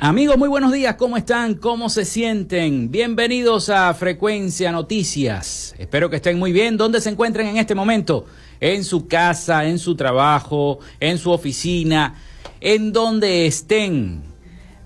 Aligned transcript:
Amigos, 0.00 0.36
muy 0.36 0.48
buenos 0.48 0.72
días. 0.72 0.96
¿Cómo 0.96 1.16
están? 1.16 1.54
¿Cómo 1.54 1.88
se 1.88 2.04
sienten? 2.04 2.90
Bienvenidos 2.90 3.70
a 3.70 3.94
Frecuencia 3.94 4.72
Noticias. 4.72 5.74
Espero 5.78 6.10
que 6.10 6.16
estén 6.16 6.38
muy 6.38 6.52
bien. 6.52 6.76
¿Dónde 6.76 7.00
se 7.00 7.08
encuentran 7.08 7.46
en 7.46 7.56
este 7.56 7.74
momento? 7.74 8.26
En 8.60 8.84
su 8.84 9.08
casa, 9.08 9.64
en 9.64 9.78
su 9.78 9.94
trabajo, 9.94 10.80
en 10.98 11.16
su 11.16 11.30
oficina, 11.30 12.16
en 12.60 12.92
donde 12.92 13.46
estén. 13.46 14.20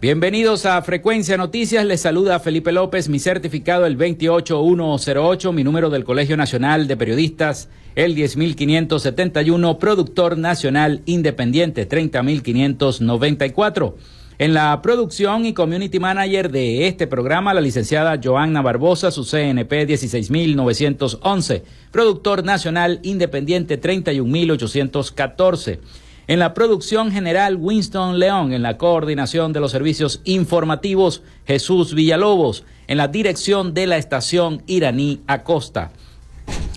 Bienvenidos 0.01 0.65
a 0.65 0.81
Frecuencia 0.83 1.37
Noticias. 1.37 1.85
Les 1.85 2.03
saluda 2.03 2.39
Felipe 2.39 2.71
López, 2.71 3.09
mi 3.09 3.19
certificado 3.19 3.87
el 3.87 3.97
28108, 3.97 5.53
mi 5.53 5.65
número 5.65 5.91
del 5.91 6.05
Colegio 6.05 6.37
Nacional 6.37 6.87
de 6.87 6.97
Periodistas 6.97 7.69
el 7.97 8.15
10571, 8.15 9.79
productor 9.79 10.39
nacional 10.39 11.03
independiente 11.07 11.87
30594. 11.87 13.97
En 14.37 14.53
la 14.53 14.83
producción 14.83 15.47
y 15.47 15.55
community 15.55 16.01
manager 16.01 16.51
de 16.51 16.89
este 16.89 17.07
programa, 17.07 17.55
la 17.55 17.61
licenciada 17.61 18.19
Joanna 18.21 18.63
Barbosa, 18.63 19.13
su 19.13 19.25
CNP 19.25 19.87
16911, 19.87 21.63
productor 21.93 22.43
nacional 22.43 22.99
independiente 23.05 23.77
31814. 23.77 25.79
En 26.27 26.41
la 26.41 26.53
producción 26.53 27.13
general, 27.13 27.59
Winston 27.61 28.19
León. 28.19 28.53
En 28.53 28.63
la 28.63 28.77
coordinación 28.77 29.53
de 29.53 29.61
los 29.61 29.71
servicios 29.71 30.21
informativos, 30.25 31.23
Jesús 31.47 31.95
Villalobos. 31.95 32.65
En 32.89 32.97
la 32.97 33.07
dirección 33.07 33.73
de 33.73 33.87
la 33.87 33.99
estación 33.99 34.65
Iraní 34.67 35.21
Acosta. 35.29 35.93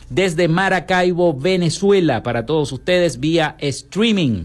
desde 0.08 0.46
Maracaibo, 0.46 1.36
Venezuela, 1.36 2.22
para 2.22 2.46
todos 2.46 2.70
ustedes 2.70 3.18
vía 3.18 3.56
streaming 3.58 4.44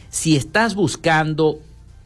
Si 0.09 0.38
estás 0.38 0.76
buscando 0.76 1.59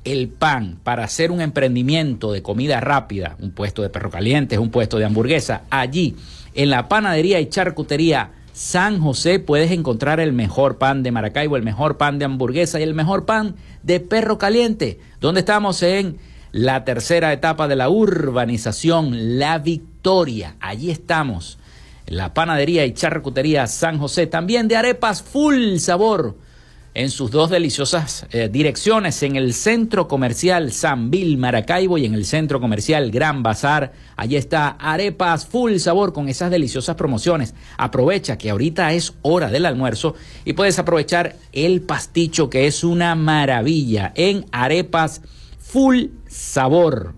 el 0.03 0.29
pan 0.29 0.79
para 0.83 1.03
hacer 1.03 1.29
un 1.29 1.41
emprendimiento 1.41 2.31
de 2.31 2.41
comida 2.41 2.79
rápida, 2.79 3.37
un 3.39 3.51
puesto 3.51 3.83
de 3.83 3.89
perro 3.89 4.09
caliente, 4.09 4.57
un 4.57 4.71
puesto 4.71 4.97
de 4.97 5.05
hamburguesa, 5.05 5.61
allí 5.69 6.15
en 6.55 6.71
la 6.71 6.89
panadería 6.89 7.39
y 7.39 7.49
charcutería 7.49 8.31
San 8.51 8.99
José 8.99 9.37
puedes 9.37 9.69
encontrar 9.69 10.19
el 10.19 10.33
mejor 10.33 10.79
pan 10.79 11.03
de 11.03 11.11
Maracaibo, 11.11 11.55
el 11.55 11.63
mejor 11.63 11.97
pan 11.97 12.17
de 12.17 12.25
hamburguesa 12.25 12.79
y 12.79 12.83
el 12.83 12.95
mejor 12.95 13.25
pan 13.25 13.55
de 13.83 13.99
perro 13.99 14.39
caliente. 14.39 14.99
¿Dónde 15.19 15.41
estamos 15.41 15.83
en 15.83 16.17
la 16.51 16.83
tercera 16.83 17.31
etapa 17.33 17.67
de 17.67 17.75
la 17.75 17.89
urbanización, 17.89 19.39
La 19.39 19.59
Victoria. 19.59 20.55
Allí 20.59 20.91
estamos, 20.91 21.57
la 22.07 22.33
panadería 22.33 22.85
y 22.85 22.93
charcutería 22.93 23.67
San 23.67 23.99
José, 23.99 24.27
también 24.27 24.67
de 24.67 24.75
arepas 24.75 25.23
full 25.23 25.77
sabor 25.77 26.35
en 26.93 27.09
sus 27.09 27.31
dos 27.31 27.49
deliciosas 27.49 28.25
eh, 28.31 28.49
direcciones, 28.51 29.23
en 29.23 29.37
el 29.37 29.53
centro 29.53 30.09
comercial 30.09 30.73
San 30.73 31.09
Bill 31.09 31.37
Maracaibo 31.37 31.97
y 31.97 32.05
en 32.05 32.13
el 32.13 32.25
centro 32.25 32.59
comercial 32.59 33.11
Gran 33.11 33.43
Bazar. 33.43 33.93
Allí 34.17 34.35
está 34.35 34.69
Arepas 34.71 35.45
Full 35.45 35.77
Sabor 35.77 36.11
con 36.11 36.27
esas 36.27 36.51
deliciosas 36.51 36.97
promociones. 36.97 37.53
Aprovecha 37.77 38.37
que 38.37 38.49
ahorita 38.49 38.91
es 38.91 39.13
hora 39.21 39.49
del 39.49 39.65
almuerzo 39.65 40.15
y 40.43 40.51
puedes 40.51 40.79
aprovechar 40.79 41.37
el 41.53 41.81
pasticho 41.81 42.49
que 42.49 42.67
es 42.67 42.83
una 42.83 43.15
maravilla 43.15 44.11
en 44.15 44.45
Arepas 44.51 45.21
full 45.71 46.07
sabor. 46.27 47.13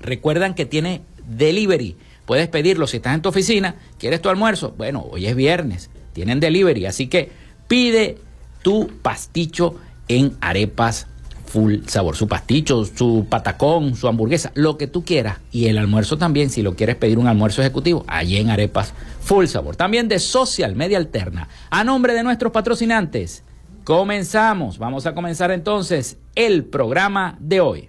Recuerdan 0.00 0.54
que 0.54 0.64
tiene 0.64 1.02
delivery. 1.26 1.96
Puedes 2.24 2.48
pedirlo 2.48 2.86
si 2.86 2.96
estás 2.96 3.14
en 3.14 3.22
tu 3.22 3.28
oficina, 3.28 3.76
quieres 3.98 4.22
tu 4.22 4.30
almuerzo. 4.30 4.74
Bueno, 4.76 5.06
hoy 5.10 5.26
es 5.26 5.36
viernes, 5.36 5.90
tienen 6.12 6.40
delivery, 6.40 6.86
así 6.86 7.06
que 7.06 7.30
pide 7.68 8.18
tu 8.62 8.88
pasticho 9.02 9.76
en 10.08 10.36
arepas 10.40 11.06
full 11.44 11.80
sabor. 11.86 12.16
Su 12.16 12.26
pasticho, 12.26 12.84
su 12.84 13.26
patacón, 13.28 13.94
su 13.94 14.08
hamburguesa, 14.08 14.52
lo 14.54 14.78
que 14.78 14.86
tú 14.86 15.04
quieras. 15.04 15.38
Y 15.52 15.66
el 15.66 15.76
almuerzo 15.78 16.16
también, 16.16 16.48
si 16.50 16.62
lo 16.62 16.74
quieres 16.74 16.96
pedir 16.96 17.18
un 17.18 17.28
almuerzo 17.28 17.60
ejecutivo, 17.60 18.04
allí 18.08 18.38
en 18.38 18.48
arepas 18.48 18.94
full 19.20 19.46
sabor. 19.46 19.76
También 19.76 20.08
de 20.08 20.18
Social 20.18 20.74
Media 20.74 20.96
Alterna. 20.96 21.48
A 21.70 21.84
nombre 21.84 22.14
de 22.14 22.22
nuestros 22.22 22.52
patrocinantes, 22.52 23.44
comenzamos. 23.86 24.78
Vamos 24.78 25.06
a 25.06 25.14
comenzar 25.14 25.52
entonces 25.52 26.18
el 26.34 26.64
programa 26.64 27.36
de 27.38 27.60
hoy. 27.60 27.88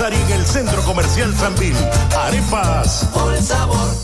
En 0.00 0.32
el 0.32 0.32
el 0.32 0.44
Centro 0.44 0.82
Comercial 0.82 1.32
Sanvil. 1.36 1.74
Arepas. 2.18 3.08
Por 3.12 3.36
sabor. 3.40 4.03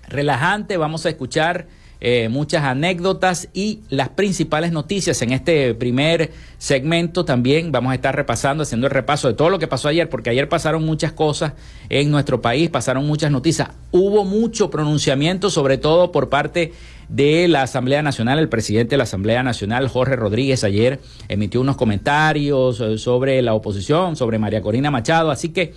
relajante, 0.09 0.75
vamos 0.77 1.06
a 1.06 1.09
escuchar 1.09 1.67
eh, 2.01 2.30
muchas 2.30 2.63
anécdotas 2.63 3.50
y 3.54 3.81
las 3.90 4.10
principales 4.10 4.72
noticias. 4.72 5.22
En 5.22 5.34
este 5.34 5.74
primer 5.74 6.31
segmento 6.57 7.25
también 7.25 7.72
vamos 7.72 7.92
a 7.92 7.96
estar 7.96 8.16
repasando, 8.16 8.63
haciendo 8.63 8.88
el 8.88 8.92
repaso 8.92 9.28
de 9.28 9.34
todo 9.34 9.50
lo 9.50 9.60
que 9.60 9.68
pasó 9.68 9.90
ayer, 9.90 10.10
porque 10.10 10.30
ayer 10.30 10.48
pasaron 10.48 10.86
muchas 10.86 11.12
cosas 11.12 11.54
en 11.90 12.10
nuestro 12.10 12.42
país, 12.42 12.69
pasaron 12.69 13.06
muchas 13.06 13.31
noticias. 13.31 13.69
Hubo 13.92 14.24
mucho 14.24 14.69
pronunciamiento, 14.69 15.50
sobre 15.50 15.78
todo 15.78 16.12
por 16.12 16.30
parte 16.30 16.74
de 17.10 17.48
la 17.48 17.63
Asamblea 17.63 18.02
Nacional. 18.02 18.40
El 18.40 18.50
presidente 18.50 18.92
de 18.92 18.98
la 18.98 19.04
Asamblea 19.04 19.44
Nacional, 19.44 19.90
Jorge 19.90 20.16
Rodríguez, 20.16 20.63
ayer 20.63 21.00
emitió 21.28 21.60
unos 21.60 21.75
comentarios 21.75 22.80
eh, 22.80 22.98
sobre 22.98 23.42
la 23.42 23.54
oposición, 23.54 24.16
sobre 24.16 24.40
María 24.40 24.62
Corina 24.62 24.92
Machado. 24.92 25.31
Así 25.31 25.50
que 25.50 25.74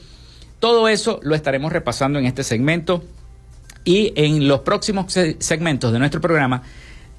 todo 0.61 0.87
eso 0.87 1.19
lo 1.23 1.35
estaremos 1.35 1.73
repasando 1.73 2.21
en 2.21 2.27
este 2.27 2.45
segmento. 2.45 3.03
Y 3.85 4.13
en 4.17 4.47
los 4.49 4.61
próximos 4.61 5.13
segmentos 5.39 5.93
de 5.93 5.99
nuestro 5.99 6.21
programa 6.21 6.63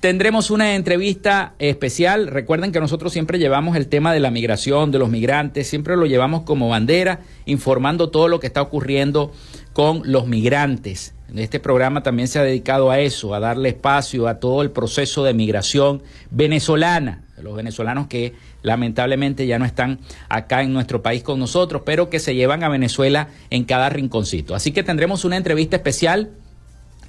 tendremos 0.04 0.52
una 0.52 0.76
entrevista 0.76 1.54
especial. 1.60 2.28
Recuerden 2.28 2.74
que 2.74 2.82
nosotros 2.82 3.14
siempre 3.14 3.40
llevamos 3.40 3.78
el 3.78 3.88
tema 3.88 4.12
de 4.12 4.20
la 4.20 4.32
migración, 4.32 4.92
de 4.92 5.00
los 5.00 5.10
migrantes, 5.10 5.68
siempre 5.68 5.96
lo 5.96 6.06
llevamos 6.06 6.42
como 6.42 6.68
bandera, 6.68 7.22
informando 7.46 8.10
todo 8.10 8.28
lo 8.28 8.42
que 8.42 8.48
está 8.48 8.62
ocurriendo 8.62 9.32
con 9.72 10.02
los 10.06 10.28
migrantes. 10.28 11.16
Este 11.34 11.60
programa 11.60 12.04
también 12.04 12.28
se 12.28 12.38
ha 12.38 12.44
dedicado 12.44 12.92
a 12.92 13.00
eso, 13.00 13.34
a 13.34 13.40
darle 13.40 13.70
espacio 13.70 14.28
a 14.28 14.42
todo 14.42 14.62
el 14.62 14.72
proceso 14.72 15.24
de 15.24 15.34
migración 15.34 16.04
venezolana, 16.30 17.24
los 17.42 17.56
venezolanos 17.56 18.08
que 18.08 18.34
lamentablemente 18.62 19.48
ya 19.48 19.58
no 19.58 19.66
están 19.66 20.00
acá 20.28 20.64
en 20.64 20.74
nuestro 20.74 21.02
país 21.02 21.24
con 21.24 21.40
nosotros, 21.40 21.84
pero 21.86 22.10
que 22.10 22.20
se 22.20 22.36
llevan 22.36 22.64
a 22.64 22.70
Venezuela 22.70 23.30
en 23.50 23.64
cada 23.64 23.90
rinconcito. 23.90 24.54
Así 24.54 24.74
que 24.74 24.84
tendremos 24.84 25.24
una 25.24 25.38
entrevista 25.38 25.78
especial 25.78 26.32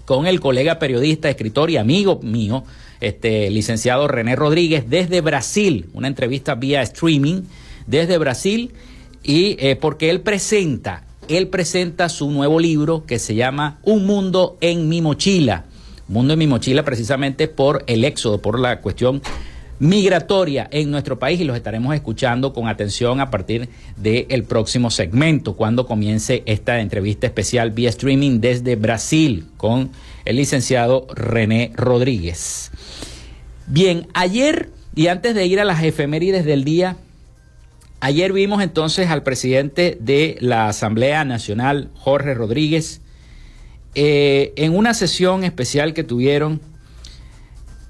con 0.04 0.26
el 0.26 0.40
colega 0.40 0.78
periodista, 0.78 1.30
escritor 1.30 1.70
y 1.70 1.76
amigo 1.76 2.20
mío, 2.22 2.64
este 3.00 3.50
licenciado 3.50 4.08
René 4.08 4.36
Rodríguez, 4.36 4.84
desde 4.88 5.20
Brasil, 5.20 5.86
una 5.92 6.08
entrevista 6.08 6.54
vía 6.54 6.82
streaming 6.82 7.42
desde 7.86 8.18
Brasil, 8.18 8.72
y 9.22 9.56
eh, 9.58 9.76
porque 9.76 10.10
él 10.10 10.20
presenta, 10.20 11.04
él 11.28 11.48
presenta 11.48 12.08
su 12.08 12.30
nuevo 12.30 12.60
libro 12.60 13.04
que 13.06 13.18
se 13.18 13.34
llama 13.34 13.78
Un 13.82 14.06
mundo 14.06 14.58
en 14.60 14.88
mi 14.88 15.00
mochila. 15.00 15.64
Mundo 16.06 16.34
en 16.34 16.38
mi 16.38 16.46
mochila 16.46 16.82
precisamente 16.82 17.48
por 17.48 17.82
el 17.86 18.04
éxodo, 18.04 18.42
por 18.42 18.60
la 18.60 18.82
cuestión 18.82 19.22
migratoria 19.78 20.68
en 20.70 20.90
nuestro 20.90 21.18
país 21.18 21.40
y 21.40 21.44
los 21.44 21.56
estaremos 21.56 21.94
escuchando 21.94 22.52
con 22.52 22.68
atención 22.68 23.20
a 23.20 23.30
partir 23.30 23.68
del 23.96 24.44
próximo 24.44 24.90
segmento, 24.90 25.56
cuando 25.56 25.86
comience 25.86 26.42
esta 26.46 26.80
entrevista 26.80 27.26
especial 27.26 27.70
vía 27.70 27.90
streaming 27.90 28.40
desde 28.40 28.76
Brasil 28.76 29.46
con 29.56 29.90
el 30.24 30.36
licenciado 30.36 31.06
René 31.14 31.72
Rodríguez. 31.74 32.70
Bien, 33.66 34.06
ayer 34.14 34.70
Y 34.96 35.08
antes 35.08 35.34
de 35.34 35.44
ir 35.46 35.58
a 35.58 35.64
las 35.64 35.82
efemérides 35.82 36.44
del 36.44 36.62
día, 36.62 36.96
ayer 37.98 38.32
vimos 38.32 38.62
entonces 38.62 39.10
al 39.10 39.24
presidente 39.24 39.98
de 40.00 40.36
la 40.40 40.68
Asamblea 40.68 41.24
Nacional, 41.24 41.90
Jorge 41.94 42.32
Rodríguez, 42.34 43.00
eh, 43.96 44.52
en 44.56 44.76
una 44.76 44.94
sesión 44.94 45.42
especial 45.42 45.92
que 45.92 46.04
tuvieron, 46.04 46.60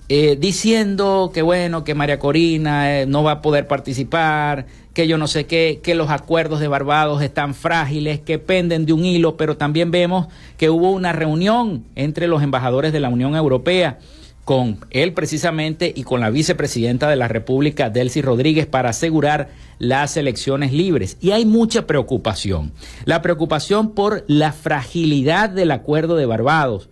eh, 0.09 0.37
diciendo 0.39 1.31
que 1.33 1.43
bueno, 1.43 1.83
que 1.85 1.95
María 1.95 2.19
Corina 2.19 3.01
eh, 3.01 3.07
no 3.07 3.23
va 3.23 3.33
a 3.33 3.43
poder 3.43 3.67
participar, 3.67 4.67
que 4.93 5.09
yo 5.09 5.19
no 5.19 5.27
sé 5.27 5.47
qué, 5.47 5.81
que 5.83 5.95
los 5.95 6.11
acuerdos 6.11 6.61
de 6.61 6.69
Barbados 6.69 7.23
están 7.23 7.55
frágiles, 7.55 8.21
que 8.21 8.39
penden 8.39 8.87
de 8.87 8.93
un 8.93 9.05
hilo, 9.05 9.37
pero 9.37 9.57
también 9.57 9.91
vemos 9.91 10.29
que 10.57 10.71
hubo 10.71 10.91
una 10.91 11.13
reunión 11.13 11.85
entre 11.97 12.29
los 12.29 12.43
embajadores 12.43 12.93
de 12.93 13.01
la 13.01 13.09
Unión 13.09 13.35
Europea 13.35 13.99
con 14.45 14.79
él 14.91 15.15
precisamente 15.15 15.93
y 15.95 16.03
con 16.03 16.21
la 16.21 16.31
vicepresidenta 16.31 17.09
de 17.09 17.17
la 17.17 17.29
República, 17.29 17.91
Delcy 17.91 18.21
Rodríguez, 18.21 18.67
para 18.67 18.91
asegurar 18.91 19.49
las 19.79 20.17
elecciones 20.17 20.73
libres. 20.73 21.17
Y 21.21 21.31
hay 21.31 21.47
mucha 21.47 21.87
preocupación. 21.87 22.73
La 23.07 23.23
preocupación 23.23 23.93
por 23.93 24.25
la 24.29 24.53
fragilidad 24.53 25.49
del 25.49 25.71
acuerdo 25.71 26.17
de 26.17 26.27
Barbados, 26.27 26.91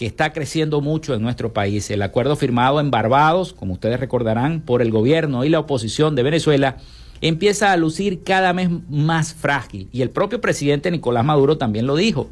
que 0.00 0.06
está 0.06 0.32
creciendo 0.32 0.80
mucho 0.80 1.12
en 1.12 1.20
nuestro 1.20 1.52
país. 1.52 1.90
El 1.90 2.00
acuerdo 2.00 2.34
firmado 2.34 2.80
en 2.80 2.90
Barbados, 2.90 3.52
como 3.52 3.74
ustedes 3.74 4.00
recordarán, 4.00 4.62
por 4.62 4.80
el 4.80 4.90
gobierno 4.90 5.44
y 5.44 5.50
la 5.50 5.58
oposición 5.58 6.16
de 6.16 6.22
Venezuela, 6.22 6.78
empieza 7.20 7.70
a 7.70 7.76
lucir 7.76 8.22
cada 8.22 8.54
vez 8.54 8.70
más 8.88 9.34
frágil. 9.34 9.90
Y 9.92 10.00
el 10.00 10.08
propio 10.08 10.40
presidente 10.40 10.90
Nicolás 10.90 11.26
Maduro 11.26 11.58
también 11.58 11.86
lo 11.86 11.96
dijo 11.96 12.30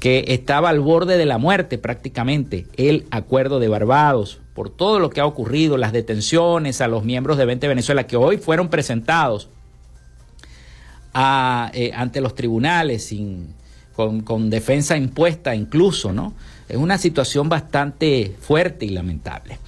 que 0.00 0.24
estaba 0.28 0.70
al 0.70 0.80
borde 0.80 1.18
de 1.18 1.26
la 1.26 1.36
muerte 1.36 1.76
prácticamente 1.76 2.66
el 2.78 3.04
acuerdo 3.10 3.60
de 3.60 3.68
Barbados, 3.68 4.40
por 4.54 4.70
todo 4.70 4.98
lo 4.98 5.10
que 5.10 5.20
ha 5.20 5.26
ocurrido, 5.26 5.76
las 5.76 5.92
detenciones 5.92 6.80
a 6.80 6.88
los 6.88 7.04
miembros 7.04 7.36
de 7.36 7.44
20 7.44 7.68
Venezuela 7.68 8.06
que 8.06 8.16
hoy 8.16 8.38
fueron 8.38 8.70
presentados 8.70 9.50
eh, 11.14 11.92
ante 11.94 12.22
los 12.22 12.34
tribunales 12.34 13.04
sin, 13.04 13.48
con, 13.94 14.22
con, 14.22 14.48
defensa 14.48 14.96
impuesta 14.96 15.54
incluso, 15.54 16.14
¿no? 16.14 16.32
Es 16.68 16.76
una 16.76 16.98
situación 16.98 17.48
bastante 17.48 18.34
fuerte 18.40 18.86
y 18.86 18.90
lamentable. 18.90 19.58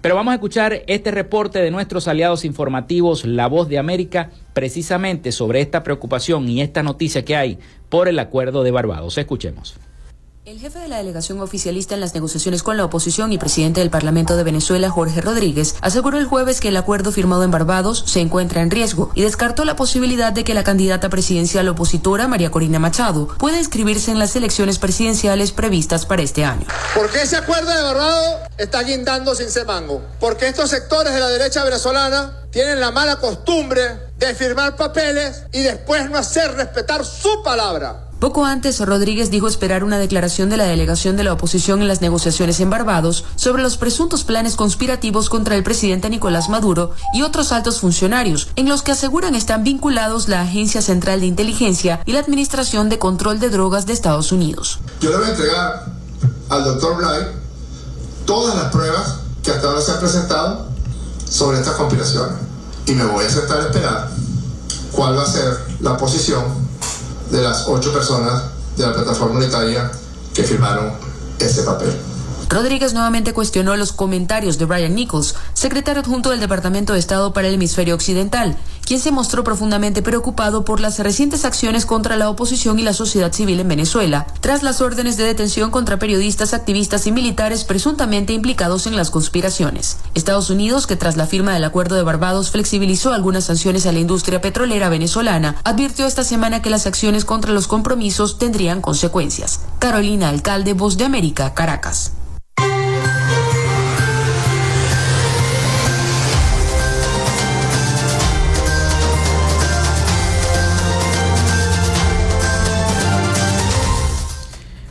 Pero 0.00 0.14
vamos 0.14 0.32
a 0.32 0.34
escuchar 0.34 0.82
este 0.86 1.10
reporte 1.10 1.60
de 1.60 1.70
nuestros 1.70 2.08
aliados 2.08 2.44
informativos, 2.44 3.24
La 3.24 3.46
Voz 3.46 3.68
de 3.68 3.78
América, 3.78 4.30
precisamente 4.52 5.32
sobre 5.32 5.60
esta 5.60 5.82
preocupación 5.82 6.48
y 6.48 6.62
esta 6.62 6.82
noticia 6.82 7.24
que 7.24 7.36
hay 7.36 7.58
por 7.88 8.08
el 8.08 8.18
acuerdo 8.18 8.62
de 8.62 8.70
Barbados. 8.70 9.18
Escuchemos. 9.18 9.76
El 10.46 10.60
jefe 10.60 10.78
de 10.78 10.88
la 10.88 10.98
delegación 10.98 11.40
oficialista 11.40 11.94
en 11.94 12.02
las 12.02 12.12
negociaciones 12.12 12.62
con 12.62 12.76
la 12.76 12.84
oposición 12.84 13.32
y 13.32 13.38
presidente 13.38 13.80
del 13.80 13.88
Parlamento 13.88 14.36
de 14.36 14.42
Venezuela, 14.42 14.90
Jorge 14.90 15.22
Rodríguez, 15.22 15.74
aseguró 15.80 16.18
el 16.18 16.26
jueves 16.26 16.60
que 16.60 16.68
el 16.68 16.76
acuerdo 16.76 17.12
firmado 17.12 17.44
en 17.44 17.50
Barbados 17.50 18.04
se 18.06 18.20
encuentra 18.20 18.60
en 18.60 18.70
riesgo 18.70 19.10
y 19.14 19.22
descartó 19.22 19.64
la 19.64 19.74
posibilidad 19.74 20.34
de 20.34 20.44
que 20.44 20.52
la 20.52 20.62
candidata 20.62 21.08
presidencial 21.08 21.66
opositora, 21.68 22.28
María 22.28 22.50
Corina 22.50 22.78
Machado, 22.78 23.28
pueda 23.38 23.58
inscribirse 23.58 24.10
en 24.10 24.18
las 24.18 24.36
elecciones 24.36 24.78
presidenciales 24.78 25.50
previstas 25.50 26.04
para 26.04 26.20
este 26.20 26.44
año. 26.44 26.66
Porque 26.94 27.22
ese 27.22 27.36
acuerdo 27.36 27.74
de 27.74 27.82
Barbados 27.82 28.40
está 28.58 28.82
guindando 28.82 29.34
sin 29.34 29.50
semango. 29.50 30.02
Porque 30.20 30.48
estos 30.48 30.68
sectores 30.68 31.14
de 31.14 31.20
la 31.20 31.28
derecha 31.28 31.64
venezolana 31.64 32.44
tienen 32.50 32.80
la 32.80 32.90
mala 32.90 33.16
costumbre 33.16 33.80
de 34.18 34.34
firmar 34.34 34.76
papeles 34.76 35.44
y 35.52 35.60
después 35.60 36.10
no 36.10 36.18
hacer 36.18 36.52
respetar 36.54 37.02
su 37.02 37.42
palabra. 37.42 38.03
Poco 38.20 38.46
antes, 38.46 38.80
Rodríguez 38.80 39.30
dijo 39.30 39.48
esperar 39.48 39.84
una 39.84 39.98
declaración 39.98 40.48
de 40.48 40.56
la 40.56 40.64
delegación 40.64 41.16
de 41.16 41.24
la 41.24 41.32
oposición 41.32 41.82
en 41.82 41.88
las 41.88 42.00
negociaciones 42.00 42.60
en 42.60 42.70
Barbados 42.70 43.24
sobre 43.36 43.62
los 43.62 43.76
presuntos 43.76 44.24
planes 44.24 44.56
conspirativos 44.56 45.28
contra 45.28 45.56
el 45.56 45.62
presidente 45.62 46.08
Nicolás 46.08 46.48
Maduro 46.48 46.92
y 47.12 47.22
otros 47.22 47.52
altos 47.52 47.80
funcionarios, 47.80 48.48
en 48.56 48.68
los 48.68 48.82
que 48.82 48.92
aseguran 48.92 49.34
están 49.34 49.64
vinculados 49.64 50.28
la 50.28 50.40
Agencia 50.40 50.80
Central 50.80 51.20
de 51.20 51.26
Inteligencia 51.26 52.00
y 52.06 52.12
la 52.12 52.20
Administración 52.20 52.88
de 52.88 52.98
Control 52.98 53.40
de 53.40 53.50
Drogas 53.50 53.86
de 53.86 53.92
Estados 53.92 54.32
Unidos. 54.32 54.78
Yo 55.00 55.10
le 55.10 55.16
voy 55.16 55.26
a 55.26 55.30
entregar 55.30 55.86
al 56.48 56.64
doctor 56.64 56.96
Blay 56.96 57.26
todas 58.24 58.54
las 58.56 58.72
pruebas 58.72 59.16
que 59.42 59.50
hasta 59.50 59.68
ahora 59.68 59.80
se 59.80 59.92
han 59.92 59.98
presentado 59.98 60.68
sobre 61.28 61.58
estas 61.58 61.74
conspiraciones 61.74 62.36
y 62.86 62.92
me 62.92 63.04
voy 63.04 63.24
a 63.24 63.30
sentar 63.30 63.58
a 63.58 63.66
esperar 63.66 64.10
cuál 64.92 65.18
va 65.18 65.22
a 65.22 65.26
ser 65.26 65.58
la 65.80 65.96
posición 65.96 66.63
de 67.34 67.42
las 67.42 67.66
ocho 67.66 67.92
personas 67.92 68.44
de 68.76 68.86
la 68.86 68.94
plataforma 68.94 69.38
unitaria 69.38 69.90
que 70.32 70.44
firmaron 70.44 70.92
ese 71.38 71.64
papel. 71.64 71.92
Rodríguez 72.48 72.94
nuevamente 72.94 73.32
cuestionó 73.32 73.76
los 73.76 73.92
comentarios 73.92 74.58
de 74.58 74.66
Brian 74.66 74.94
Nichols, 74.94 75.34
secretario 75.54 76.02
adjunto 76.02 76.30
del 76.30 76.38
Departamento 76.38 76.92
de 76.92 77.00
Estado 77.00 77.32
para 77.32 77.48
el 77.48 77.54
Hemisferio 77.54 77.96
Occidental, 77.96 78.56
quien 78.84 79.00
se 79.00 79.10
mostró 79.10 79.44
profundamente 79.44 80.02
preocupado 80.02 80.64
por 80.64 80.80
las 80.80 80.98
recientes 80.98 81.44
acciones 81.44 81.86
contra 81.86 82.16
la 82.16 82.28
oposición 82.28 82.78
y 82.78 82.82
la 82.82 82.92
sociedad 82.92 83.32
civil 83.32 83.60
en 83.60 83.68
Venezuela, 83.68 84.26
tras 84.40 84.62
las 84.62 84.80
órdenes 84.80 85.16
de 85.16 85.24
detención 85.24 85.70
contra 85.70 85.98
periodistas, 85.98 86.54
activistas 86.54 87.06
y 87.06 87.12
militares 87.12 87.64
presuntamente 87.64 88.32
implicados 88.32 88.86
en 88.86 88.96
las 88.96 89.10
conspiraciones. 89.10 89.96
Estados 90.14 90.50
Unidos, 90.50 90.86
que 90.86 90.96
tras 90.96 91.16
la 91.16 91.26
firma 91.26 91.52
del 91.54 91.64
Acuerdo 91.64 91.96
de 91.96 92.02
Barbados 92.02 92.50
flexibilizó 92.50 93.12
algunas 93.12 93.44
sanciones 93.44 93.86
a 93.86 93.92
la 93.92 94.00
industria 94.00 94.40
petrolera 94.40 94.88
venezolana, 94.88 95.56
advirtió 95.64 96.06
esta 96.06 96.24
semana 96.24 96.62
que 96.62 96.70
las 96.70 96.86
acciones 96.86 97.24
contra 97.24 97.52
los 97.52 97.68
compromisos 97.68 98.38
tendrían 98.38 98.80
consecuencias. 98.80 99.60
Carolina 99.78 100.28
Alcalde, 100.28 100.74
Voz 100.74 100.96
de 100.96 101.04
América, 101.04 101.54
Caracas. 101.54 102.12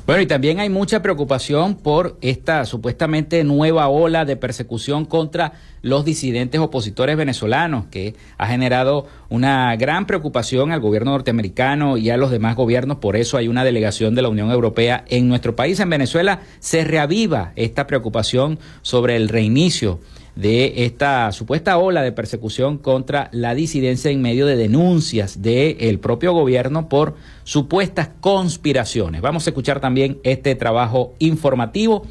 Bueno, 0.05 0.22
y 0.22 0.25
también 0.25 0.60
hay 0.60 0.67
mucha 0.67 1.01
preocupación 1.01 1.75
por 1.75 2.17
esta 2.19 2.65
supuestamente 2.65 3.41
nueva 3.45 3.88
ola 3.88 4.25
de 4.25 4.36
persecución 4.36 5.05
contra 5.05 5.53
los 5.81 6.03
disidentes 6.03 6.60
opositores 6.60 7.15
venezolanos, 7.15 7.86
que 7.86 8.13
ha 8.38 8.48
generado 8.48 9.07
una 9.29 9.74
gran 9.77 10.05
preocupación 10.05 10.74
al 10.74 10.81
gobierno 10.81 11.12
norteamericano 11.12 11.95
y 11.95 12.10
a 12.10 12.17
los 12.17 12.31
demás 12.31 12.57
gobiernos. 12.57 12.98
Por 12.98 13.15
eso 13.15 13.38
hay 13.38 13.48
una 13.48 13.63
delegación 13.63 14.13
de 14.13 14.24
la 14.24 14.27
Unión 14.27 14.51
Europea 14.51 15.05
en 15.07 15.29
nuestro 15.29 15.55
país. 15.55 15.79
En 15.79 15.89
Venezuela 15.89 16.41
se 16.60 16.83
reaviva 16.83 17.53
esta 17.55 17.88
preocupación 17.88 18.60
sobre 18.81 19.15
el 19.15 19.29
reinicio 19.29 20.00
de 20.35 20.85
esta 20.85 21.31
supuesta 21.31 21.77
ola 21.77 22.01
de 22.01 22.11
persecución 22.11 22.77
contra 22.77 23.29
la 23.31 23.53
disidencia 23.53 24.09
en 24.09 24.21
medio 24.21 24.45
de 24.45 24.55
denuncias 24.55 25.41
del 25.41 25.99
propio 25.99 26.33
gobierno 26.33 26.89
por 26.89 27.15
supuestas 27.43 28.09
conspiraciones. 28.19 29.21
Vamos 29.21 29.45
a 29.45 29.51
escuchar 29.51 29.79
también 29.79 30.19
este 30.23 30.55
trabajo 30.55 31.13
informativo 31.19 32.07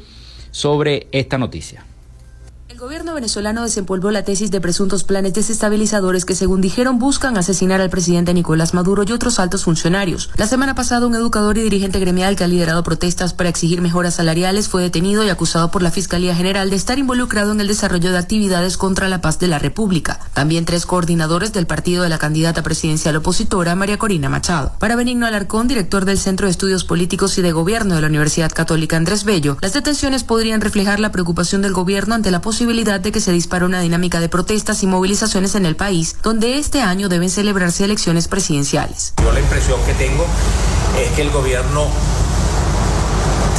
sobre 0.51 1.07
esta 1.11 1.37
noticia. 1.37 1.85
El 2.83 2.87
gobierno 2.87 3.13
venezolano 3.13 3.63
desempolvó 3.63 4.11
la 4.11 4.25
tesis 4.25 4.51
de 4.51 4.59
presuntos 4.59 5.05
planes 5.05 5.33
desestabilizadores 5.33 6.25
que, 6.25 6.35
según 6.35 6.59
dijeron, 6.59 6.99
buscan 6.99 7.37
asesinar 7.37 7.79
al 7.79 7.89
presidente 7.89 8.33
Nicolás 8.33 8.73
Maduro 8.73 9.05
y 9.07 9.13
otros 9.13 9.39
altos 9.39 9.63
funcionarios. 9.63 10.29
La 10.35 10.47
semana 10.47 10.75
pasada, 10.75 11.07
un 11.07 11.15
educador 11.15 11.57
y 11.57 11.61
dirigente 11.61 12.01
gremial 12.01 12.35
que 12.35 12.43
ha 12.43 12.47
liderado 12.49 12.83
protestas 12.83 13.33
para 13.33 13.47
exigir 13.47 13.79
mejoras 13.79 14.15
salariales 14.15 14.67
fue 14.67 14.81
detenido 14.81 15.23
y 15.23 15.29
acusado 15.29 15.71
por 15.71 15.81
la 15.81 15.91
Fiscalía 15.91 16.35
General 16.35 16.69
de 16.69 16.75
estar 16.75 16.99
involucrado 16.99 17.53
en 17.53 17.61
el 17.61 17.69
desarrollo 17.69 18.11
de 18.11 18.17
actividades 18.17 18.75
contra 18.75 19.07
la 19.07 19.21
paz 19.21 19.39
de 19.39 19.47
la 19.47 19.59
República. 19.59 20.19
También 20.33 20.65
tres 20.65 20.85
coordinadores 20.85 21.53
del 21.53 21.67
partido 21.67 22.03
de 22.03 22.09
la 22.09 22.17
candidata 22.17 22.63
presidencial 22.63 23.15
opositora, 23.15 23.75
María 23.75 23.97
Corina 23.97 24.27
Machado. 24.27 24.73
Para 24.79 24.97
Benigno 24.97 25.25
Alarcón, 25.25 25.69
director 25.69 26.03
del 26.03 26.19
Centro 26.19 26.47
de 26.47 26.51
Estudios 26.51 26.83
Políticos 26.83 27.37
y 27.37 27.43
de 27.43 27.53
Gobierno 27.53 27.95
de 27.95 28.01
la 28.01 28.07
Universidad 28.07 28.51
Católica 28.51 28.97
Andrés 28.97 29.23
Bello, 29.23 29.55
las 29.61 29.71
detenciones 29.71 30.25
podrían 30.25 30.59
reflejar 30.59 30.99
la 30.99 31.13
preocupación 31.13 31.61
del 31.61 31.71
gobierno 31.71 32.15
ante 32.15 32.29
la 32.29 32.41
posibilidad 32.41 32.72
posibilidad 32.73 32.99
de 32.99 33.11
que 33.11 33.19
se 33.19 33.31
dispare 33.31 33.65
una 33.65 33.81
dinámica 33.81 34.19
de 34.19 34.29
protestas 34.29 34.81
y 34.81 34.87
movilizaciones 34.87 35.53
en 35.53 35.67
el 35.67 35.75
país, 35.75 36.15
donde 36.23 36.57
este 36.57 36.81
año 36.81 37.07
deben 37.07 37.29
celebrarse 37.29 37.85
elecciones 37.85 38.27
presidenciales. 38.27 39.13
Yo 39.21 39.31
la 39.31 39.41
impresión 39.41 39.79
que 39.85 39.93
tengo 39.93 40.25
es 40.99 41.11
que 41.11 41.21
el 41.21 41.29
gobierno 41.29 41.85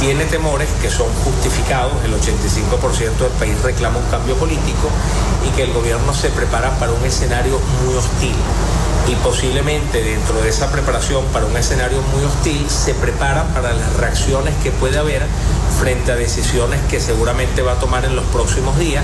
tiene 0.01 0.25
temores 0.25 0.67
que 0.81 0.89
son 0.89 1.07
justificados, 1.23 1.93
el 2.03 2.11
85% 2.11 3.17
del 3.17 3.31
país 3.39 3.55
reclama 3.63 3.99
un 3.99 4.05
cambio 4.11 4.35
político 4.35 4.89
y 5.47 5.55
que 5.55 5.63
el 5.63 5.71
gobierno 5.71 6.13
se 6.13 6.27
prepara 6.31 6.77
para 6.77 6.91
un 6.91 7.05
escenario 7.05 7.57
muy 7.85 7.95
hostil 7.95 8.35
y 9.07 9.15
posiblemente 9.17 10.03
dentro 10.03 10.41
de 10.41 10.49
esa 10.49 10.71
preparación 10.71 11.23
para 11.25 11.45
un 11.45 11.55
escenario 11.55 12.01
muy 12.13 12.23
hostil 12.23 12.67
se 12.69 12.93
prepara 12.95 13.43
para 13.53 13.73
las 13.73 13.93
reacciones 13.97 14.55
que 14.63 14.71
puede 14.71 14.97
haber 14.97 15.21
frente 15.79 16.11
a 16.11 16.15
decisiones 16.15 16.79
que 16.89 16.99
seguramente 16.99 17.61
va 17.61 17.73
a 17.73 17.79
tomar 17.79 18.05
en 18.05 18.15
los 18.15 18.25
próximos 18.25 18.77
días, 18.79 19.03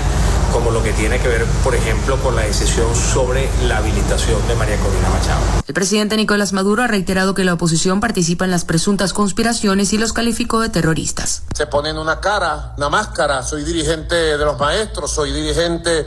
como 0.52 0.70
lo 0.70 0.82
que 0.82 0.92
tiene 0.92 1.20
que 1.20 1.28
ver, 1.28 1.44
por 1.62 1.74
ejemplo, 1.74 2.16
con 2.20 2.34
la 2.34 2.42
decisión 2.42 2.94
sobre 2.96 3.48
la 3.68 3.78
habilitación 3.78 4.46
de 4.48 4.54
María 4.56 4.76
Corina 4.78 5.08
Machado. 5.08 5.40
El 5.66 5.74
presidente 5.74 6.16
Nicolás 6.16 6.52
Maduro 6.52 6.82
ha 6.82 6.88
reiterado 6.88 7.34
que 7.34 7.44
la 7.44 7.54
oposición 7.54 8.00
participa 8.00 8.44
en 8.44 8.50
las 8.50 8.64
presuntas 8.64 9.12
conspiraciones 9.12 9.92
y 9.92 9.98
los 9.98 10.12
calificó 10.12 10.60
de 10.60 10.68
terroristas. 10.68 11.42
Se 11.54 11.66
ponen 11.66 11.98
una 11.98 12.20
cara, 12.20 12.72
una 12.76 12.88
máscara, 12.88 13.42
soy 13.42 13.62
dirigente 13.62 14.14
de 14.14 14.44
los 14.44 14.58
maestros, 14.58 15.12
soy 15.12 15.32
dirigente 15.32 16.06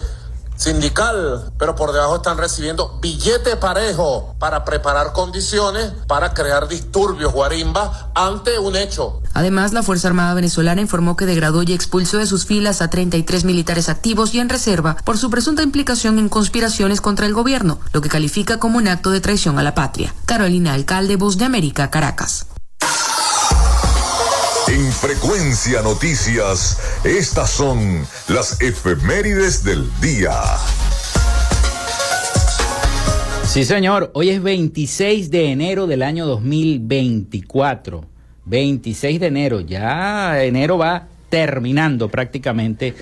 sindical, 0.56 1.52
pero 1.58 1.76
por 1.76 1.92
debajo 1.92 2.18
están 2.18 2.38
recibiendo 2.38 3.00
billete 3.02 3.58
parejo 3.58 4.36
para 4.40 4.66
preparar 4.66 5.14
condiciones 5.14 5.92
para 6.08 6.34
crear 6.34 6.68
disturbios, 6.68 7.34
guarimba, 7.34 8.12
ante 8.16 8.58
un 8.60 8.76
hecho. 8.76 9.22
Además, 9.34 9.74
la 9.74 9.84
Fuerza 9.84 10.08
Armada 10.08 10.34
venezolana 10.34 10.82
informó 10.82 11.18
que 11.18 11.26
degradó 11.26 11.64
y 11.64 11.74
expulsó 11.74 12.18
de 12.18 12.26
sus 12.26 12.46
filas 12.46 12.82
a 12.82 12.90
33 12.90 13.44
militares 13.44 13.90
activos 13.90 14.34
y 14.34 14.40
en 14.40 14.50
reserva 14.50 14.96
por 15.04 15.18
su 15.18 15.30
presunta 15.30 15.64
implicación 15.64 16.20
en 16.20 16.30
conspiraciones 16.30 17.02
contra 17.02 17.26
el 17.26 17.34
gobierno, 17.34 17.80
lo 17.92 18.02
que 18.02 18.10
califica 18.10 18.60
como 18.60 18.78
un 18.78 18.88
acto 18.88 19.12
de 19.12 19.22
traición 19.22 19.60
a 19.60 19.64
la 19.64 19.76
patria. 19.76 20.14
Carolina 20.26 20.74
Alcalde, 20.74 21.18
Voz 21.18 21.38
de 21.38 21.46
América, 21.46 21.90
Caracas. 21.90 22.48
En 24.68 24.92
Frecuencia 24.92 25.84
Noticias, 25.84 26.80
estas 27.04 27.52
son 27.52 28.06
las 28.28 28.60
efemérides 28.62 29.64
del 29.64 29.88
día. 30.02 30.32
Sí, 33.44 33.64
señor, 33.64 34.10
hoy 34.16 34.30
es 34.30 34.42
26 34.42 35.30
de 35.30 35.52
enero 35.52 35.86
del 35.86 36.02
año 36.02 36.26
2024. 36.26 38.06
26 38.46 39.20
de 39.20 39.28
enero, 39.28 39.62
ya 39.62 40.44
enero 40.44 40.80
va 40.80 41.08
terminando 41.30 42.10
prácticamente 42.10 42.96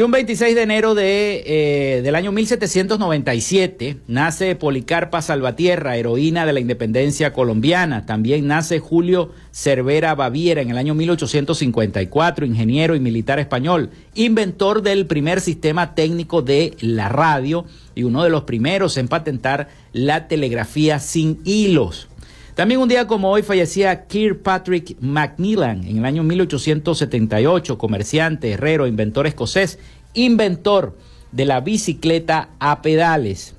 y 0.00 0.02
un 0.02 0.12
26 0.12 0.54
de 0.54 0.62
enero 0.62 0.94
de, 0.94 1.42
eh, 1.44 2.00
del 2.00 2.14
año 2.14 2.32
1797 2.32 3.98
nace 4.08 4.56
Policarpa 4.56 5.20
Salvatierra, 5.20 5.98
heroína 5.98 6.46
de 6.46 6.54
la 6.54 6.60
independencia 6.60 7.34
colombiana. 7.34 8.06
También 8.06 8.46
nace 8.46 8.78
Julio 8.78 9.32
Cervera 9.52 10.14
Baviera 10.14 10.62
en 10.62 10.70
el 10.70 10.78
año 10.78 10.94
1854, 10.94 12.46
ingeniero 12.46 12.94
y 12.94 13.00
militar 13.00 13.40
español, 13.40 13.90
inventor 14.14 14.80
del 14.80 15.04
primer 15.04 15.42
sistema 15.42 15.94
técnico 15.94 16.40
de 16.40 16.78
la 16.80 17.10
radio 17.10 17.66
y 17.94 18.04
uno 18.04 18.24
de 18.24 18.30
los 18.30 18.44
primeros 18.44 18.96
en 18.96 19.06
patentar 19.06 19.68
la 19.92 20.28
telegrafía 20.28 20.98
sin 20.98 21.40
hilos. 21.44 22.08
También 22.54 22.80
un 22.80 22.88
día 22.88 23.06
como 23.06 23.30
hoy 23.30 23.42
fallecía 23.42 24.06
Kirkpatrick 24.06 24.96
Macmillan 25.00 25.84
en 25.86 25.98
el 25.98 26.04
año 26.04 26.22
1878, 26.22 27.78
comerciante, 27.78 28.52
herrero, 28.52 28.86
inventor 28.86 29.26
escocés, 29.26 29.78
inventor 30.14 30.96
de 31.32 31.44
la 31.44 31.60
bicicleta 31.60 32.50
a 32.58 32.82
pedales. 32.82 33.54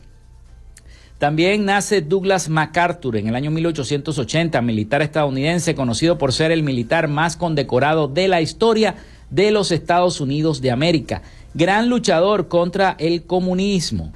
También 1.18 1.66
nace 1.66 2.02
Douglas 2.02 2.50
MacArthur 2.50 3.16
en 3.16 3.28
el 3.28 3.36
año 3.36 3.52
1880, 3.52 4.60
militar 4.62 5.02
estadounidense 5.02 5.76
conocido 5.76 6.18
por 6.18 6.34
ser 6.34 6.52
el 6.52 6.64
militar 6.64 7.08
más 7.08 7.38
condecorado 7.38 8.08
de 8.08 8.28
la 8.28 8.42
historia 8.42 8.96
de 9.30 9.52
los 9.52 9.72
Estados 9.72 10.20
Unidos 10.20 10.62
de 10.62 10.72
América, 10.72 11.22
gran 11.54 11.90
luchador 11.90 12.48
contra 12.48 12.96
el 13.00 13.24
comunismo. 13.24 14.12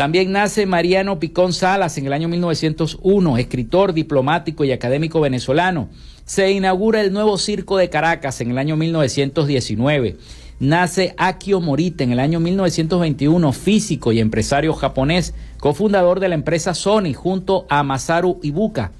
También 0.00 0.32
nace 0.32 0.64
Mariano 0.64 1.18
Picón 1.18 1.52
Salas 1.52 1.98
en 1.98 2.06
el 2.06 2.14
año 2.14 2.26
1901, 2.26 3.36
escritor, 3.36 3.92
diplomático 3.92 4.64
y 4.64 4.72
académico 4.72 5.20
venezolano. 5.20 5.90
Se 6.24 6.50
inaugura 6.52 7.02
el 7.02 7.12
nuevo 7.12 7.36
Circo 7.36 7.76
de 7.76 7.90
Caracas 7.90 8.40
en 8.40 8.50
el 8.50 8.56
año 8.56 8.78
1919. 8.78 10.16
Nace 10.58 11.14
Akio 11.18 11.60
Morita 11.60 12.02
en 12.02 12.12
el 12.12 12.20
año 12.20 12.40
1921, 12.40 13.52
físico 13.52 14.10
y 14.10 14.20
empresario 14.20 14.72
japonés, 14.72 15.34
cofundador 15.58 16.18
de 16.18 16.30
la 16.30 16.34
empresa 16.34 16.72
Sony 16.72 17.12
junto 17.14 17.66
a 17.68 17.82
Masaru 17.82 18.40
Ibuka. 18.42 18.92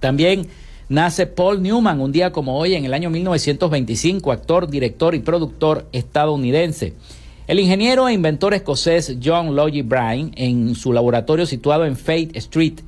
También 0.00 0.46
nace 0.88 1.26
Paul 1.26 1.60
Newman 1.60 2.00
un 2.00 2.12
día 2.12 2.32
como 2.32 2.56
hoy 2.58 2.74
en 2.74 2.86
el 2.86 2.94
año 2.94 3.10
1925, 3.10 4.32
actor, 4.32 4.70
director 4.70 5.14
y 5.14 5.18
productor 5.18 5.86
estadounidense. 5.92 6.94
El 7.46 7.60
ingeniero 7.60 8.08
e 8.08 8.12
inventor 8.12 8.54
escocés 8.54 9.18
John 9.22 9.54
Logie 9.54 9.84
Bryan, 9.84 10.32
en 10.34 10.74
su 10.74 10.92
laboratorio 10.92 11.46
situado 11.46 11.86
en 11.86 11.96
Fate 11.96 12.30
Street, 12.34 12.80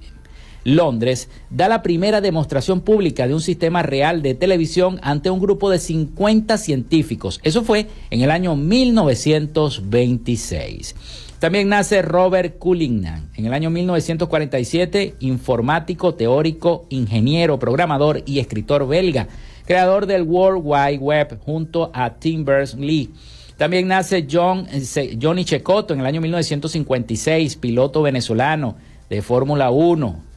Londres, 0.64 1.28
da 1.48 1.68
la 1.68 1.80
primera 1.80 2.20
demostración 2.20 2.80
pública 2.80 3.28
de 3.28 3.34
un 3.34 3.40
sistema 3.40 3.84
real 3.84 4.20
de 4.20 4.34
televisión 4.34 4.98
ante 5.02 5.30
un 5.30 5.38
grupo 5.38 5.70
de 5.70 5.78
50 5.78 6.58
científicos. 6.58 7.38
Eso 7.44 7.62
fue 7.62 7.86
en 8.10 8.22
el 8.22 8.32
año 8.32 8.56
1926. 8.56 10.96
También 11.38 11.68
nace 11.68 12.02
Robert 12.02 12.58
Cullinan 12.58 13.30
en 13.36 13.46
el 13.46 13.54
año 13.54 13.70
1947, 13.70 15.14
informático, 15.20 16.16
teórico, 16.16 16.86
ingeniero, 16.88 17.60
programador 17.60 18.24
y 18.26 18.40
escritor 18.40 18.88
belga, 18.88 19.28
creador 19.66 20.06
del 20.06 20.22
World 20.22 20.62
Wide 20.64 20.98
Web 20.98 21.38
junto 21.44 21.92
a 21.94 22.14
Tim 22.14 22.44
Berners-Lee. 22.44 23.12
También 23.58 23.88
nace 23.88 24.18
eh, 24.18 25.18
Johnny 25.20 25.44
Checoto 25.44 25.92
en 25.92 25.98
el 25.98 26.06
año 26.06 26.20
1956, 26.20 27.56
piloto 27.56 28.02
venezolano 28.02 28.76
de 29.10 29.20
Fórmula 29.20 29.70
1. 29.70 30.28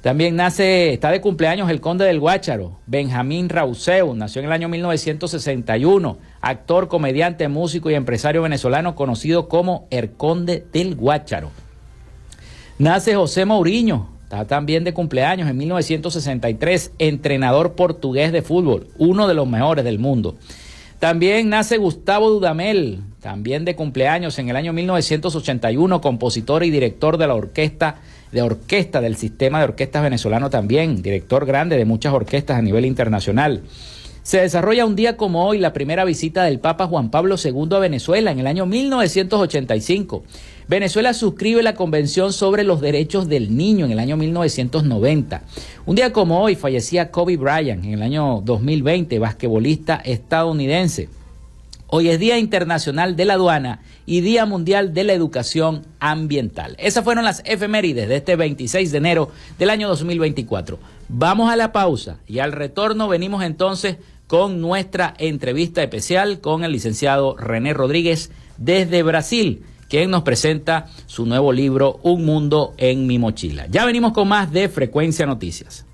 También 0.00 0.34
nace, 0.34 0.92
está 0.92 1.12
de 1.12 1.20
cumpleaños 1.20 1.70
el 1.70 1.80
conde 1.80 2.06
del 2.06 2.18
Guácharo, 2.18 2.72
Benjamín 2.86 3.48
Rauseu, 3.48 4.14
nació 4.14 4.40
en 4.40 4.46
el 4.46 4.52
año 4.52 4.68
1961, 4.68 6.18
actor, 6.40 6.88
comediante, 6.88 7.46
músico 7.46 7.88
y 7.88 7.94
empresario 7.94 8.42
venezolano 8.42 8.96
conocido 8.96 9.48
como 9.48 9.86
el 9.90 10.10
conde 10.10 10.66
del 10.72 10.96
Guácharo. 10.96 11.52
Nace 12.78 13.14
José 13.14 13.44
Mourinho, 13.44 14.08
está 14.24 14.46
también 14.46 14.82
de 14.82 14.92
cumpleaños 14.92 15.48
en 15.48 15.56
1963, 15.56 16.92
entrenador 16.98 17.74
portugués 17.74 18.32
de 18.32 18.42
fútbol, 18.42 18.88
uno 18.98 19.28
de 19.28 19.34
los 19.34 19.46
mejores 19.46 19.84
del 19.84 20.00
mundo. 20.00 20.34
También 21.00 21.48
nace 21.48 21.78
Gustavo 21.78 22.28
Dudamel, 22.28 23.00
también 23.20 23.64
de 23.64 23.74
cumpleaños 23.74 24.38
en 24.38 24.50
el 24.50 24.56
año 24.56 24.74
1981, 24.74 26.02
compositor 26.02 26.62
y 26.62 26.70
director 26.70 27.16
de 27.16 27.26
la 27.26 27.34
orquesta 27.34 27.96
de 28.30 28.42
orquesta 28.42 29.00
del 29.00 29.16
sistema 29.16 29.58
de 29.58 29.64
orquestas 29.64 30.02
venezolano 30.02 30.50
también, 30.50 31.00
director 31.00 31.46
grande 31.46 31.78
de 31.78 31.86
muchas 31.86 32.12
orquestas 32.12 32.58
a 32.58 32.62
nivel 32.62 32.84
internacional. 32.84 33.62
Se 34.30 34.40
desarrolla 34.40 34.86
un 34.86 34.94
día 34.94 35.16
como 35.16 35.44
hoy 35.44 35.58
la 35.58 35.72
primera 35.72 36.04
visita 36.04 36.44
del 36.44 36.60
Papa 36.60 36.86
Juan 36.86 37.10
Pablo 37.10 37.34
II 37.44 37.66
a 37.72 37.80
Venezuela 37.80 38.30
en 38.30 38.38
el 38.38 38.46
año 38.46 38.64
1985. 38.64 40.22
Venezuela 40.68 41.14
suscribe 41.14 41.64
la 41.64 41.74
Convención 41.74 42.32
sobre 42.32 42.62
los 42.62 42.80
Derechos 42.80 43.28
del 43.28 43.56
Niño 43.56 43.86
en 43.86 43.90
el 43.90 43.98
año 43.98 44.16
1990. 44.16 45.42
Un 45.84 45.96
día 45.96 46.12
como 46.12 46.40
hoy 46.40 46.54
fallecía 46.54 47.10
Kobe 47.10 47.38
Bryant 47.38 47.84
en 47.84 47.94
el 47.94 48.02
año 48.02 48.40
2020, 48.44 49.18
basquetbolista 49.18 49.96
estadounidense. 49.96 51.08
Hoy 51.88 52.08
es 52.08 52.20
Día 52.20 52.38
Internacional 52.38 53.16
de 53.16 53.24
la 53.24 53.34
Aduana 53.34 53.80
y 54.06 54.20
Día 54.20 54.46
Mundial 54.46 54.94
de 54.94 55.02
la 55.02 55.12
Educación 55.12 55.82
Ambiental. 55.98 56.76
Esas 56.78 57.02
fueron 57.02 57.24
las 57.24 57.42
efemérides 57.44 58.08
de 58.08 58.14
este 58.14 58.36
26 58.36 58.92
de 58.92 58.98
enero 58.98 59.30
del 59.58 59.70
año 59.70 59.88
2024. 59.88 60.78
Vamos 61.08 61.50
a 61.50 61.56
la 61.56 61.72
pausa 61.72 62.18
y 62.28 62.38
al 62.38 62.52
retorno 62.52 63.08
venimos 63.08 63.42
entonces 63.42 63.96
con 64.30 64.60
nuestra 64.60 65.12
entrevista 65.18 65.82
especial 65.82 66.40
con 66.40 66.62
el 66.62 66.70
licenciado 66.70 67.36
René 67.36 67.74
Rodríguez 67.74 68.30
desde 68.58 69.02
Brasil 69.02 69.64
quien 69.88 70.08
nos 70.08 70.22
presenta 70.22 70.86
su 71.06 71.26
nuevo 71.26 71.52
libro 71.52 71.98
Un 72.04 72.24
Mundo 72.24 72.74
en 72.76 73.08
mi 73.08 73.18
mochila. 73.18 73.66
Ya 73.68 73.84
venimos 73.84 74.12
con 74.12 74.28
más 74.28 74.52
de 74.52 74.68
Frecuencia 74.68 75.26
Noticias. 75.26 75.84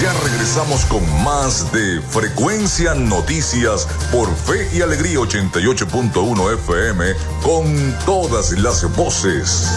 Ya 0.00 0.12
regresamos 0.22 0.84
con 0.84 1.02
más 1.24 1.72
de 1.72 2.00
Frecuencia 2.00 2.94
Noticias 2.94 3.88
por 4.12 4.32
Fe 4.32 4.68
y 4.76 4.80
Alegría 4.80 5.18
88.1 5.18 6.54
FM 6.54 7.04
con 7.42 7.96
todas 8.06 8.52
las 8.52 8.96
voces. 8.96 9.76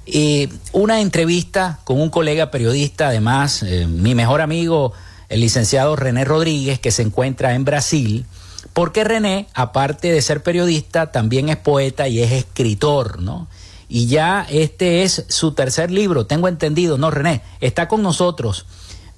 eh, 0.06 0.48
una 0.72 1.00
entrevista 1.00 1.80
con 1.84 2.00
un 2.00 2.10
colega 2.10 2.50
periodista, 2.50 3.08
además, 3.08 3.62
eh, 3.62 3.86
mi 3.86 4.14
mejor 4.14 4.40
amigo, 4.40 4.92
el 5.28 5.40
licenciado 5.40 5.96
René 5.96 6.24
Rodríguez, 6.24 6.78
que 6.78 6.90
se 6.90 7.02
encuentra 7.02 7.54
en 7.54 7.64
Brasil, 7.64 8.24
porque 8.72 9.04
René, 9.04 9.48
aparte 9.54 10.12
de 10.12 10.22
ser 10.22 10.42
periodista, 10.42 11.12
también 11.12 11.48
es 11.48 11.56
poeta 11.56 12.08
y 12.08 12.20
es 12.20 12.32
escritor, 12.32 13.20
¿no? 13.20 13.48
Y 13.88 14.06
ya 14.06 14.46
este 14.50 15.02
es 15.02 15.24
su 15.28 15.52
tercer 15.52 15.90
libro, 15.90 16.26
tengo 16.26 16.48
entendido, 16.48 16.98
¿no, 16.98 17.10
René? 17.10 17.42
Está 17.60 17.88
con 17.88 18.02
nosotros 18.02 18.66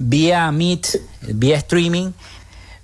vía 0.01 0.51
Meet, 0.51 1.01
vía 1.35 1.57
streaming. 1.59 2.13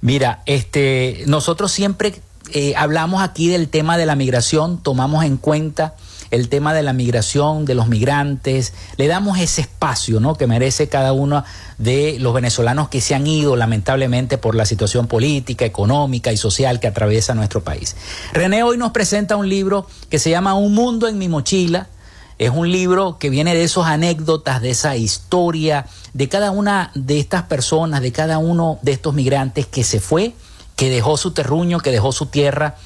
Mira, 0.01 0.43
este, 0.47 1.25
nosotros 1.27 1.73
siempre 1.73 2.15
eh, 2.53 2.75
hablamos 2.77 3.23
aquí 3.23 3.49
del 3.49 3.69
tema 3.69 3.99
de 3.99 4.07
la 4.07 4.15
migración, 4.15 4.83
tomamos 4.83 5.25
en 5.25 5.37
cuenta 5.37 5.97
el 6.31 6.49
tema 6.49 6.75
de 6.75 6.83
la 6.83 6.93
migración, 6.93 7.65
de 7.65 7.75
los 7.75 7.89
migrantes, 7.89 8.73
le 8.97 9.07
damos 9.07 9.39
ese 9.39 9.63
espacio 9.63 10.21
¿no? 10.21 10.35
que 10.35 10.47
merece 10.47 10.89
cada 10.89 11.13
uno 11.13 11.45
de 11.79 12.19
los 12.21 12.35
venezolanos 12.35 12.89
que 12.89 13.01
se 13.01 13.15
han 13.15 13.27
ido 13.27 13.57
lamentablemente 13.57 14.39
por 14.39 14.55
la 14.55 14.67
situación 14.67 15.07
política, 15.07 15.65
económica 15.65 16.33
y 16.33 16.37
social 16.37 16.81
que 16.81 16.89
atraviesa 16.89 17.35
nuestro 17.35 17.63
país. 17.63 17.97
René 18.33 18.63
hoy 18.63 18.77
nos 18.77 18.93
presenta 18.93 19.37
un 19.37 19.49
libro 19.49 19.87
que 20.11 20.19
se 20.19 20.31
llama 20.31 20.55
Un 20.55 20.75
mundo 20.75 21.09
en 21.09 21.19
mi 21.19 21.29
mochila. 21.29 21.89
Es 22.39 22.51
un 22.51 22.71
libro 22.71 23.19
que 23.19 23.31
viene 23.31 23.55
de 23.55 23.65
esas 23.65 23.87
anécdotas, 23.87 24.61
de 24.61 24.71
esa 24.71 24.95
historia, 24.97 25.87
de 26.13 26.29
cada 26.29 26.51
una 26.51 26.91
de 26.95 27.19
estas 27.19 27.45
personas, 27.45 28.03
de 28.03 28.13
cada 28.13 28.39
uno 28.39 28.79
de 28.83 28.93
estos 28.93 29.15
migrantes 29.15 29.67
que 29.67 29.85
se 29.85 30.01
fue, 30.01 30.35
que 30.77 30.91
dejó 30.91 31.17
su 31.17 31.31
terruño, 31.31 31.81
que 31.81 31.91
dejó 31.91 32.13
su 32.13 32.27
tierra, 32.27 32.77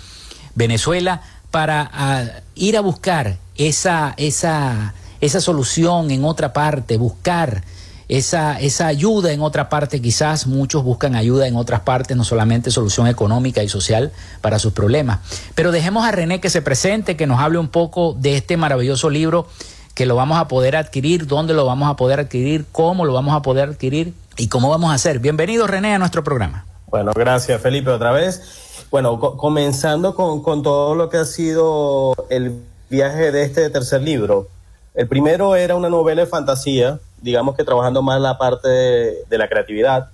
Venezuela, 0.54 1.22
para 1.50 2.42
ir 2.54 2.76
a 2.76 2.80
buscar 2.80 3.36
esa, 3.56 4.14
esa, 4.16 4.94
esa 5.20 5.40
solución 5.40 6.10
en 6.10 6.24
otra 6.24 6.52
parte, 6.52 6.96
buscar 6.96 7.62
esa, 8.08 8.58
esa 8.60 8.86
ayuda 8.86 9.32
en 9.32 9.40
otra 9.40 9.68
parte. 9.68 10.00
Quizás 10.00 10.46
muchos 10.46 10.82
buscan 10.82 11.14
ayuda 11.14 11.46
en 11.46 11.56
otras 11.56 11.80
partes, 11.80 12.16
no 12.16 12.24
solamente 12.24 12.70
solución 12.70 13.06
económica 13.06 13.62
y 13.62 13.68
social 13.68 14.12
para 14.40 14.58
sus 14.58 14.72
problemas. 14.72 15.20
Pero 15.54 15.72
dejemos 15.72 16.04
a 16.04 16.12
René 16.12 16.40
que 16.40 16.50
se 16.50 16.62
presente, 16.62 17.16
que 17.16 17.26
nos 17.26 17.40
hable 17.40 17.58
un 17.58 17.68
poco 17.68 18.14
de 18.18 18.36
este 18.36 18.56
maravilloso 18.56 19.10
libro 19.10 19.46
que 19.94 20.06
lo 20.06 20.16
vamos 20.16 20.38
a 20.38 20.48
poder 20.48 20.76
adquirir, 20.76 21.26
dónde 21.26 21.52
lo 21.52 21.66
vamos 21.66 21.90
a 21.90 21.96
poder 21.96 22.20
adquirir, 22.20 22.66
cómo 22.72 23.04
lo 23.04 23.12
vamos 23.12 23.34
a 23.34 23.42
poder 23.42 23.68
adquirir 23.68 24.14
y 24.36 24.48
cómo 24.48 24.70
vamos 24.70 24.90
a 24.90 24.94
hacer. 24.94 25.18
Bienvenido 25.18 25.66
René 25.66 25.94
a 25.94 25.98
nuestro 25.98 26.24
programa. 26.24 26.64
Bueno, 26.86 27.12
gracias 27.14 27.60
Felipe 27.60 27.90
otra 27.90 28.10
vez. 28.10 28.69
Bueno, 28.90 29.20
comenzando 29.20 30.16
con, 30.16 30.42
con, 30.42 30.64
todo 30.64 30.96
lo 30.96 31.08
que 31.08 31.18
ha 31.18 31.24
sido 31.24 32.12
el 32.28 32.60
viaje 32.88 33.30
de 33.30 33.44
este 33.44 33.70
tercer 33.70 34.02
libro. 34.02 34.48
El 34.94 35.06
primero 35.06 35.54
era 35.54 35.76
una 35.76 35.88
novela 35.88 36.22
de 36.22 36.26
fantasía, 36.26 36.98
digamos 37.22 37.54
que 37.54 37.62
trabajando 37.62 38.02
más 38.02 38.20
la 38.20 38.36
parte 38.36 38.68
de, 38.68 39.38
la 39.38 39.48
creatividad. 39.48 40.10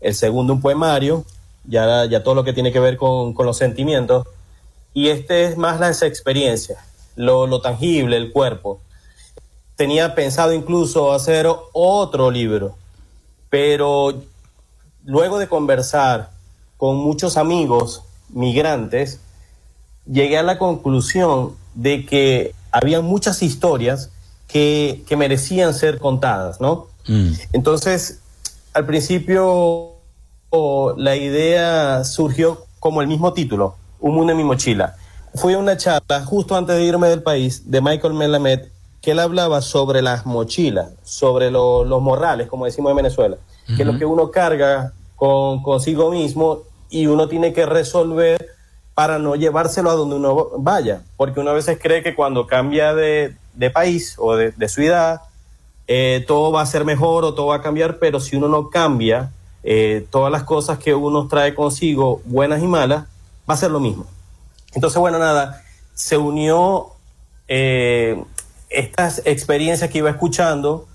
El 0.00 0.14
segundo 0.14 0.54
un 0.54 0.62
poemario, 0.62 1.26
ya, 1.64 2.06
ya 2.06 2.22
todo 2.22 2.34
lo 2.34 2.42
que 2.42 2.54
tiene 2.54 2.72
que 2.72 2.80
ver 2.80 2.96
con, 2.96 3.34
con 3.34 3.44
los 3.44 3.58
sentimientos. 3.58 4.26
Y 4.94 5.08
este 5.08 5.44
es 5.44 5.58
más 5.58 5.78
las 5.78 6.00
experiencias, 6.00 6.78
lo, 7.16 7.46
lo 7.46 7.60
tangible, 7.60 8.16
el 8.16 8.32
cuerpo. 8.32 8.80
Tenía 9.76 10.14
pensado 10.14 10.54
incluso 10.54 11.12
hacer 11.12 11.46
otro 11.74 12.30
libro, 12.30 12.76
pero 13.50 14.14
luego 15.04 15.38
de 15.38 15.48
conversar 15.48 16.30
con 16.80 16.96
muchos 16.96 17.36
amigos 17.36 18.04
migrantes, 18.30 19.20
llegué 20.10 20.38
a 20.38 20.42
la 20.42 20.56
conclusión 20.56 21.54
de 21.74 22.06
que 22.06 22.54
había 22.72 23.02
muchas 23.02 23.42
historias 23.42 24.10
que, 24.48 25.04
merecían 25.18 25.74
ser 25.74 25.98
contadas, 25.98 26.58
¿no? 26.58 26.86
Mm. 27.06 27.32
Entonces, 27.52 28.20
al 28.72 28.86
principio 28.86 29.90
la 30.96 31.16
idea 31.16 32.02
surgió 32.04 32.64
como 32.78 33.02
el 33.02 33.08
mismo 33.08 33.34
título, 33.34 33.76
Un 34.00 34.14
mundo 34.14 34.32
en 34.32 34.38
mi 34.38 34.44
mochila. 34.44 34.96
Fui 35.34 35.52
a 35.52 35.58
una 35.58 35.76
charla 35.76 36.24
justo 36.24 36.56
antes 36.56 36.76
de 36.76 36.84
irme 36.84 37.08
del 37.08 37.22
país 37.22 37.70
de 37.70 37.82
Michael 37.82 38.14
Melamed, 38.14 38.68
que 39.02 39.10
él 39.10 39.18
hablaba 39.18 39.60
sobre 39.60 40.00
las 40.00 40.24
mochilas, 40.24 40.92
sobre 41.04 41.50
los 41.50 42.00
morrales, 42.00 42.48
como 42.48 42.64
decimos 42.64 42.88
en 42.90 42.96
Venezuela, 42.96 43.36
que 43.66 43.82
es 43.82 43.86
lo 43.86 43.98
que 43.98 44.06
uno 44.06 44.30
carga 44.30 44.94
con, 45.14 45.62
consigo 45.62 46.10
mismo 46.10 46.69
y 46.90 47.06
uno 47.06 47.28
tiene 47.28 47.52
que 47.52 47.64
resolver 47.64 48.50
para 48.94 49.18
no 49.18 49.34
llevárselo 49.34 49.90
a 49.90 49.94
donde 49.94 50.16
uno 50.16 50.50
vaya, 50.58 51.02
porque 51.16 51.40
uno 51.40 51.50
a 51.50 51.54
veces 51.54 51.78
cree 51.80 52.02
que 52.02 52.14
cuando 52.14 52.46
cambia 52.46 52.94
de, 52.94 53.34
país 53.72 54.16
o 54.18 54.36
de, 54.36 54.68
ciudad, 54.68 55.22
eh, 55.86 56.24
todo 56.26 56.52
va 56.52 56.62
a 56.62 56.66
ser 56.66 56.84
mejor 56.84 57.24
o 57.24 57.32
todo 57.32 57.46
va 57.46 57.56
a 57.56 57.62
cambiar, 57.62 57.98
pero 57.98 58.20
si 58.20 58.36
uno 58.36 58.48
no 58.48 58.68
cambia, 58.68 59.30
eh, 59.62 60.06
todas 60.10 60.30
las 60.30 60.42
cosas 60.42 60.78
que 60.78 60.94
uno 60.94 61.28
trae 61.28 61.54
consigo, 61.54 62.20
buenas 62.26 62.62
y 62.62 62.66
malas, 62.66 63.04
va 63.48 63.54
a 63.54 63.56
ser 63.56 63.70
lo 63.70 63.80
mismo. 63.80 64.06
Entonces, 64.74 64.98
bueno, 64.98 65.18
nada, 65.18 65.62
se 65.94 66.18
unió 66.18 66.88
eh, 67.48 68.22
estas 68.68 69.22
experiencias 69.24 69.88
que 69.90 69.98
iba 69.98 70.10
escuchando, 70.10 70.86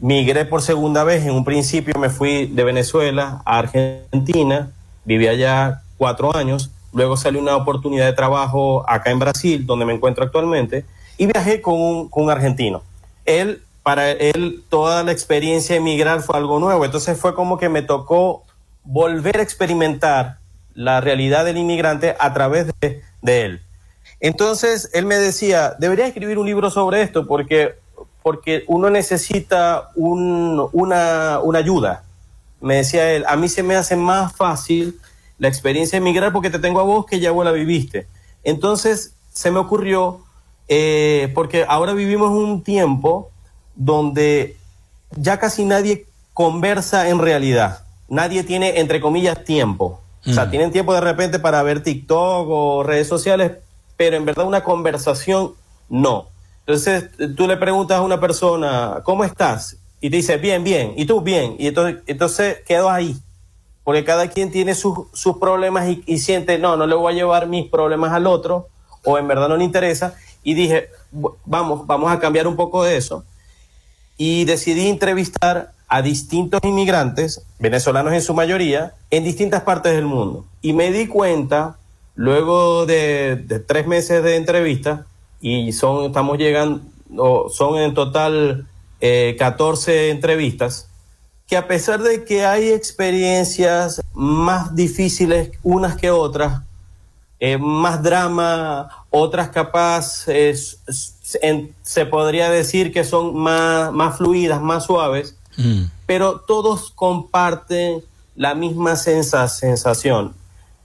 migré 0.00 0.44
por 0.44 0.62
segunda 0.62 1.04
vez, 1.04 1.24
en 1.24 1.32
un 1.32 1.44
principio 1.44 1.94
me 1.98 2.10
fui 2.10 2.46
de 2.46 2.64
Venezuela 2.64 3.42
a 3.44 3.58
Argentina, 3.58 4.70
viví 5.06 5.28
allá 5.28 5.82
cuatro 5.96 6.36
años, 6.36 6.70
luego 6.92 7.16
salió 7.16 7.40
una 7.40 7.56
oportunidad 7.56 8.04
de 8.04 8.12
trabajo 8.12 8.84
acá 8.88 9.10
en 9.10 9.18
Brasil, 9.18 9.64
donde 9.64 9.86
me 9.86 9.94
encuentro 9.94 10.24
actualmente, 10.24 10.84
y 11.16 11.26
viajé 11.26 11.62
con 11.62 12.08
un, 12.12 12.30
argentino. 12.30 12.82
Él, 13.24 13.62
para 13.82 14.10
él, 14.10 14.62
toda 14.68 15.02
la 15.04 15.12
experiencia 15.12 15.74
de 15.74 15.80
emigrar 15.80 16.20
fue 16.20 16.36
algo 16.36 16.58
nuevo, 16.58 16.84
entonces 16.84 17.18
fue 17.18 17.34
como 17.34 17.56
que 17.56 17.68
me 17.68 17.82
tocó 17.82 18.42
volver 18.84 19.38
a 19.38 19.42
experimentar 19.42 20.38
la 20.74 21.00
realidad 21.00 21.44
del 21.44 21.56
inmigrante 21.56 22.14
a 22.18 22.34
través 22.34 22.66
de, 22.80 23.02
él. 23.22 23.60
Entonces, 24.20 24.90
él 24.92 25.06
me 25.06 25.16
decía, 25.16 25.74
debería 25.78 26.06
escribir 26.06 26.38
un 26.38 26.46
libro 26.46 26.70
sobre 26.70 27.02
esto 27.02 27.26
porque, 27.26 27.74
porque 28.22 28.64
uno 28.66 28.90
necesita 28.90 29.90
una, 29.94 31.38
una 31.38 31.58
ayuda, 31.58 32.04
me 32.60 32.76
decía 32.76 33.12
él, 33.12 33.24
a 33.28 33.36
mí 33.36 33.48
se 33.48 33.62
me 33.62 33.76
hace 33.76 33.96
más 33.96 34.34
fácil 34.34 34.98
la 35.38 35.48
experiencia 35.48 35.98
de 35.98 36.06
emigrar 36.06 36.32
porque 36.32 36.50
te 36.50 36.58
tengo 36.58 36.80
a 36.80 36.84
vos 36.84 37.06
que 37.06 37.20
ya 37.20 37.30
vos 37.30 37.44
la 37.44 37.52
viviste. 37.52 38.06
Entonces 38.44 39.14
se 39.32 39.50
me 39.50 39.58
ocurrió, 39.58 40.20
eh, 40.68 41.30
porque 41.34 41.64
ahora 41.68 41.92
vivimos 41.92 42.30
un 42.30 42.62
tiempo 42.62 43.30
donde 43.74 44.56
ya 45.16 45.38
casi 45.38 45.64
nadie 45.64 46.06
conversa 46.32 47.08
en 47.08 47.18
realidad. 47.18 47.84
Nadie 48.08 48.44
tiene, 48.44 48.80
entre 48.80 49.00
comillas, 49.00 49.44
tiempo. 49.44 50.00
O 50.26 50.32
sea, 50.32 50.46
mm. 50.46 50.50
tienen 50.50 50.72
tiempo 50.72 50.94
de 50.94 51.00
repente 51.00 51.38
para 51.38 51.62
ver 51.62 51.82
TikTok 51.82 52.48
o 52.48 52.82
redes 52.82 53.06
sociales, 53.06 53.52
pero 53.96 54.16
en 54.16 54.24
verdad 54.24 54.46
una 54.46 54.64
conversación 54.64 55.52
no. 55.88 56.28
Entonces 56.60 57.10
tú 57.36 57.46
le 57.46 57.56
preguntas 57.56 57.98
a 57.98 58.02
una 58.02 58.18
persona, 58.18 59.02
¿cómo 59.04 59.22
estás? 59.22 59.76
Y 60.00 60.10
te 60.10 60.16
dice, 60.16 60.36
bien, 60.36 60.62
bien, 60.62 60.92
y 60.96 61.06
tú, 61.06 61.20
bien, 61.20 61.56
y 61.58 61.68
entonces, 61.68 62.02
entonces 62.06 62.58
quedo 62.66 62.90
ahí, 62.90 63.16
porque 63.82 64.04
cada 64.04 64.28
quien 64.28 64.50
tiene 64.50 64.74
sus, 64.74 64.98
sus 65.12 65.38
problemas 65.38 65.88
y, 66.06 66.18
siente, 66.18 66.58
no, 66.58 66.76
no 66.76 66.86
le 66.86 66.94
voy 66.94 67.12
a 67.12 67.16
llevar 67.16 67.46
mis 67.46 67.70
problemas 67.70 68.12
al 68.12 68.26
otro, 68.26 68.68
o 69.04 69.18
en 69.18 69.26
verdad 69.26 69.48
no 69.48 69.56
le 69.56 69.64
interesa, 69.64 70.14
y 70.42 70.54
dije, 70.54 70.90
vamos, 71.44 71.86
vamos 71.86 72.12
a 72.12 72.18
cambiar 72.18 72.46
un 72.46 72.56
poco 72.56 72.84
de 72.84 72.96
eso, 72.96 73.24
y 74.18 74.44
decidí 74.44 74.88
entrevistar 74.88 75.72
a 75.88 76.02
distintos 76.02 76.60
inmigrantes, 76.64 77.42
venezolanos 77.58 78.12
en 78.12 78.22
su 78.22 78.34
mayoría, 78.34 78.94
en 79.10 79.24
distintas 79.24 79.62
partes 79.62 79.94
del 79.94 80.04
mundo, 80.04 80.44
y 80.60 80.72
me 80.72 80.90
di 80.92 81.06
cuenta, 81.06 81.78
luego 82.14 82.86
de, 82.86 83.36
de 83.36 83.60
tres 83.60 83.86
meses 83.86 84.22
de 84.22 84.36
entrevista, 84.36 85.06
y 85.40 85.72
son, 85.72 86.06
estamos 86.06 86.38
llegando, 86.38 86.82
son 87.50 87.78
en 87.78 87.94
total 87.94 88.66
14 89.00 89.92
eh, 89.92 90.10
entrevistas, 90.10 90.88
que 91.46 91.56
a 91.56 91.68
pesar 91.68 92.02
de 92.02 92.24
que 92.24 92.44
hay 92.44 92.70
experiencias 92.70 94.00
más 94.12 94.74
difíciles 94.74 95.50
unas 95.62 95.96
que 95.96 96.10
otras, 96.10 96.62
eh, 97.38 97.58
más 97.58 98.02
drama, 98.02 98.88
otras 99.10 99.50
capaz, 99.50 100.24
se 100.24 102.06
podría 102.06 102.50
decir 102.50 102.92
que 102.92 103.04
son 103.04 103.36
más, 103.36 103.92
más 103.92 104.16
fluidas, 104.16 104.60
más 104.62 104.86
suaves, 104.86 105.36
mm. 105.56 105.82
pero 106.06 106.40
todos 106.40 106.90
comparten 106.90 108.02
la 108.34 108.54
misma 108.54 108.96
sensación. 108.96 110.34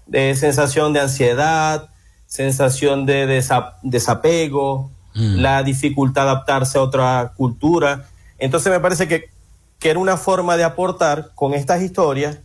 de 0.08 0.36
sensación 0.36 0.92
de 0.92 1.00
ansiedad, 1.00 1.90
sensación 2.28 3.06
de 3.06 3.44
desapego, 3.82 4.91
mm. 5.14 5.36
la 5.38 5.64
dificultad 5.64 6.24
de 6.24 6.30
adaptarse 6.32 6.78
a 6.78 6.82
otra 6.82 7.34
cultura. 7.36 8.08
Entonces 8.38 8.72
me 8.72 8.80
parece 8.80 9.08
que, 9.08 9.30
que, 9.80 9.90
era 9.90 10.00
una 10.00 10.18
forma 10.18 10.58
de 10.58 10.64
aportar 10.64 11.32
con 11.36 11.54
estas 11.54 11.82
historias 11.82 12.40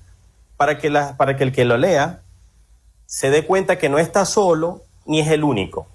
para 0.56 0.78
que, 0.78 0.90
la, 0.90 1.16
para 1.16 1.36
que 1.36 1.44
el 1.44 1.52
que 1.52 1.64
lo 1.64 1.76
lea 1.76 2.20
se 3.06 3.30
dé 3.30 3.44
cuenta 3.46 3.78
que 3.78 3.88
no 3.88 3.98
está 3.98 4.24
solo 4.24 4.82
ni 5.06 5.20
es 5.20 5.28
el 5.28 5.44
único. 5.44 5.86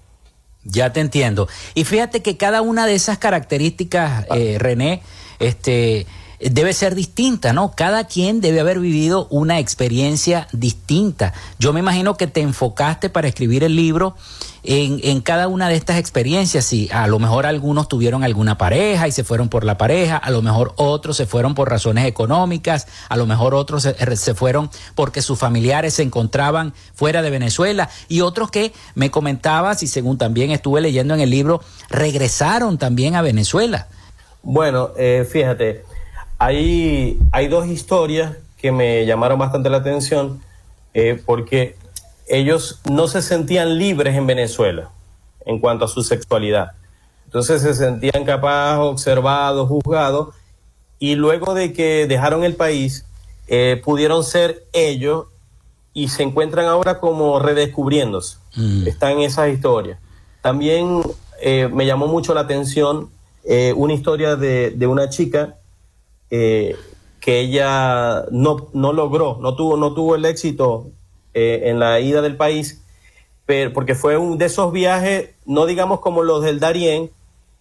Ya 0.64 0.92
te 0.92 1.00
entiendo. 1.00 1.48
Y 1.74 1.84
fíjate 1.84 2.22
que 2.22 2.36
cada 2.36 2.62
una 2.62 2.86
de 2.86 2.94
esas 2.94 3.18
características, 3.18 4.26
eh, 4.34 4.56
René, 4.58 5.02
este, 5.38 6.06
debe 6.50 6.72
ser 6.72 6.94
distinta, 6.94 7.52
¿no? 7.52 7.72
Cada 7.72 8.04
quien 8.04 8.40
debe 8.40 8.60
haber 8.60 8.78
vivido 8.78 9.26
una 9.30 9.58
experiencia 9.58 10.48
distinta. 10.52 11.32
Yo 11.58 11.72
me 11.72 11.80
imagino 11.80 12.16
que 12.16 12.26
te 12.26 12.40
enfocaste 12.40 13.10
para 13.10 13.28
escribir 13.28 13.64
el 13.64 13.76
libro 13.76 14.16
en, 14.64 15.00
en, 15.02 15.20
cada 15.20 15.48
una 15.48 15.68
de 15.68 15.76
estas 15.76 15.98
experiencias. 15.98 16.72
Y 16.72 16.88
a 16.92 17.06
lo 17.06 17.18
mejor 17.18 17.46
algunos 17.46 17.88
tuvieron 17.88 18.24
alguna 18.24 18.58
pareja 18.58 19.08
y 19.08 19.12
se 19.12 19.24
fueron 19.24 19.48
por 19.48 19.64
la 19.64 19.78
pareja, 19.78 20.16
a 20.16 20.30
lo 20.30 20.42
mejor 20.42 20.72
otros 20.76 21.16
se 21.16 21.26
fueron 21.26 21.54
por 21.54 21.70
razones 21.70 22.06
económicas, 22.06 22.86
a 23.08 23.16
lo 23.16 23.26
mejor 23.26 23.54
otros 23.54 23.82
se, 23.82 24.16
se 24.16 24.34
fueron 24.34 24.70
porque 24.94 25.22
sus 25.22 25.38
familiares 25.38 25.94
se 25.94 26.02
encontraban 26.02 26.74
fuera 26.94 27.22
de 27.22 27.30
Venezuela 27.30 27.88
y 28.08 28.20
otros 28.20 28.50
que 28.50 28.72
me 28.94 29.10
comentabas 29.10 29.82
y 29.82 29.86
según 29.86 30.18
también 30.18 30.50
estuve 30.50 30.80
leyendo 30.80 31.14
en 31.14 31.20
el 31.20 31.30
libro, 31.30 31.60
regresaron 31.88 32.78
también 32.78 33.14
a 33.16 33.22
Venezuela. 33.22 33.88
Bueno, 34.42 34.90
eh, 34.96 35.26
fíjate, 35.30 35.84
hay, 36.44 37.20
hay 37.30 37.46
dos 37.46 37.68
historias 37.68 38.36
que 38.56 38.72
me 38.72 39.06
llamaron 39.06 39.38
bastante 39.38 39.70
la 39.70 39.76
atención 39.76 40.40
eh, 40.92 41.22
porque 41.24 41.76
ellos 42.26 42.80
no 42.90 43.06
se 43.06 43.22
sentían 43.22 43.78
libres 43.78 44.16
en 44.16 44.26
Venezuela 44.26 44.90
en 45.46 45.60
cuanto 45.60 45.84
a 45.84 45.88
su 45.88 46.02
sexualidad. 46.02 46.72
Entonces 47.26 47.62
se 47.62 47.74
sentían 47.74 48.24
capaz, 48.24 48.80
observados, 48.80 49.68
juzgados, 49.68 50.34
y 50.98 51.14
luego 51.14 51.54
de 51.54 51.72
que 51.72 52.08
dejaron 52.08 52.42
el 52.42 52.56
país, 52.56 53.06
eh, 53.46 53.80
pudieron 53.84 54.24
ser 54.24 54.64
ellos 54.72 55.26
y 55.94 56.08
se 56.08 56.24
encuentran 56.24 56.66
ahora 56.66 56.98
como 56.98 57.38
redescubriéndose. 57.38 58.38
Mm. 58.56 58.88
Están 58.88 59.12
en 59.12 59.20
esas 59.20 59.48
historias. 59.48 60.00
También 60.40 61.02
eh, 61.40 61.68
me 61.72 61.86
llamó 61.86 62.08
mucho 62.08 62.34
la 62.34 62.40
atención 62.40 63.10
una 63.74 63.92
historia 63.92 64.36
de, 64.36 64.70
de 64.70 64.86
una 64.86 65.08
chica 65.10 65.56
eh, 66.32 66.76
que 67.20 67.40
ella 67.40 68.24
no, 68.30 68.68
no, 68.72 68.94
logró, 68.94 69.38
no 69.40 69.54
tuvo, 69.54 69.76
no 69.76 69.92
tuvo 69.92 70.16
el 70.16 70.24
éxito 70.24 70.86
eh, 71.34 71.64
en 71.66 71.78
la 71.78 72.00
ida 72.00 72.22
del 72.22 72.36
país, 72.36 72.82
pero, 73.44 73.74
porque 73.74 73.94
fue 73.94 74.16
un 74.16 74.38
de 74.38 74.46
esos 74.46 74.72
viajes, 74.72 75.28
no 75.44 75.66
digamos 75.66 76.00
como 76.00 76.22
los 76.22 76.42
del 76.42 76.58
Darién, 76.58 77.10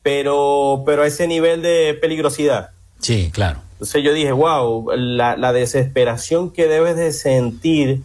pero, 0.03 0.83
pero 0.85 1.03
a 1.03 1.07
ese 1.07 1.27
nivel 1.27 1.61
de 1.61 1.97
peligrosidad. 1.99 2.69
Sí, 2.99 3.29
claro. 3.31 3.59
Entonces 3.73 4.03
yo 4.03 4.13
dije, 4.13 4.31
wow, 4.31 4.89
la, 4.95 5.35
la 5.35 5.51
desesperación 5.51 6.49
que 6.49 6.67
debes 6.67 6.95
de 6.95 7.11
sentir 7.11 8.03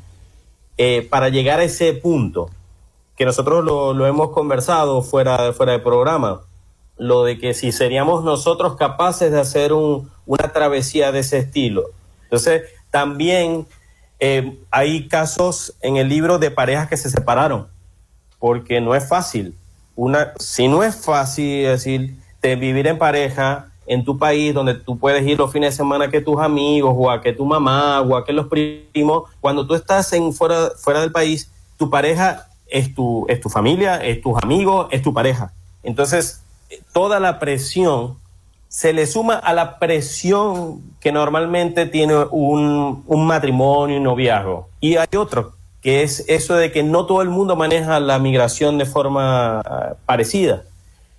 eh, 0.79 1.07
para 1.09 1.29
llegar 1.29 1.61
a 1.61 1.65
ese 1.65 1.93
punto, 1.93 2.51
que 3.17 3.25
nosotros 3.25 3.65
lo, 3.65 3.95
lo 3.95 4.07
hemos 4.07 4.31
conversado 4.31 5.01
fuera, 5.03 5.53
fuera 5.53 5.73
de 5.73 5.79
programa 5.79 6.41
lo 6.97 7.25
de 7.25 7.39
que 7.39 7.55
si 7.55 7.73
seríamos 7.73 8.25
nosotros 8.25 8.77
capaces 8.77 9.31
de 9.31 9.41
hacer 9.41 9.73
un, 9.73 10.11
una 10.25 10.53
travesía 10.53 11.13
de 11.13 11.21
ese 11.21 11.39
estilo. 11.39 11.85
Entonces, 12.25 12.63
también 12.91 13.67
eh, 14.19 14.59
hay 14.71 15.09
casos 15.09 15.75
en 15.83 15.97
el 15.97 16.09
libro 16.09 16.39
de 16.39 16.51
parejas 16.51 16.89
que 16.89 16.97
se 16.97 17.11
separaron, 17.11 17.67
porque 18.39 18.81
no 18.81 18.95
es 18.95 19.09
fácil. 19.09 19.55
Una, 19.95 20.33
si 20.39 20.69
no 20.69 20.83
es 20.83 20.97
fácil 20.97 21.65
decir, 21.65 22.17
de 22.43 22.57
vivir 22.57 22.87
en 22.87 22.99
pareja 22.99 23.71
en 23.87 24.05
tu 24.05 24.19
país, 24.19 24.53
donde 24.53 24.75
tú 24.75 24.99
puedes 24.99 25.25
ir 25.27 25.39
los 25.39 25.53
fines 25.53 25.73
de 25.73 25.77
semana 25.77 26.11
que 26.11 26.21
tus 26.21 26.41
amigos, 26.41 26.95
o 26.97 27.11
a 27.11 27.21
que 27.21 27.33
tu 27.33 27.45
mamá, 27.45 28.01
o 28.01 28.17
a 28.17 28.25
que 28.25 28.33
los 28.33 28.49
primos, 28.49 29.25
cuando 29.41 29.67
tú 29.67 29.75
estás 29.75 30.13
en 30.13 30.33
fuera, 30.33 30.71
fuera 30.77 31.01
del 31.01 31.13
país, 31.13 31.51
tu 31.77 31.89
pareja 31.89 32.49
es 32.67 32.95
tu, 32.95 33.27
es 33.29 33.41
tu 33.41 33.49
familia, 33.49 33.97
es 34.05 34.21
tus 34.21 34.37
amigos, 34.43 34.89
es 34.91 35.03
tu 35.03 35.15
pareja. 35.15 35.53
Entonces, 35.83 36.43
toda 36.93 37.21
la 37.21 37.39
presión 37.39 38.19
se 38.77 38.93
le 38.93 39.07
suma 39.07 39.37
a 39.37 39.55
la 39.55 39.79
presión 39.79 40.83
que 41.01 41.11
normalmente 41.11 41.87
tiene 41.87 42.15
un, 42.31 43.05
matrimonio 43.09 43.97
y 43.97 44.01
noviazgo. 44.01 44.69
Y 44.81 44.97
hay 44.97 45.09
otro, 45.17 45.55
que 45.81 46.03
es 46.03 46.27
eso 46.29 46.57
de 46.57 46.71
que 46.71 46.83
no 46.83 47.07
todo 47.07 47.23
el 47.23 47.31
mundo 47.31 47.57
maneja 47.57 47.99
la 48.01 48.19
migración 48.19 48.77
de 48.77 48.85
forma 48.85 49.61
ah, 49.61 49.95
parecida. 50.05 50.65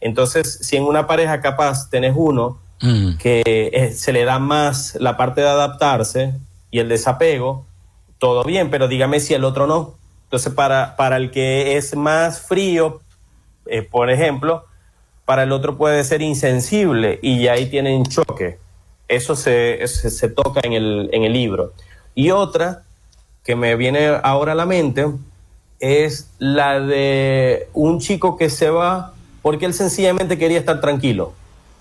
Entonces, 0.02 0.60
si 0.62 0.78
en 0.78 0.84
una 0.84 1.08
pareja 1.08 1.42
capaz 1.42 1.90
tenés 1.90 2.14
uno 2.16 2.60
mm. 2.80 3.18
que 3.18 3.42
eh, 3.46 3.92
se 3.92 4.14
le 4.14 4.24
da 4.24 4.38
más 4.38 4.96
la 5.00 5.18
parte 5.18 5.42
de 5.42 5.50
adaptarse 5.50 6.36
y 6.70 6.78
el 6.78 6.90
desapego, 6.90 7.66
todo 8.20 8.44
bien, 8.44 8.70
pero 8.70 8.88
dígame 8.88 9.20
si 9.20 9.34
el 9.34 9.44
otro 9.44 9.66
no. 9.66 9.96
Entonces, 10.26 10.54
para, 10.54 10.96
para 10.96 11.18
el 11.18 11.32
que 11.32 11.76
es 11.76 11.96
más 11.96 12.40
frío, 12.42 13.02
eh, 13.66 13.82
por 13.82 14.12
ejemplo, 14.12 14.67
para 15.28 15.44
el 15.44 15.52
otro 15.52 15.76
puede 15.76 16.06
ser 16.06 16.22
insensible 16.22 17.20
y 17.22 17.50
ahí 17.50 17.66
tienen 17.66 18.06
choque. 18.06 18.60
Eso 19.10 19.36
se, 19.36 19.86
se, 19.86 20.30
toca 20.30 20.62
en 20.64 20.72
el, 20.72 21.10
en 21.12 21.24
el 21.24 21.34
libro. 21.34 21.74
Y 22.16 22.32
otra 22.32 22.84
que 23.44 23.58
me 23.58 23.76
viene 23.76 24.08
ahora 24.24 24.54
a 24.54 24.56
la 24.56 24.66
mente 24.66 25.06
es 25.82 26.30
la 26.40 26.80
de 26.80 27.68
un 27.74 28.00
chico 28.00 28.38
que 28.38 28.50
se 28.50 28.70
va 28.70 29.16
porque 29.42 29.66
él 29.66 29.74
sencillamente 29.74 30.38
quería 30.38 30.60
estar 30.60 30.80
tranquilo. 30.80 31.34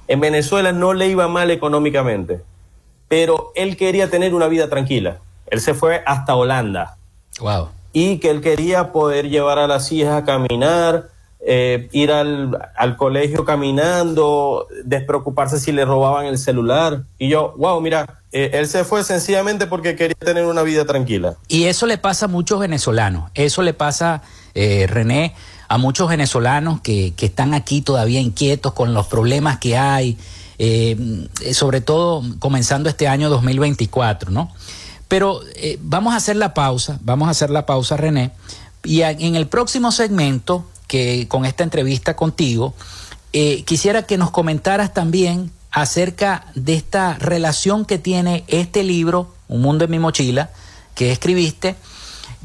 En 0.08 0.18
Venezuela 0.18 0.72
no 0.72 0.92
le 0.92 1.06
iba 1.06 1.28
mal 1.28 1.52
económicamente, 1.52 2.40
pero 3.06 3.52
él 3.54 3.76
quería 3.76 4.10
tener 4.10 4.34
una 4.34 4.48
vida 4.48 4.68
tranquila. 4.68 5.18
Él 5.46 5.60
se 5.60 5.72
fue 5.72 6.02
hasta 6.04 6.34
Holanda. 6.34 6.98
Wow. 7.38 7.68
Y 7.92 8.18
que 8.18 8.30
él 8.30 8.40
quería 8.40 8.90
poder 8.90 9.28
llevar 9.28 9.60
a 9.60 9.68
las 9.68 9.92
hijas 9.92 10.20
a 10.20 10.24
caminar, 10.24 11.10
eh, 11.48 11.88
ir 11.92 12.10
al, 12.10 12.58
al, 12.76 12.96
colegio 12.96 13.44
caminando, 13.44 14.66
despreocuparse 14.84 15.60
si 15.60 15.70
le 15.70 15.84
robaban 15.84 16.26
el 16.26 16.38
celular. 16.38 17.04
Y 17.20 17.28
yo, 17.28 17.54
wow, 17.56 17.80
mira, 17.80 18.18
eh, 18.32 18.50
él 18.54 18.66
se 18.66 18.82
fue 18.82 19.04
sencillamente 19.04 19.68
porque 19.68 19.94
quería 19.94 20.16
tener 20.18 20.44
una 20.44 20.64
vida 20.64 20.84
tranquila. 20.86 21.36
Y 21.46 21.66
eso 21.66 21.86
le 21.86 21.98
pasa 21.98 22.24
a 22.24 22.28
muchos 22.28 22.58
venezolanos, 22.58 23.30
eso 23.34 23.62
le 23.62 23.74
pasa, 23.74 24.22
eh, 24.56 24.88
René, 24.88 25.36
a 25.68 25.78
muchos 25.78 26.08
venezolanos 26.08 26.80
que, 26.80 27.14
que, 27.16 27.26
están 27.26 27.54
aquí 27.54 27.80
todavía 27.80 28.18
inquietos 28.18 28.72
con 28.72 28.92
los 28.92 29.06
problemas 29.06 29.60
que 29.60 29.76
hay, 29.76 30.18
sobre 31.52 31.80
todo 31.80 32.24
comenzando 32.40 32.88
este 32.88 33.06
año 33.06 33.30
2024, 33.30 34.32
¿no? 34.32 34.50
Pero 35.06 35.42
vamos 35.78 36.12
a 36.12 36.16
hacer 36.16 36.34
la 36.34 36.54
pausa, 36.54 36.98
vamos 37.02 37.28
a 37.28 37.30
hacer 37.30 37.50
la 37.50 37.66
pausa, 37.66 37.96
René. 37.96 38.32
Y 38.82 39.02
en 39.02 39.36
el 39.36 39.46
próximo 39.46 39.92
segmento 39.92 40.64
que 40.86 41.26
con 41.28 41.44
esta 41.44 41.64
entrevista 41.64 42.16
contigo, 42.16 42.74
eh, 43.32 43.62
quisiera 43.64 44.04
que 44.04 44.18
nos 44.18 44.30
comentaras 44.30 44.94
también 44.94 45.50
acerca 45.70 46.46
de 46.54 46.74
esta 46.74 47.14
relación 47.14 47.84
que 47.84 47.98
tiene 47.98 48.44
este 48.48 48.82
libro, 48.82 49.34
Un 49.48 49.62
Mundo 49.62 49.84
en 49.84 49.90
mi 49.90 49.98
Mochila, 49.98 50.50
que 50.94 51.12
escribiste, 51.12 51.76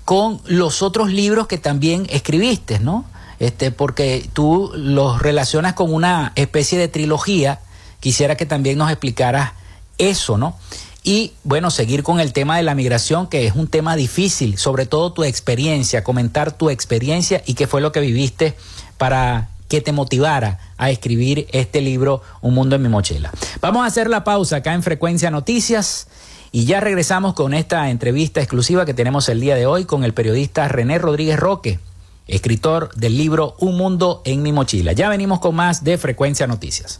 con 0.03 0.41
los 0.45 0.81
otros 0.81 1.11
libros 1.11 1.47
que 1.47 1.57
también 1.57 2.07
escribiste, 2.09 2.79
¿no? 2.79 3.05
Este, 3.39 3.71
porque 3.71 4.29
tú 4.33 4.71
los 4.75 5.21
relacionas 5.21 5.73
con 5.73 5.93
una 5.93 6.33
especie 6.35 6.77
de 6.77 6.87
trilogía. 6.87 7.61
Quisiera 7.99 8.35
que 8.35 8.45
también 8.45 8.77
nos 8.77 8.91
explicaras 8.91 9.53
eso, 9.97 10.37
¿no? 10.37 10.57
Y 11.03 11.33
bueno, 11.43 11.71
seguir 11.71 12.03
con 12.03 12.19
el 12.19 12.31
tema 12.31 12.57
de 12.57 12.63
la 12.63 12.75
migración, 12.75 13.27
que 13.27 13.47
es 13.47 13.55
un 13.55 13.67
tema 13.67 13.95
difícil, 13.95 14.57
sobre 14.57 14.85
todo 14.85 15.13
tu 15.13 15.23
experiencia, 15.23 16.03
comentar 16.03 16.51
tu 16.51 16.69
experiencia 16.69 17.41
y 17.45 17.55
qué 17.55 17.65
fue 17.65 17.81
lo 17.81 17.91
que 17.91 18.01
viviste 18.01 18.55
para 18.97 19.49
que 19.67 19.81
te 19.81 19.93
motivara 19.93 20.59
a 20.77 20.91
escribir 20.91 21.47
este 21.53 21.81
libro, 21.81 22.21
Un 22.41 22.53
Mundo 22.53 22.75
en 22.75 22.83
mi 22.83 22.89
Mochila. 22.89 23.31
Vamos 23.61 23.83
a 23.83 23.87
hacer 23.87 24.09
la 24.09 24.23
pausa 24.23 24.57
acá 24.57 24.73
en 24.73 24.83
Frecuencia 24.83 25.31
Noticias 25.31 26.07
y 26.51 26.65
ya 26.65 26.81
regresamos 26.81 27.33
con 27.33 27.53
esta 27.53 27.89
entrevista 27.89 28.41
exclusiva 28.41 28.85
que 28.85 28.93
tenemos 28.93 29.29
el 29.29 29.39
día 29.39 29.55
de 29.55 29.65
hoy 29.65 29.85
con 29.85 30.03
el 30.03 30.13
periodista 30.13 30.67
René 30.67 30.99
Rodríguez 30.99 31.39
Roque, 31.39 31.79
escritor 32.27 32.93
del 32.95 33.17
libro 33.17 33.55
Un 33.59 33.77
Mundo 33.77 34.21
en 34.25 34.43
mi 34.43 34.51
Mochila. 34.51 34.91
Ya 34.91 35.09
venimos 35.09 35.39
con 35.39 35.55
más 35.55 35.83
de 35.83 35.97
Frecuencia 35.97 36.45
Noticias. 36.47 36.99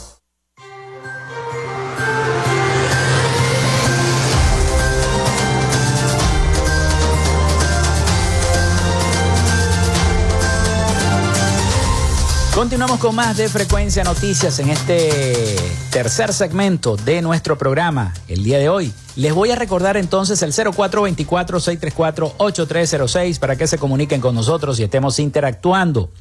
Continuamos 12.61 12.99
con 12.99 13.15
más 13.15 13.37
de 13.37 13.49
Frecuencia 13.49 14.03
Noticias 14.03 14.59
en 14.59 14.69
este 14.69 15.55
tercer 15.89 16.31
segmento 16.31 16.95
de 16.95 17.23
nuestro 17.23 17.57
programa 17.57 18.13
el 18.27 18.43
día 18.43 18.59
de 18.59 18.69
hoy. 18.69 18.93
Les 19.15 19.33
voy 19.33 19.49
a 19.49 19.55
recordar 19.55 19.97
entonces 19.97 20.43
el 20.43 20.53
0424-634-8306 20.53 23.39
para 23.39 23.55
que 23.55 23.65
se 23.65 23.79
comuniquen 23.79 24.21
con 24.21 24.35
nosotros 24.35 24.79
y 24.79 24.83
estemos 24.83 25.17
interactuando. 25.17 26.11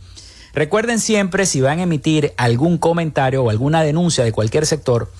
Recuerden 0.55 0.98
siempre 0.98 1.44
si 1.44 1.61
van 1.61 1.79
a 1.79 1.83
emitir 1.83 2.33
algún 2.38 2.79
comentario 2.79 3.44
o 3.44 3.50
alguna 3.50 3.83
denuncia 3.83 4.24
de 4.24 4.33
cualquier 4.33 4.64
sector, 4.64 5.12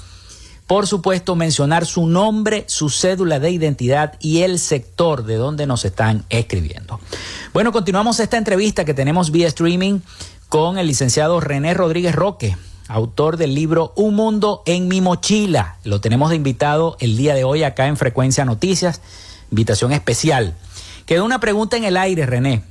por 0.67 0.87
supuesto 0.87 1.37
mencionar 1.37 1.85
su 1.85 2.07
nombre, 2.07 2.65
su 2.67 2.89
cédula 2.89 3.41
de 3.41 3.51
identidad 3.51 4.15
y 4.21 4.41
el 4.41 4.59
sector 4.59 5.25
de 5.25 5.35
donde 5.35 5.67
nos 5.67 5.85
están 5.85 6.25
escribiendo. 6.31 6.99
Bueno, 7.53 7.73
continuamos 7.73 8.21
esta 8.21 8.39
entrevista 8.39 8.87
que 8.87 8.95
tenemos 8.95 9.31
vía 9.31 9.49
streaming 9.49 10.01
con 10.51 10.79
el 10.79 10.89
licenciado 10.89 11.41
René 11.41 11.75
Rodríguez 11.75 12.13
Roque 12.15 12.57
autor 12.89 13.37
del 13.37 13.55
libro 13.55 13.93
Un 13.95 14.17
Mundo 14.17 14.65
en 14.67 14.89
mi 14.89 15.01
mochila. 15.01 15.77
Lo 15.85 16.01
tenemos 16.01 16.31
de 16.31 16.37
invitado 16.37 16.97
el 16.99 17.17
día 17.17 17.35
de 17.35 17.45
hoy 17.45 17.63
acá 17.63 17.87
en 17.87 17.97
Frecuencia 17.97 18.45
Noticias, 18.45 19.01
invitación 19.53 19.93
especial. 19.93 20.57
Quedó 21.07 21.25
una 21.25 21.39
pregunta 21.39 21.77
en 21.77 21.85
el 21.85 21.97
aire, 21.97 22.27
René. 22.27 22.65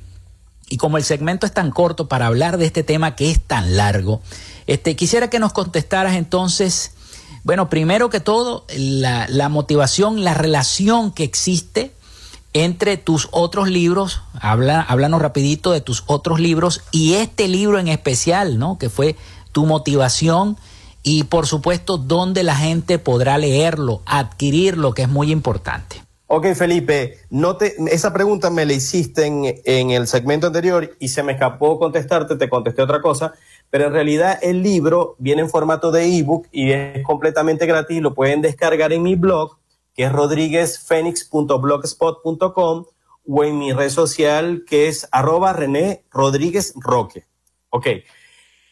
Y 0.68 0.76
como 0.76 0.98
el 0.98 1.04
segmento 1.04 1.46
es 1.46 1.54
tan 1.54 1.70
corto 1.70 2.06
para 2.06 2.26
hablar 2.26 2.58
de 2.58 2.66
este 2.66 2.82
tema 2.82 3.16
que 3.16 3.30
es 3.30 3.40
tan 3.40 3.78
largo, 3.78 4.20
este, 4.66 4.94
quisiera 4.94 5.30
que 5.30 5.38
nos 5.38 5.54
contestaras 5.54 6.16
entonces, 6.16 6.92
bueno, 7.44 7.70
primero 7.70 8.10
que 8.10 8.20
todo, 8.20 8.66
la, 8.76 9.26
la 9.26 9.48
motivación, 9.48 10.22
la 10.22 10.34
relación 10.34 11.12
que 11.12 11.24
existe 11.24 11.94
entre 12.52 12.96
tus 12.96 13.28
otros 13.30 13.68
libros, 13.68 14.22
habla, 14.40 14.80
háblanos 14.80 15.22
rapidito 15.22 15.72
de 15.72 15.80
tus 15.80 16.04
otros 16.06 16.40
libros 16.40 16.82
y 16.90 17.14
este 17.14 17.48
libro 17.48 17.78
en 17.78 17.88
especial, 17.88 18.58
¿no? 18.58 18.78
Que 18.78 18.90
fue 18.90 19.16
tu 19.52 19.66
motivación 19.66 20.56
y 21.02 21.24
por 21.24 21.46
supuesto 21.46 21.96
dónde 21.96 22.42
la 22.42 22.56
gente 22.56 22.98
podrá 22.98 23.38
leerlo, 23.38 24.02
adquirirlo, 24.06 24.92
que 24.92 25.02
es 25.02 25.08
muy 25.08 25.30
importante. 25.30 26.02
Ok, 26.32 26.46
Felipe, 26.54 27.18
no 27.28 27.56
te, 27.56 27.74
esa 27.90 28.12
pregunta 28.12 28.50
me 28.50 28.64
la 28.64 28.72
hiciste 28.72 29.26
en, 29.26 29.90
el 29.90 30.06
segmento 30.06 30.46
anterior 30.46 30.96
y 31.00 31.08
se 31.08 31.24
me 31.24 31.32
escapó 31.32 31.76
contestarte, 31.76 32.36
te 32.36 32.48
contesté 32.48 32.82
otra 32.82 33.00
cosa, 33.00 33.34
pero 33.68 33.86
en 33.86 33.92
realidad 33.92 34.38
el 34.40 34.62
libro 34.62 35.16
viene 35.18 35.42
en 35.42 35.50
formato 35.50 35.90
de 35.90 36.04
ebook 36.04 36.46
y 36.52 36.70
es 36.70 37.02
completamente 37.04 37.66
gratis, 37.66 38.00
lo 38.00 38.14
pueden 38.14 38.42
descargar 38.42 38.92
en 38.92 39.02
mi 39.02 39.16
blog, 39.16 39.56
que 40.00 40.06
es 40.06 40.12
rodríguezfenix.blogspot.com 40.12 42.84
o 43.28 43.44
en 43.44 43.58
mi 43.58 43.74
red 43.74 43.90
social 43.90 44.64
que 44.66 44.88
es 44.88 45.06
arroba 45.12 45.52
René 45.52 46.06
Rodríguez 46.10 46.72
Roque. 46.76 47.26
Ok, 47.68 47.86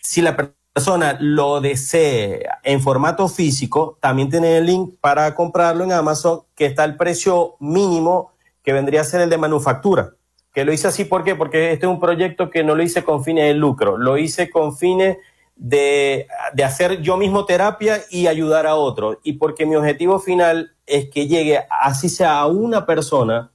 si 0.00 0.22
la 0.22 0.54
persona 0.74 1.18
lo 1.20 1.60
desee 1.60 2.46
en 2.62 2.80
formato 2.80 3.28
físico, 3.28 3.98
también 4.00 4.30
tiene 4.30 4.56
el 4.56 4.64
link 4.64 4.94
para 5.02 5.34
comprarlo 5.34 5.84
en 5.84 5.92
Amazon, 5.92 6.44
que 6.54 6.64
está 6.64 6.84
el 6.84 6.96
precio 6.96 7.56
mínimo 7.60 8.32
que 8.62 8.72
vendría 8.72 9.02
a 9.02 9.04
ser 9.04 9.20
el 9.20 9.28
de 9.28 9.36
manufactura. 9.36 10.14
Que 10.54 10.64
lo 10.64 10.72
hice 10.72 10.88
así, 10.88 11.04
¿por 11.04 11.24
qué? 11.24 11.34
Porque 11.34 11.72
este 11.72 11.84
es 11.84 11.92
un 11.92 12.00
proyecto 12.00 12.48
que 12.48 12.64
no 12.64 12.74
lo 12.74 12.82
hice 12.82 13.04
con 13.04 13.22
fines 13.22 13.48
de 13.48 13.52
lucro, 13.52 13.98
lo 13.98 14.16
hice 14.16 14.48
con 14.48 14.74
fines 14.74 15.18
de, 15.56 16.26
de 16.54 16.64
hacer 16.64 17.02
yo 17.02 17.18
mismo 17.18 17.44
terapia 17.44 18.00
y 18.08 18.28
ayudar 18.28 18.66
a 18.66 18.76
otros. 18.76 19.18
Y 19.22 19.34
porque 19.34 19.66
mi 19.66 19.76
objetivo 19.76 20.20
final 20.20 20.72
es 20.88 21.11
que 21.11 21.27
llegue, 21.27 21.61
así 21.70 22.09
sea 22.09 22.40
a 22.40 22.46
una 22.46 22.87
persona, 22.87 23.51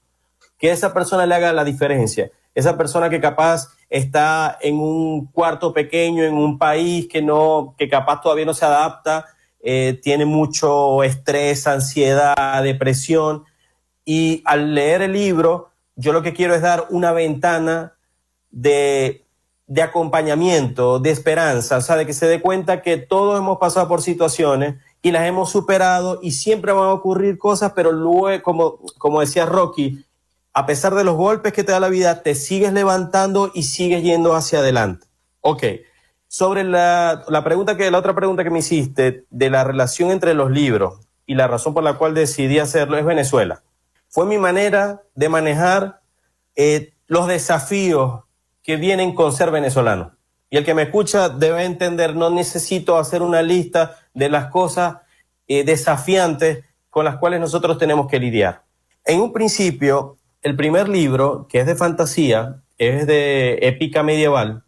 que 0.58 0.72
esa 0.72 0.94
persona 0.94 1.26
le 1.26 1.36
haga 1.36 1.52
la 1.52 1.64
diferencia. 1.64 2.32
Esa 2.56 2.78
persona 2.78 3.10
que 3.10 3.20
capaz 3.20 3.70
está 3.90 4.58
en 4.62 4.76
un 4.76 5.26
cuarto 5.26 5.74
pequeño, 5.74 6.24
en 6.24 6.36
un 6.36 6.58
país 6.58 7.08
que 7.08 7.22
no, 7.22 7.76
que 7.78 7.90
capaz 7.90 8.22
todavía 8.22 8.46
no 8.46 8.54
se 8.54 8.66
adapta, 8.66 9.26
eh, 9.60 10.00
tiene 10.02 10.26
mucho 10.26 11.04
estrés, 11.04 11.68
ansiedad, 11.68 12.64
depresión. 12.64 13.44
Y 14.06 14.42
al 14.46 14.76
leer 14.76 15.02
el 15.02 15.14
libro, 15.14 15.72
yo 15.96 16.14
lo 16.14 16.22
que 16.22 16.34
quiero 16.34 16.54
es 16.54 16.62
dar 16.62 16.88
una 16.90 17.12
ventana 17.12 17.94
de, 18.52 19.26
de 19.68 19.82
acompañamiento, 19.82 21.00
de 21.00 21.10
esperanza, 21.10 21.78
o 21.78 21.82
sea, 21.82 21.96
de 21.96 22.06
que 22.06 22.14
se 22.14 22.28
dé 22.28 22.42
cuenta 22.42 22.82
que 22.82 22.98
todos 22.98 23.40
hemos 23.40 23.58
pasado 23.58 23.88
por 23.88 24.02
situaciones 24.02 24.76
y 25.04 25.12
las 25.12 25.28
hemos 25.28 25.52
superado 25.52 26.20
y 26.24 26.32
siempre 26.32 26.72
van 26.72 26.86
a 26.86 26.94
ocurrir 26.94 27.38
cosas, 27.38 27.74
pero 27.76 27.92
luego, 27.92 28.42
como, 28.42 28.80
como 28.98 29.20
decía 29.20 29.46
Rocky, 29.46 30.04
a 30.54 30.66
pesar 30.66 30.96
de 30.96 31.04
los 31.04 31.18
golpes 31.18 31.52
que 31.52 31.64
te 31.64 31.74
da 31.74 31.82
la 31.82 31.90
vida, 31.90 32.24
te 32.24 32.34
sigues 32.36 32.72
levantando 32.72 33.52
y 33.54 33.64
sigues 33.64 34.02
yendo 34.02 34.34
hacia 34.34 34.60
adelante. 34.60 35.06
Ok. 35.42 35.64
Sobre 36.30 36.64
la, 36.64 37.26
pregunta 37.44 37.76
que, 37.76 37.92
la 37.92 37.98
otra 37.98 38.16
pregunta 38.16 38.46
que 38.46 38.50
me 38.50 38.60
hiciste 38.60 39.26
de 39.30 39.50
la 39.50 39.66
relación 39.66 40.10
entre 40.10 40.34
los 40.34 40.50
libros 40.50 41.06
y 41.26 41.36
la 41.36 41.48
razón 41.48 41.74
por 41.74 41.84
la 41.84 41.96
cual 41.96 42.14
decidí 42.14 42.60
hacerlo 42.60 42.98
es 42.98 43.04
Venezuela. 43.04 43.62
Fue 44.08 44.26
mi 44.26 44.38
manera 44.38 45.04
de 45.16 45.28
manejar 45.28 46.02
eh, 46.56 46.94
los 47.08 47.28
desafíos 47.28 48.24
que 48.64 48.78
vienen 48.78 49.14
con 49.14 49.34
ser 49.34 49.52
venezolano. 49.52 50.16
Y 50.54 50.58
el 50.58 50.66
que 50.66 50.76
me 50.76 50.84
escucha 50.84 51.30
debe 51.30 51.66
entender, 51.66 52.16
no 52.16 52.30
necesito 52.30 53.00
hacer 53.00 53.24
una 53.24 53.42
lista 53.42 53.98
de 54.14 54.30
las 54.30 54.52
cosas 54.52 54.98
eh, 55.48 55.64
desafiantes 55.64 56.64
con 56.92 57.06
las 57.06 57.18
cuales 57.18 57.40
nosotros 57.40 57.80
tenemos 57.80 58.06
que 58.06 58.20
lidiar. 58.20 58.62
En 59.04 59.20
un 59.20 59.34
principio, 59.34 60.20
el 60.44 60.56
primer 60.56 60.90
libro, 60.90 61.48
que 61.50 61.62
es 61.62 61.66
de 61.66 61.74
fantasía, 61.74 62.62
es 62.78 63.08
de 63.08 63.58
épica 63.64 64.04
medieval, 64.04 64.64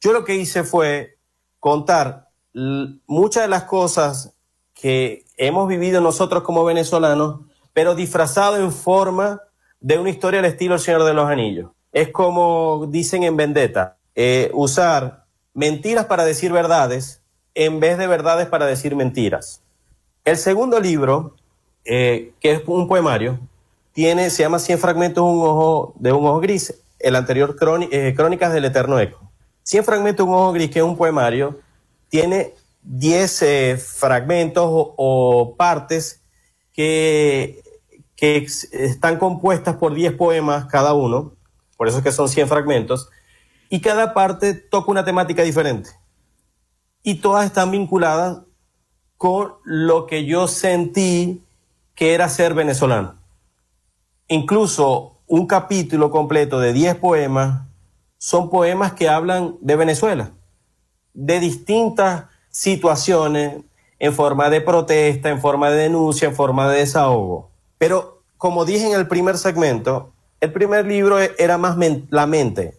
yo 0.00 0.12
lo 0.12 0.24
que 0.24 0.36
hice 0.36 0.62
fue 0.62 1.18
contar 1.58 2.28
muchas 2.52 3.42
de 3.42 3.48
las 3.48 3.64
cosas 3.64 4.36
que 4.72 5.24
hemos 5.36 5.66
vivido 5.66 6.00
nosotros 6.00 6.44
como 6.44 6.64
venezolanos, 6.64 7.40
pero 7.72 7.96
disfrazado 7.96 8.58
en 8.58 8.70
forma 8.70 9.40
de 9.80 9.98
una 9.98 10.10
historia 10.10 10.38
al 10.38 10.46
estilo 10.46 10.74
El 10.74 10.80
Señor 10.80 11.02
de 11.02 11.14
los 11.14 11.28
Anillos. 11.28 11.72
Es 11.90 12.10
como 12.10 12.86
dicen 12.88 13.24
en 13.24 13.36
Vendetta, 13.36 13.96
eh, 14.14 14.48
usar 14.54 15.23
mentiras 15.54 16.06
para 16.06 16.24
decir 16.24 16.52
verdades 16.52 17.22
en 17.54 17.80
vez 17.80 17.96
de 17.96 18.06
verdades 18.06 18.48
para 18.48 18.66
decir 18.66 18.96
mentiras. 18.96 19.62
El 20.24 20.36
segundo 20.36 20.80
libro, 20.80 21.36
eh, 21.84 22.32
que 22.40 22.52
es 22.52 22.62
un 22.66 22.88
poemario, 22.88 23.38
tiene, 23.92 24.30
se 24.30 24.42
llama 24.42 24.58
100 24.58 24.78
fragmentos 24.78 25.24
de 25.96 26.12
un 26.12 26.26
ojo, 26.26 26.40
gris, 26.40 26.74
el 26.98 27.16
anterior 27.16 27.56
eh, 27.90 28.12
Crónicas 28.16 28.52
del 28.52 28.64
Eterno 28.64 28.98
Eco. 28.98 29.30
100 29.62 29.84
fragmentos 29.84 30.26
de 30.26 30.32
un 30.32 30.38
ojo 30.38 30.52
gris, 30.52 30.70
que 30.70 30.80
es 30.80 30.84
un 30.84 30.96
poemario, 30.96 31.60
tiene 32.08 32.54
10 32.82 33.42
eh, 33.42 33.76
fragmentos 33.76 34.66
o, 34.68 35.54
partes 35.56 36.20
que, 36.72 37.62
que 38.16 38.46
están 38.72 39.18
compuestas 39.18 39.76
por 39.76 39.94
10 39.94 40.14
poemas 40.14 40.66
cada 40.66 40.92
uno, 40.92 41.34
por 41.76 41.88
eso 41.88 41.98
es 41.98 42.04
que 42.04 42.12
son 42.12 42.28
100 42.28 42.48
fragmentos, 42.48 43.08
y 43.68 43.80
cada 43.80 44.14
parte 44.14 44.54
toca 44.54 44.90
una 44.90 45.04
temática 45.04 45.42
diferente. 45.42 45.90
Y 47.02 47.16
todas 47.16 47.46
están 47.46 47.70
vinculadas 47.70 48.42
con 49.16 49.54
lo 49.64 50.06
que 50.06 50.24
yo 50.24 50.48
sentí 50.48 51.42
que 51.94 52.14
era 52.14 52.28
ser 52.28 52.54
venezolano. 52.54 53.16
Incluso 54.28 55.18
un 55.26 55.46
capítulo 55.46 56.10
completo 56.10 56.60
de 56.60 56.72
10 56.72 56.96
poemas 56.96 57.62
son 58.18 58.50
poemas 58.50 58.92
que 58.92 59.08
hablan 59.08 59.56
de 59.60 59.76
Venezuela, 59.76 60.32
de 61.12 61.40
distintas 61.40 62.24
situaciones 62.50 63.62
en 63.98 64.12
forma 64.12 64.50
de 64.50 64.60
protesta, 64.60 65.30
en 65.30 65.40
forma 65.40 65.70
de 65.70 65.76
denuncia, 65.76 66.28
en 66.28 66.34
forma 66.34 66.70
de 66.70 66.78
desahogo. 66.78 67.50
Pero 67.78 68.22
como 68.36 68.64
dije 68.64 68.86
en 68.86 68.98
el 68.98 69.08
primer 69.08 69.38
segmento, 69.38 70.12
el 70.40 70.52
primer 70.52 70.86
libro 70.86 71.18
era 71.18 71.58
más 71.58 71.76
la 72.10 72.26
mente, 72.26 72.78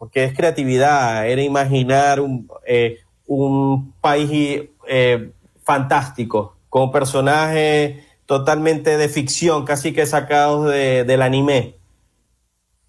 porque 0.00 0.24
es 0.24 0.34
creatividad, 0.34 1.28
era 1.28 1.42
imaginar 1.42 2.20
un, 2.20 2.50
eh, 2.66 3.00
un 3.26 3.92
país 4.00 4.62
eh, 4.88 5.30
fantástico, 5.62 6.56
con 6.70 6.90
personajes 6.90 8.02
totalmente 8.24 8.96
de 8.96 9.10
ficción, 9.10 9.66
casi 9.66 9.92
que 9.92 10.06
sacados 10.06 10.70
del 10.70 11.20
anime. 11.20 11.76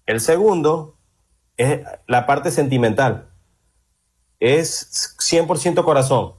El 0.06 0.20
segundo 0.20 0.96
es 1.58 1.82
la 2.06 2.24
parte 2.24 2.50
sentimental. 2.50 3.28
Es 4.40 5.14
100% 5.18 5.84
corazón. 5.84 6.32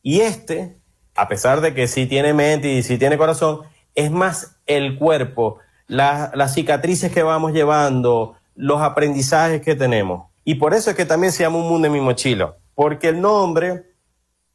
Y 0.00 0.20
este, 0.20 0.78
a 1.14 1.28
pesar 1.28 1.60
de 1.60 1.74
que 1.74 1.86
sí 1.86 2.06
tiene 2.06 2.32
mente 2.32 2.72
y 2.72 2.82
sí 2.82 2.96
tiene 2.96 3.18
corazón, 3.18 3.60
es 3.94 4.10
más 4.10 4.56
el 4.64 4.98
cuerpo, 4.98 5.58
las 5.86 6.54
cicatrices 6.54 7.12
que 7.12 7.22
vamos 7.22 7.52
llevando, 7.52 8.35
los 8.56 8.80
aprendizajes 8.80 9.60
que 9.60 9.74
tenemos. 9.74 10.30
Y 10.44 10.56
por 10.56 10.74
eso 10.74 10.90
es 10.90 10.96
que 10.96 11.04
también 11.04 11.32
se 11.32 11.42
llama 11.42 11.58
Un 11.58 11.68
Mundo 11.68 11.86
en 11.86 11.92
mi 11.92 12.00
mochila, 12.00 12.56
porque 12.74 13.08
el 13.08 13.20
nombre 13.20 13.84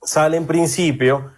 sale 0.04 0.38
en 0.38 0.48
principio, 0.48 1.32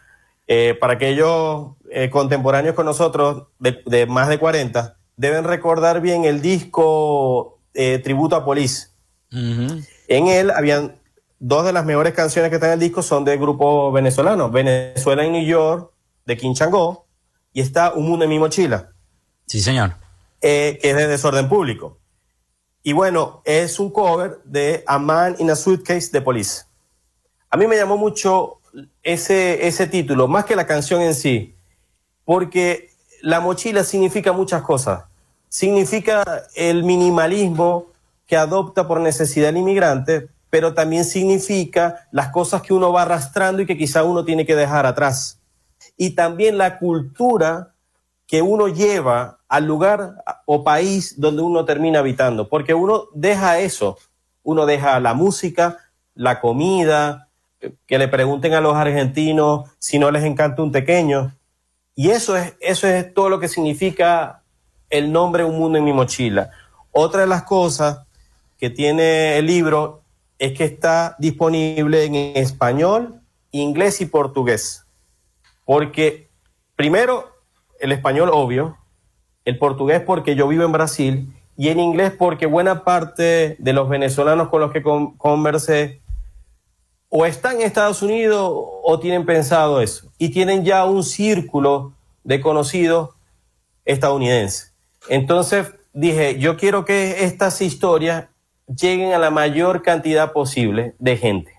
eh, 0.48 0.78
para 0.80 0.94
aquellos 0.94 1.72
eh, 1.92 2.10
contemporáneos 2.10 2.76
con 2.76 2.86
nosotros, 2.86 3.48
de, 3.60 4.06
más 4.08 4.28
de 4.28 4.38
40, 4.38 4.98
deben 5.16 5.44
recordar 5.44 6.02
bien 6.02 6.26
el 6.26 6.42
disco 6.42 7.60
eh, 7.74 8.00
Tributo 8.00 8.36
a 8.36 8.46
Police. 8.46 8.88
En 9.32 10.28
él 10.28 10.52
habían 10.52 11.02
dos 11.40 11.66
de 11.66 11.74
las 11.74 11.86
mejores 11.86 12.14
canciones 12.14 12.50
que 12.50 12.58
están 12.58 12.70
en 12.70 12.74
el 12.76 12.80
disco 12.80 13.02
son 13.02 13.26
del 13.26 13.40
grupo 13.40 13.92
venezolano, 13.92 14.52
Venezuela 14.52 15.26
en 15.26 15.32
New 15.32 15.44
York, 15.44 15.92
de 16.26 16.38
Quinchango, 16.38 17.08
y 17.52 17.62
está 17.62 17.94
Un 17.94 18.08
Mundo 18.08 18.26
en 18.26 18.30
mi 18.30 18.38
mochila. 18.38 18.92
Sí, 19.48 19.60
señor. 19.60 19.96
que 20.40 20.80
es 20.82 20.96
de 20.96 21.08
desorden 21.08 21.50
público. 21.50 22.00
Y 22.84 22.92
bueno, 22.92 23.42
es 23.46 23.80
un 23.80 23.90
cover 23.90 24.42
de 24.44 24.84
A 24.86 25.00
Man 25.00 25.38
in 25.40 25.50
a 25.50 25.56
Suitcase 25.56 26.12
de 26.12 26.22
Police. 26.22 26.66
A 27.50 27.56
mí 27.56 27.66
me 27.66 27.78
llamó 27.78 27.98
mucho 27.98 28.60
ese, 29.02 29.66
ese 29.66 29.88
título, 29.88 30.28
más 30.28 30.44
que 30.44 30.58
la 30.58 30.68
canción 30.68 31.02
en 31.02 31.16
sí, 31.16 31.56
porque 32.26 32.90
la 33.22 33.40
mochila 33.40 33.86
significa 33.86 34.34
muchas 34.34 34.64
cosas. 34.64 35.06
Significa 35.48 36.44
el 36.56 36.84
minimalismo 36.84 37.88
que 38.28 38.36
adopta 38.36 38.86
por 38.86 39.00
necesidad 39.00 39.50
el 39.50 39.58
inmigrante, 39.58 40.28
pero 40.50 40.74
también 40.74 41.06
significa 41.06 42.08
las 42.12 42.30
cosas 42.30 42.62
que 42.64 42.74
uno 42.74 42.92
va 42.92 43.04
arrastrando 43.04 43.62
y 43.62 43.66
que 43.66 43.78
quizá 43.78 44.04
uno 44.04 44.26
tiene 44.26 44.46
que 44.46 44.56
dejar 44.56 44.86
atrás. 44.86 45.40
Y 45.96 46.12
también 46.12 46.58
la 46.58 46.80
cultura 46.80 47.74
que 48.28 48.42
uno 48.42 48.68
lleva 48.68 49.40
al 49.54 49.66
lugar 49.66 50.16
o 50.48 50.64
país 50.64 51.22
donde 51.22 51.44
uno 51.44 51.64
termina 51.64 52.00
habitando, 52.00 52.50
porque 52.50 52.74
uno 52.74 53.04
deja 53.14 53.60
eso, 53.60 54.00
uno 54.42 54.66
deja 54.66 55.00
la 55.00 55.14
música, 55.14 55.78
la 56.16 56.42
comida, 56.42 57.30
que 57.86 58.00
le 58.00 58.08
pregunten 58.08 58.56
a 58.56 58.62
los 58.62 58.74
argentinos 58.76 59.70
si 59.78 60.00
no 60.00 60.10
les 60.10 60.24
encanta 60.24 60.64
un 60.64 60.72
pequeño. 60.72 61.36
Y 61.94 62.10
eso 62.10 62.36
es, 62.36 62.56
eso 62.62 62.88
es 62.88 63.14
todo 63.14 63.30
lo 63.30 63.40
que 63.40 63.48
significa 63.48 64.42
el 64.90 65.12
nombre 65.12 65.44
Un 65.44 65.60
Mundo 65.60 65.78
en 65.78 65.84
mi 65.84 65.94
mochila. 65.94 66.50
Otra 66.92 67.22
de 67.22 67.28
las 67.28 67.44
cosas 67.44 68.08
que 68.58 68.72
tiene 68.72 69.38
el 69.38 69.46
libro 69.46 70.02
es 70.40 70.58
que 70.58 70.64
está 70.64 71.16
disponible 71.20 72.06
en 72.06 72.16
español, 72.16 73.22
inglés 73.52 74.02
y 74.02 74.08
portugués. 74.08 74.88
Porque 75.64 76.32
primero, 76.76 77.30
el 77.80 77.92
español 77.92 78.32
obvio, 78.34 78.80
el 79.46 79.58
portugués 79.58 80.02
porque 80.02 80.36
yo 80.36 80.48
vivo 80.48 80.64
en 80.64 80.72
Brasil 80.72 81.34
y 81.58 81.70
en 81.70 81.80
inglés 81.80 82.14
porque 82.18 82.46
buena 82.46 82.84
parte 82.84 83.56
de 83.60 83.74
los 83.74 83.90
venezolanos 83.90 84.50
con 84.50 84.62
los 84.62 84.72
que 84.72 84.82
conversé 84.82 86.02
o 87.10 87.26
están 87.26 87.58
en 87.58 87.64
Estados 87.64 88.02
Unidos 88.02 88.50
o 88.52 89.00
tienen 89.00 89.26
pensado 89.26 89.82
eso 89.82 90.12
y 90.18 90.30
tienen 90.30 90.66
ya 90.66 90.86
un 90.86 91.04
círculo 91.04 91.94
de 92.24 92.42
conocidos 92.42 93.12
estadounidenses. 93.86 94.74
Entonces 95.10 95.74
dije, 95.94 96.40
yo 96.40 96.58
quiero 96.58 96.86
que 96.86 97.24
estas 97.24 97.62
historias 97.62 98.26
lleguen 98.66 99.14
a 99.14 99.20
la 99.20 99.30
mayor 99.30 99.84
cantidad 99.84 100.32
posible 100.32 100.96
de 101.00 101.18
gente. 101.18 101.52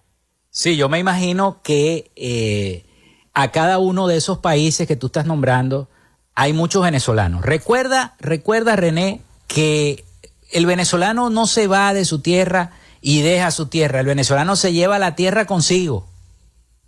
Sí, 0.50 0.76
yo 0.76 0.88
me 0.88 0.98
imagino 0.98 1.60
que 1.62 2.10
eh, 2.16 2.84
a 3.32 3.50
cada 3.50 3.78
uno 3.78 4.06
de 4.06 4.16
esos 4.16 4.38
países 4.38 4.88
que 4.88 4.96
tú 4.96 5.06
estás 5.06 5.26
nombrando 5.26 5.88
hay 6.34 6.52
muchos 6.52 6.82
venezolanos. 6.82 7.42
Recuerda, 7.42 8.14
recuerda 8.18 8.76
René, 8.76 9.20
que 9.46 10.04
el 10.50 10.66
venezolano 10.66 11.30
no 11.30 11.46
se 11.46 11.66
va 11.66 11.94
de 11.94 12.04
su 12.04 12.20
tierra 12.20 12.72
y 13.00 13.22
deja 13.22 13.50
su 13.50 13.66
tierra. 13.66 14.00
El 14.00 14.06
venezolano 14.06 14.56
se 14.56 14.72
lleva 14.72 14.98
la 14.98 15.14
tierra 15.14 15.46
consigo. 15.46 16.08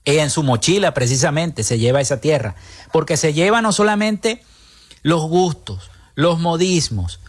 En 0.04 0.30
su 0.30 0.42
mochila 0.42 0.94
precisamente 0.94 1.62
se 1.62 1.78
lleva 1.78 2.00
esa 2.00 2.20
tierra. 2.20 2.54
Porque 2.92 3.16
se 3.16 3.34
lleva 3.34 3.62
no 3.62 3.72
solamente 3.72 4.42
los 5.02 5.22
gustos, 5.28 5.90
los 6.14 6.38
modismos, 6.38 7.20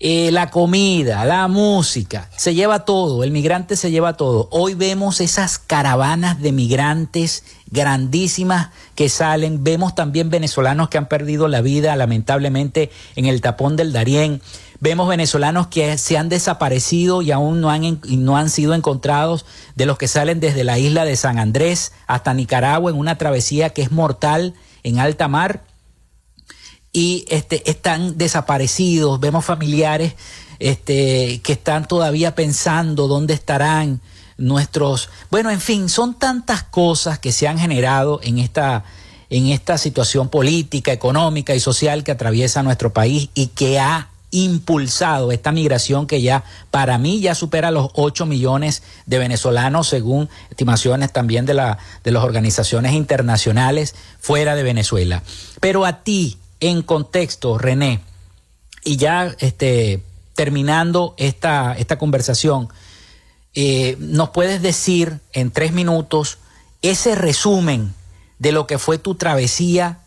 eh, 0.00 0.30
la 0.30 0.50
comida, 0.50 1.24
la 1.24 1.48
música, 1.48 2.30
se 2.36 2.54
lleva 2.54 2.84
todo, 2.84 3.24
el 3.24 3.32
migrante 3.32 3.74
se 3.74 3.90
lleva 3.90 4.16
todo. 4.16 4.48
Hoy 4.52 4.74
vemos 4.74 5.20
esas 5.20 5.58
caravanas 5.58 6.40
de 6.40 6.52
migrantes 6.52 7.42
grandísimas 7.70 8.70
que 8.94 9.08
salen, 9.08 9.62
vemos 9.62 9.94
también 9.94 10.30
venezolanos 10.30 10.88
que 10.88 10.98
han 10.98 11.08
perdido 11.08 11.48
la 11.48 11.60
vida 11.60 11.94
lamentablemente 11.96 12.90
en 13.16 13.26
el 13.26 13.40
tapón 13.40 13.76
del 13.76 13.92
Darién, 13.92 14.40
Vemos 14.80 15.08
venezolanos 15.08 15.66
que 15.66 15.98
se 15.98 16.16
han 16.16 16.28
desaparecido 16.28 17.20
y 17.20 17.32
aún 17.32 17.60
no 17.60 17.68
han, 17.68 18.00
no 18.04 18.36
han 18.36 18.48
sido 18.48 18.74
encontrados, 18.74 19.44
de 19.74 19.86
los 19.86 19.98
que 19.98 20.06
salen 20.06 20.38
desde 20.38 20.62
la 20.62 20.78
isla 20.78 21.04
de 21.04 21.16
San 21.16 21.40
Andrés 21.40 21.92
hasta 22.06 22.32
Nicaragua 22.32 22.92
en 22.92 22.96
una 22.96 23.18
travesía 23.18 23.70
que 23.70 23.82
es 23.82 23.90
mortal 23.90 24.54
en 24.84 25.00
alta 25.00 25.26
mar. 25.26 25.64
Y 26.92 27.24
este, 27.28 27.68
están 27.68 28.18
desaparecidos. 28.18 29.18
Vemos 29.18 29.44
familiares 29.44 30.14
este, 30.60 31.40
que 31.42 31.54
están 31.54 31.88
todavía 31.88 32.36
pensando 32.36 33.08
dónde 33.08 33.34
estarán 33.34 34.00
nuestros... 34.38 35.10
Bueno, 35.30 35.50
en 35.50 35.60
fin, 35.60 35.88
son 35.88 36.14
tantas 36.14 36.62
cosas 36.62 37.18
que 37.18 37.32
se 37.32 37.46
han 37.46 37.58
generado 37.58 38.20
en 38.22 38.38
esta, 38.38 38.84
en 39.28 39.48
esta 39.48 39.76
situación 39.76 40.30
política, 40.30 40.92
económica 40.92 41.54
y 41.54 41.60
social 41.60 42.04
que 42.04 42.12
atraviesa 42.12 42.62
nuestro 42.62 42.92
país 42.92 43.28
y 43.34 43.48
que 43.48 43.78
ha 43.78 44.08
impulsado 44.30 45.32
esta 45.32 45.52
migración 45.52 46.06
que 46.06 46.20
ya 46.20 46.44
para 46.70 46.98
mí 46.98 47.20
ya 47.20 47.34
supera 47.34 47.70
los 47.70 47.90
8 47.94 48.26
millones 48.26 48.82
de 49.06 49.18
venezolanos 49.18 49.88
según 49.88 50.28
estimaciones 50.50 51.12
también 51.12 51.46
de, 51.46 51.54
la, 51.54 51.78
de 52.04 52.10
las 52.12 52.24
organizaciones 52.24 52.92
internacionales 52.92 53.94
fuera 54.20 54.54
de 54.54 54.62
Venezuela. 54.62 55.22
Pero 55.60 55.84
a 55.86 56.02
ti, 56.02 56.36
en 56.60 56.82
contexto, 56.82 57.56
René, 57.56 58.00
y 58.84 58.96
ya 58.96 59.34
este, 59.38 60.02
terminando 60.34 61.14
esta, 61.16 61.74
esta 61.74 61.98
conversación, 61.98 62.68
eh, 63.60 63.96
¿nos 63.98 64.30
puedes 64.30 64.62
decir 64.62 65.18
en 65.32 65.50
tres 65.50 65.72
minutos 65.72 66.38
ese 66.80 67.16
resumen 67.16 67.92
de 68.38 68.52
lo 68.52 68.68
que 68.68 68.78
fue 68.78 68.98
tu 68.98 69.16
travesía 69.16 69.98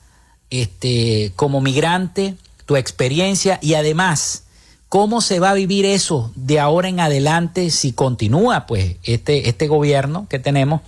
este, 0.49 1.33
como 1.35 1.59
migrante? 1.59 2.35
tu 2.65 2.77
experiencia 2.77 3.59
y 3.61 3.73
además 3.73 4.45
¿Cómo 4.87 5.21
se 5.21 5.39
va 5.39 5.51
a 5.51 5.53
vivir 5.53 5.85
eso 5.85 6.33
de 6.35 6.59
ahora 6.59 6.89
en 6.89 6.99
adelante 6.99 7.69
si 7.69 7.93
continúa 7.93 8.65
pues 8.67 8.97
este, 9.03 9.47
este 9.47 9.69
gobierno 9.69 10.27
que 10.29 10.37
tenemos 10.37 10.81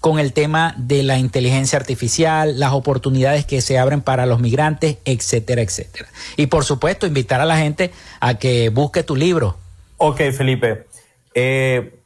con 0.00 0.18
el 0.18 0.32
tema 0.32 0.74
de 0.78 1.02
la 1.02 1.18
inteligencia 1.18 1.78
artificial, 1.78 2.58
las 2.58 2.72
oportunidades 2.72 3.44
que 3.44 3.60
se 3.60 3.78
abren 3.78 4.00
para 4.00 4.24
los 4.24 4.40
migrantes, 4.40 4.96
etcétera, 5.04 5.60
etcétera? 5.60 6.08
Y 6.38 6.46
por 6.46 6.64
supuesto, 6.64 7.06
invitar 7.06 7.42
a 7.42 7.44
la 7.44 7.58
gente 7.58 7.92
a 8.20 8.38
que 8.38 8.70
busque 8.70 9.02
tu 9.02 9.16
libro. 9.16 9.58
Ok, 9.98 10.22
Felipe. 10.34 10.86
Eh, 11.34 12.01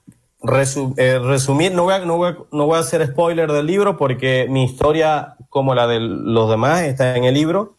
eh, 0.96 1.18
resumir, 1.18 1.72
no 1.72 1.84
voy, 1.84 1.94
a, 1.94 1.98
no, 2.00 2.16
voy 2.16 2.36
no 2.52 2.66
voy 2.66 2.76
a 2.76 2.80
hacer 2.80 3.06
spoiler 3.06 3.50
del 3.50 3.66
libro 3.66 3.96
porque 3.96 4.46
mi 4.48 4.64
historia, 4.64 5.36
como 5.48 5.74
la 5.74 5.86
de 5.86 6.00
los 6.00 6.50
demás, 6.50 6.82
está 6.82 7.16
en 7.16 7.24
el 7.24 7.34
libro. 7.34 7.76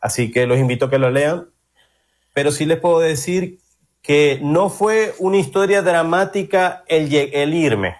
Así 0.00 0.30
que 0.30 0.46
los 0.46 0.58
invito 0.58 0.86
a 0.86 0.90
que 0.90 0.98
lo 0.98 1.10
lean 1.10 1.48
pero 2.38 2.52
sí 2.52 2.66
les 2.66 2.78
puedo 2.78 3.00
decir 3.00 3.58
que 4.00 4.38
no 4.40 4.70
fue 4.70 5.12
una 5.18 5.38
historia 5.38 5.82
dramática 5.82 6.84
el, 6.86 7.12
el 7.12 7.52
irme. 7.52 7.96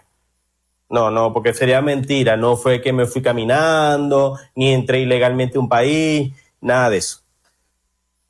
No, 0.88 1.10
no, 1.10 1.32
porque 1.32 1.52
sería 1.52 1.82
mentira. 1.82 2.36
No 2.36 2.56
fue 2.56 2.80
que 2.80 2.92
me 2.92 3.06
fui 3.06 3.20
caminando, 3.20 4.38
ni 4.54 4.72
entré 4.72 5.00
ilegalmente 5.00 5.58
a 5.58 5.60
un 5.60 5.68
país, 5.68 6.32
nada 6.60 6.88
de 6.88 6.98
eso. 6.98 7.22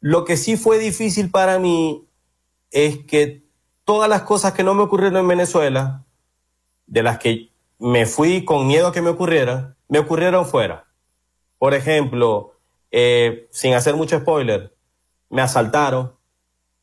Lo 0.00 0.24
que 0.24 0.38
sí 0.38 0.56
fue 0.56 0.78
difícil 0.78 1.30
para 1.30 1.58
mí 1.58 2.06
es 2.70 3.04
que 3.04 3.42
todas 3.88 4.10
las 4.10 4.20
cosas 4.20 4.52
que 4.52 4.62
no 4.62 4.74
me 4.74 4.82
ocurrieron 4.82 5.16
en 5.16 5.28
Venezuela, 5.28 6.04
de 6.86 7.02
las 7.02 7.18
que 7.18 7.48
me 7.78 8.04
fui 8.04 8.44
con 8.44 8.66
miedo 8.66 8.88
a 8.88 8.92
que 8.92 9.00
me 9.00 9.08
ocurrieran, 9.08 9.76
me 9.88 9.98
ocurrieron 9.98 10.44
fuera. 10.44 10.84
Por 11.56 11.72
ejemplo, 11.72 12.52
eh, 12.90 13.48
sin 13.50 13.72
hacer 13.72 13.96
mucho 13.96 14.18
spoiler, 14.18 14.76
me 15.30 15.40
asaltaron 15.40 16.12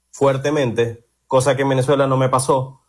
fuertemente, 0.09 1.05
cosa 1.27 1.55
que 1.55 1.61
en 1.61 1.69
Venezuela 1.69 2.07
no 2.07 2.17
me 2.17 2.27
pasó. 2.27 2.81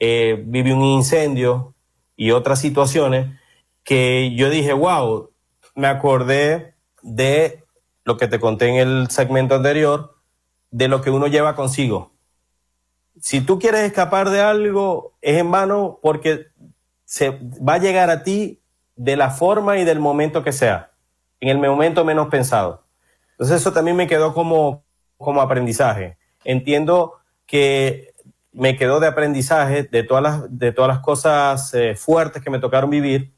Eh, 0.00 0.44
viví 0.46 0.72
un 0.72 0.84
incendio 0.84 1.72
y 2.14 2.32
otras 2.32 2.60
situaciones 2.60 3.40
que 3.84 4.34
yo 4.36 4.50
dije, 4.50 4.74
wow, 4.74 5.30
me 5.74 5.86
acordé 5.86 6.74
de 7.00 7.64
lo 8.04 8.18
que 8.18 8.28
te 8.28 8.38
conté 8.38 8.68
en 8.68 8.76
el 8.86 9.08
segmento 9.08 9.54
anterior, 9.54 10.18
de 10.70 10.88
lo 10.88 11.00
que 11.00 11.08
uno 11.08 11.26
lleva 11.26 11.56
consigo. 11.56 12.15
Si 13.20 13.40
tú 13.40 13.58
quieres 13.58 13.82
escapar 13.82 14.30
de 14.30 14.40
algo, 14.40 15.14
es 15.22 15.38
en 15.38 15.50
vano 15.50 15.98
porque 16.02 16.46
se 17.04 17.30
va 17.30 17.74
a 17.74 17.78
llegar 17.78 18.10
a 18.10 18.22
ti 18.22 18.60
de 18.96 19.16
la 19.16 19.30
forma 19.30 19.78
y 19.78 19.84
del 19.84 20.00
momento 20.00 20.42
que 20.42 20.52
sea, 20.52 20.92
en 21.40 21.48
el 21.48 21.58
momento 21.58 22.04
menos 22.04 22.28
pensado. 22.28 22.84
Entonces 23.32 23.60
eso 23.60 23.72
también 23.72 23.96
me 23.96 24.06
quedó 24.06 24.32
como, 24.32 24.84
como 25.18 25.40
aprendizaje. 25.40 26.16
Entiendo 26.44 27.14
que 27.46 28.14
me 28.52 28.76
quedó 28.76 29.00
de 29.00 29.06
aprendizaje 29.06 29.82
de 29.82 30.02
todas 30.02 30.22
las, 30.22 30.58
de 30.58 30.72
todas 30.72 30.88
las 30.88 31.00
cosas 31.00 31.74
eh, 31.74 31.94
fuertes 31.94 32.42
que 32.42 32.50
me 32.50 32.58
tocaron 32.58 32.88
vivir, 32.88 33.34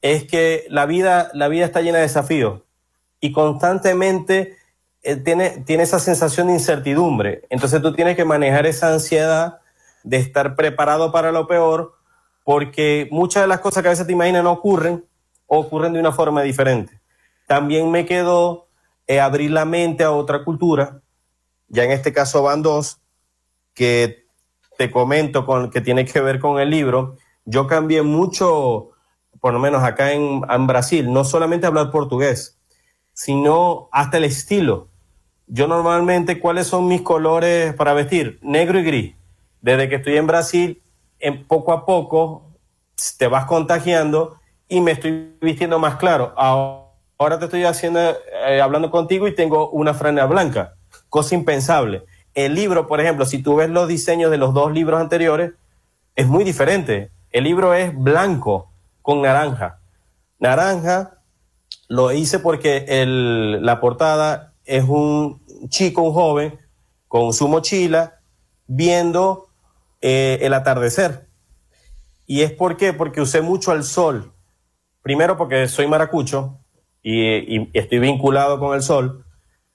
es 0.00 0.24
que 0.24 0.66
la 0.68 0.86
vida, 0.86 1.30
la 1.34 1.48
vida 1.48 1.64
está 1.64 1.80
llena 1.80 1.98
de 1.98 2.04
desafíos 2.04 2.62
y 3.20 3.32
constantemente 3.32 4.56
tiene, 5.16 5.62
tiene 5.66 5.82
esa 5.82 5.98
sensación 5.98 6.48
de 6.48 6.54
incertidumbre. 6.54 7.46
Entonces 7.50 7.80
tú 7.82 7.92
tienes 7.94 8.16
que 8.16 8.24
manejar 8.24 8.66
esa 8.66 8.92
ansiedad 8.92 9.60
de 10.04 10.18
estar 10.18 10.54
preparado 10.54 11.12
para 11.12 11.32
lo 11.32 11.46
peor, 11.46 11.94
porque 12.44 13.08
muchas 13.10 13.42
de 13.42 13.48
las 13.48 13.60
cosas 13.60 13.82
que 13.82 13.88
a 13.88 13.92
veces 13.92 14.06
te 14.06 14.12
imaginas 14.12 14.44
no 14.44 14.52
ocurren 14.52 15.04
ocurren 15.48 15.94
de 15.94 16.00
una 16.00 16.12
forma 16.12 16.42
diferente. 16.42 17.00
También 17.46 17.90
me 17.90 18.06
quedó 18.06 18.68
eh, 19.06 19.18
abrir 19.18 19.50
la 19.50 19.64
mente 19.64 20.04
a 20.04 20.12
otra 20.12 20.44
cultura. 20.44 21.00
Ya 21.68 21.84
en 21.84 21.90
este 21.90 22.12
caso 22.12 22.42
van 22.42 22.62
dos, 22.62 23.00
que 23.74 24.26
te 24.76 24.90
comento 24.90 25.44
con, 25.44 25.70
que 25.70 25.80
tiene 25.80 26.04
que 26.04 26.20
ver 26.20 26.38
con 26.38 26.60
el 26.60 26.70
libro. 26.70 27.16
Yo 27.44 27.66
cambié 27.66 28.02
mucho, 28.02 28.90
por 29.40 29.52
lo 29.54 29.58
menos 29.58 29.82
acá 29.82 30.12
en 30.12 30.66
Brasil, 30.66 31.10
no 31.12 31.24
solamente 31.24 31.66
hablar 31.66 31.90
portugués, 31.90 32.58
sino 33.14 33.88
hasta 33.90 34.18
el 34.18 34.24
estilo. 34.24 34.87
Yo 35.50 35.66
normalmente, 35.66 36.38
¿cuáles 36.40 36.66
son 36.66 36.86
mis 36.88 37.00
colores 37.00 37.74
para 37.74 37.94
vestir? 37.94 38.38
Negro 38.42 38.78
y 38.78 38.84
gris. 38.84 39.14
Desde 39.62 39.88
que 39.88 39.96
estoy 39.96 40.16
en 40.16 40.26
Brasil, 40.26 40.82
en 41.18 41.46
poco 41.46 41.72
a 41.72 41.86
poco 41.86 42.44
te 43.16 43.28
vas 43.28 43.46
contagiando 43.46 44.36
y 44.68 44.80
me 44.80 44.92
estoy 44.92 45.34
vistiendo 45.40 45.78
más 45.78 45.96
claro. 45.96 46.34
Ahora 46.36 47.38
te 47.38 47.46
estoy 47.46 47.64
haciendo, 47.64 48.00
eh, 48.46 48.60
hablando 48.60 48.90
contigo 48.90 49.26
y 49.26 49.34
tengo 49.34 49.70
una 49.70 49.94
franja 49.94 50.26
blanca, 50.26 50.74
cosa 51.08 51.34
impensable. 51.34 52.04
El 52.34 52.54
libro, 52.54 52.86
por 52.86 53.00
ejemplo, 53.00 53.24
si 53.24 53.42
tú 53.42 53.56
ves 53.56 53.70
los 53.70 53.88
diseños 53.88 54.30
de 54.30 54.36
los 54.36 54.52
dos 54.52 54.72
libros 54.72 55.00
anteriores, 55.00 55.52
es 56.14 56.26
muy 56.26 56.44
diferente. 56.44 57.10
El 57.30 57.44
libro 57.44 57.72
es 57.72 57.96
blanco 57.96 58.70
con 59.00 59.22
naranja. 59.22 59.80
Naranja 60.38 61.18
lo 61.88 62.12
hice 62.12 62.38
porque 62.38 62.84
la 62.86 63.80
portada 63.80 64.47
es 64.68 64.84
un 64.84 65.40
chico, 65.68 66.02
un 66.02 66.12
joven, 66.12 66.58
con 67.08 67.32
su 67.32 67.48
mochila, 67.48 68.20
viendo 68.66 69.48
eh, 70.00 70.38
el 70.42 70.52
atardecer. 70.52 71.26
¿Y 72.26 72.42
es 72.42 72.52
por 72.52 72.76
qué? 72.76 72.92
Porque 72.92 73.22
usé 73.22 73.40
mucho 73.40 73.72
al 73.72 73.82
sol. 73.82 74.32
Primero 75.02 75.38
porque 75.38 75.66
soy 75.68 75.86
maracucho, 75.86 76.58
y, 77.02 77.70
estoy 77.78 77.98
vinculado 77.98 78.58
con 78.58 78.74
el 78.74 78.82
sol, 78.82 79.24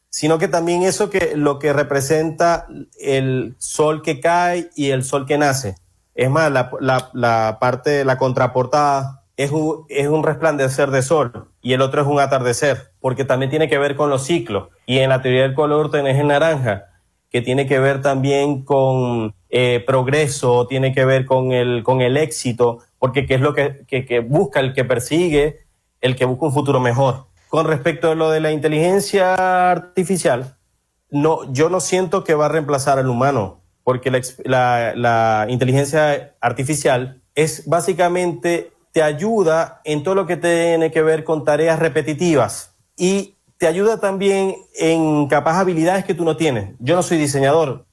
sino 0.09 0.37
que 0.37 0.47
también 0.47 0.83
eso 0.83 1.09
que 1.09 1.33
lo 1.35 1.57
que 1.57 1.73
representa 1.73 2.67
el 2.99 3.55
sol 3.57 4.03
que 4.03 4.19
cae 4.19 4.69
y 4.75 4.91
el 4.91 5.03
sol 5.03 5.25
que 5.25 5.39
nace. 5.39 5.75
Es 6.13 6.29
más, 6.29 6.51
la, 6.51 6.69
la, 6.79 7.09
la 7.13 7.57
parte, 7.59 8.05
la 8.05 8.19
contraportada 8.19 9.23
es 9.35 9.49
un, 9.49 9.85
es 9.89 10.07
un 10.07 10.23
resplandecer 10.23 10.91
de 10.91 11.01
sol 11.01 11.49
y 11.63 11.73
el 11.73 11.81
otro 11.81 12.01
es 12.01 12.07
un 12.07 12.19
atardecer, 12.19 12.92
porque 13.03 13.25
también 13.25 13.49
tiene 13.49 13.67
que 13.67 13.77
ver 13.77 13.97
con 13.97 14.09
los 14.09 14.23
ciclos. 14.23 14.69
Y 14.85 14.99
en 14.99 15.09
la 15.09 15.21
teoría 15.21 15.41
del 15.41 15.53
color 15.53 15.91
tenés 15.91 16.17
el 16.17 16.27
naranja, 16.27 16.85
que 17.29 17.41
tiene 17.41 17.67
que 17.67 17.77
ver 17.77 18.01
también 18.01 18.63
con 18.63 19.35
eh, 19.49 19.83
progreso, 19.85 20.67
tiene 20.67 20.93
que 20.93 21.03
ver 21.03 21.25
con 21.25 21.51
el, 21.51 21.83
con 21.83 21.99
el 21.99 22.15
éxito, 22.15 22.79
porque 22.99 23.25
qué 23.25 23.33
es 23.33 23.41
lo 23.41 23.53
que, 23.53 23.85
que, 23.89 24.19
busca 24.21 24.61
el 24.61 24.73
que 24.73 24.85
persigue 24.85 25.65
el 25.99 26.15
que 26.15 26.23
busca 26.23 26.45
un 26.45 26.53
futuro 26.53 26.79
mejor. 26.79 27.25
Con 27.49 27.67
respecto 27.67 28.09
a 28.09 28.15
lo 28.15 28.29
de 28.29 28.39
la 28.39 28.53
inteligencia 28.53 29.69
artificial, 29.69 30.55
no, 31.11 31.51
yo 31.51 31.69
no 31.69 31.81
siento 31.81 32.23
que 32.23 32.35
va 32.35 32.45
a 32.45 32.49
reemplazar 32.49 32.99
al 32.99 33.09
humano, 33.09 33.59
porque 33.83 34.11
la, 34.45 34.93
la 34.95 35.45
inteligencia 35.49 36.35
artificial 36.39 37.21
es 37.35 37.67
básicamente 37.67 38.71
te 38.93 39.03
ayuda 39.03 39.81
en 39.83 40.03
todo 40.03 40.15
lo 40.15 40.25
que 40.25 40.37
tiene 40.37 40.89
que 40.89 41.01
ver 41.01 41.25
con 41.25 41.43
tareas 41.43 41.79
repetitivas 41.79 42.72
y 42.97 43.35
te 43.57 43.67
ayuda 43.67 43.99
también 43.99 44.55
en 44.75 45.27
capaz 45.27 45.59
habilidades 45.59 46.05
que 46.05 46.13
tú 46.13 46.25
no 46.25 46.37
tienes. 46.37 46.75
Yo 46.79 46.95
no 46.95 47.03
soy 47.03 47.17
diseñador, 47.17 47.85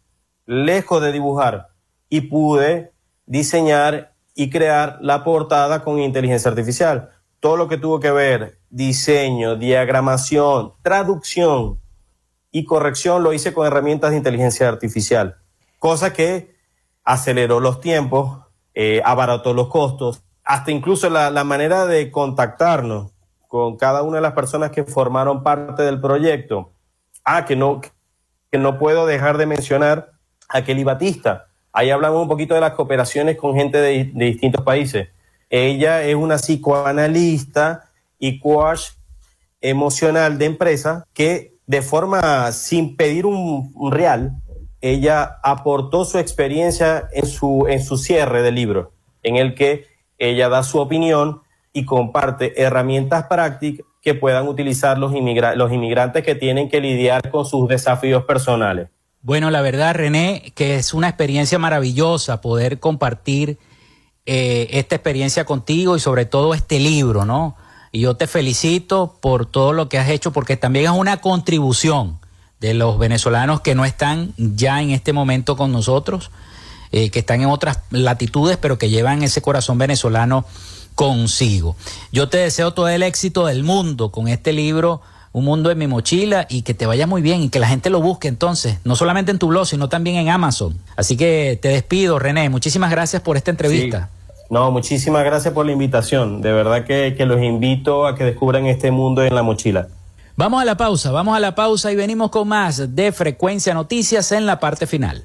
lejos 0.46 1.02
de 1.02 1.12
dibujar 1.12 1.68
y 2.08 2.22
pude 2.22 2.92
diseñar 3.26 4.14
y 4.34 4.50
crear 4.50 4.98
la 5.00 5.22
portada 5.22 5.82
con 5.82 5.98
inteligencia 5.98 6.50
artificial 6.50 7.10
todo 7.40 7.56
lo 7.56 7.68
que 7.68 7.78
tuvo 7.78 7.98
que 8.00 8.10
ver 8.10 8.58
diseño, 8.68 9.56
diagramación, 9.56 10.74
traducción 10.82 11.80
y 12.52 12.64
corrección 12.64 13.22
lo 13.22 13.32
hice 13.32 13.52
con 13.54 13.66
herramientas 13.66 14.10
de 14.10 14.18
inteligencia 14.18 14.68
artificial, 14.68 15.38
cosa 15.78 16.12
que 16.12 16.54
aceleró 17.02 17.58
los 17.58 17.80
tiempos, 17.80 18.40
eh, 18.74 19.00
abarató 19.04 19.54
los 19.54 19.68
costos, 19.68 20.22
hasta 20.44 20.70
incluso 20.70 21.08
la, 21.08 21.30
la 21.30 21.44
manera 21.44 21.86
de 21.86 22.10
contactarnos 22.10 23.12
con 23.50 23.76
cada 23.76 24.04
una 24.04 24.18
de 24.18 24.22
las 24.22 24.34
personas 24.34 24.70
que 24.70 24.84
formaron 24.84 25.42
parte 25.42 25.82
del 25.82 26.00
proyecto. 26.00 26.70
Ah, 27.24 27.44
que 27.44 27.56
no, 27.56 27.80
que 27.80 28.58
no 28.58 28.78
puedo 28.78 29.06
dejar 29.06 29.38
de 29.38 29.46
mencionar 29.46 30.12
a 30.48 30.62
Kelly 30.62 30.84
Batista. 30.84 31.48
Ahí 31.72 31.90
hablamos 31.90 32.22
un 32.22 32.28
poquito 32.28 32.54
de 32.54 32.60
las 32.60 32.74
cooperaciones 32.74 33.36
con 33.36 33.56
gente 33.56 33.78
de, 33.78 34.12
de 34.14 34.24
distintos 34.26 34.62
países. 34.62 35.08
Ella 35.48 36.04
es 36.04 36.14
una 36.14 36.36
psicoanalista 36.36 37.90
y 38.20 38.38
coach 38.38 38.90
emocional 39.60 40.38
de 40.38 40.44
empresa 40.44 41.08
que 41.12 41.56
de 41.66 41.82
forma 41.82 42.52
sin 42.52 42.94
pedir 42.96 43.26
un, 43.26 43.90
real, 43.90 44.40
ella 44.80 45.38
aportó 45.42 46.04
su 46.04 46.18
experiencia 46.18 47.08
en 47.12 47.26
su, 47.26 47.66
en 47.68 47.82
su 47.82 47.98
cierre 47.98 48.42
del 48.42 48.54
libro, 48.54 48.92
en 49.24 49.34
el 49.34 49.56
que 49.56 49.86
ella 50.18 50.48
da 50.48 50.62
su 50.62 50.78
opinión 50.78 51.42
y 51.72 51.84
comparte 51.84 52.60
herramientas 52.62 53.26
prácticas 53.26 53.86
que 54.02 54.14
puedan 54.14 54.48
utilizar 54.48 54.98
los, 54.98 55.12
los 55.12 55.72
inmigrantes 55.72 56.24
que 56.24 56.34
tienen 56.34 56.68
que 56.68 56.80
lidiar 56.80 57.30
con 57.30 57.44
sus 57.44 57.68
desafíos 57.68 58.24
personales. 58.24 58.88
Bueno, 59.22 59.50
la 59.50 59.60
verdad, 59.60 59.94
René, 59.94 60.52
que 60.54 60.76
es 60.76 60.94
una 60.94 61.08
experiencia 61.08 61.58
maravillosa 61.58 62.40
poder 62.40 62.80
compartir 62.80 63.58
eh, 64.24 64.68
esta 64.70 64.94
experiencia 64.94 65.44
contigo 65.44 65.96
y 65.96 66.00
sobre 66.00 66.24
todo 66.24 66.54
este 66.54 66.78
libro, 66.78 67.26
¿no? 67.26 67.56
Y 67.92 68.00
yo 68.00 68.16
te 68.16 68.26
felicito 68.26 69.18
por 69.20 69.44
todo 69.44 69.72
lo 69.72 69.88
que 69.88 69.98
has 69.98 70.08
hecho 70.08 70.32
porque 70.32 70.56
también 70.56 70.86
es 70.86 70.90
una 70.92 71.18
contribución 71.18 72.18
de 72.60 72.72
los 72.72 72.98
venezolanos 72.98 73.60
que 73.60 73.74
no 73.74 73.84
están 73.84 74.32
ya 74.36 74.80
en 74.80 74.90
este 74.90 75.12
momento 75.12 75.56
con 75.56 75.72
nosotros, 75.72 76.30
eh, 76.92 77.10
que 77.10 77.18
están 77.18 77.42
en 77.42 77.48
otras 77.48 77.80
latitudes, 77.90 78.56
pero 78.56 78.78
que 78.78 78.88
llevan 78.88 79.22
ese 79.22 79.42
corazón 79.42 79.76
venezolano 79.76 80.46
consigo. 80.94 81.76
Yo 82.12 82.28
te 82.28 82.38
deseo 82.38 82.72
todo 82.72 82.88
el 82.88 83.02
éxito 83.02 83.46
del 83.46 83.64
mundo 83.64 84.10
con 84.10 84.28
este 84.28 84.52
libro 84.52 85.00
un 85.32 85.44
mundo 85.44 85.70
en 85.70 85.78
mi 85.78 85.86
mochila 85.86 86.46
y 86.48 86.62
que 86.62 86.74
te 86.74 86.86
vaya 86.86 87.06
muy 87.06 87.22
bien 87.22 87.42
y 87.42 87.50
que 87.50 87.60
la 87.60 87.68
gente 87.68 87.90
lo 87.90 88.00
busque 88.00 88.28
entonces, 88.28 88.78
no 88.84 88.96
solamente 88.96 89.30
en 89.30 89.38
tu 89.38 89.48
blog, 89.48 89.66
sino 89.66 89.88
también 89.88 90.16
en 90.16 90.28
Amazon. 90.28 90.76
Así 90.96 91.16
que 91.16 91.58
te 91.60 91.68
despido, 91.68 92.18
René. 92.18 92.48
Muchísimas 92.48 92.90
gracias 92.90 93.22
por 93.22 93.36
esta 93.36 93.50
entrevista. 93.50 94.10
No, 94.50 94.72
muchísimas 94.72 95.24
gracias 95.24 95.54
por 95.54 95.64
la 95.66 95.72
invitación. 95.72 96.42
De 96.42 96.52
verdad 96.52 96.84
que, 96.84 97.14
que 97.16 97.24
los 97.24 97.40
invito 97.40 98.06
a 98.06 98.16
que 98.16 98.24
descubran 98.24 98.66
este 98.66 98.90
mundo 98.90 99.22
en 99.22 99.34
la 99.34 99.44
mochila. 99.44 99.86
Vamos 100.34 100.60
a 100.62 100.64
la 100.64 100.76
pausa, 100.76 101.12
vamos 101.12 101.36
a 101.36 101.40
la 101.40 101.54
pausa 101.54 101.92
y 101.92 101.96
venimos 101.96 102.30
con 102.30 102.48
más 102.48 102.96
de 102.96 103.12
Frecuencia 103.12 103.74
Noticias 103.74 104.32
en 104.32 104.46
la 104.46 104.58
parte 104.58 104.86
final. 104.86 105.24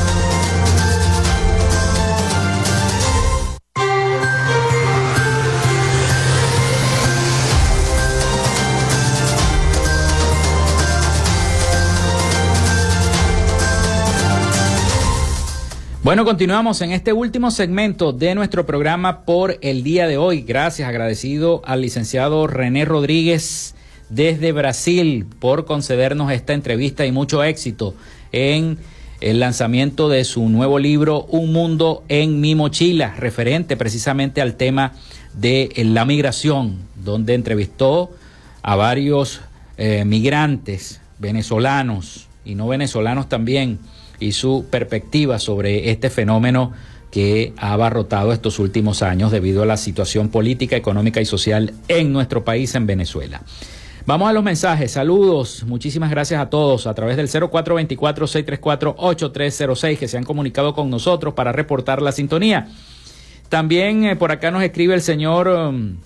Bueno, 16.03 16.25
continuamos 16.25 16.81
en 16.81 16.93
este 16.93 17.13
último 17.13 17.51
segmento 17.51 18.11
de 18.11 18.33
nuestro 18.33 18.65
programa 18.65 19.23
por 19.23 19.59
el 19.61 19.83
día 19.83 20.07
de 20.07 20.17
hoy. 20.17 20.41
Gracias, 20.41 20.89
agradecido 20.89 21.61
al 21.63 21.81
licenciado 21.81 22.47
René 22.47 22.85
Rodríguez 22.85 23.75
desde 24.09 24.51
Brasil 24.51 25.27
por 25.37 25.65
concedernos 25.65 26.31
esta 26.31 26.53
entrevista 26.53 27.05
y 27.05 27.11
mucho 27.11 27.43
éxito 27.43 27.93
en 28.31 28.79
el 29.19 29.39
lanzamiento 29.39 30.09
de 30.09 30.23
su 30.23 30.49
nuevo 30.49 30.79
libro 30.79 31.25
Un 31.25 31.53
Mundo 31.53 32.03
en 32.09 32.41
mi 32.41 32.55
mochila, 32.55 33.13
referente 33.15 33.77
precisamente 33.77 34.41
al 34.41 34.55
tema 34.55 34.93
de 35.35 35.71
la 35.85 36.03
migración, 36.05 36.79
donde 36.95 37.35
entrevistó 37.35 38.09
a 38.63 38.75
varios 38.75 39.41
eh, 39.77 40.03
migrantes 40.03 40.99
venezolanos 41.19 42.25
y 42.43 42.55
no 42.55 42.67
venezolanos 42.67 43.29
también 43.29 43.77
y 44.21 44.31
su 44.31 44.65
perspectiva 44.69 45.39
sobre 45.39 45.91
este 45.91 46.09
fenómeno 46.09 46.71
que 47.11 47.53
ha 47.57 47.73
abarrotado 47.73 48.31
estos 48.31 48.59
últimos 48.59 49.03
años 49.03 49.31
debido 49.31 49.63
a 49.63 49.65
la 49.65 49.75
situación 49.75 50.29
política, 50.29 50.77
económica 50.77 51.19
y 51.19 51.25
social 51.25 51.73
en 51.89 52.13
nuestro 52.13 52.45
país, 52.45 52.73
en 52.75 52.87
Venezuela. 52.87 53.41
Vamos 54.05 54.29
a 54.29 54.33
los 54.33 54.43
mensajes. 54.43 54.91
Saludos. 54.91 55.63
Muchísimas 55.67 56.09
gracias 56.09 56.41
a 56.41 56.49
todos 56.49 56.87
a 56.87 56.93
través 56.93 57.17
del 57.17 57.27
0424-634-8306 57.27 59.97
que 59.97 60.07
se 60.07 60.17
han 60.17 60.23
comunicado 60.23 60.73
con 60.73 60.89
nosotros 60.89 61.33
para 61.33 61.51
reportar 61.51 62.01
la 62.01 62.11
sintonía. 62.11 62.69
También 63.49 64.05
eh, 64.05 64.15
por 64.15 64.31
acá 64.31 64.49
nos 64.49 64.63
escribe 64.63 64.93
el 64.93 65.01
señor 65.01 65.49
um, 65.49 65.97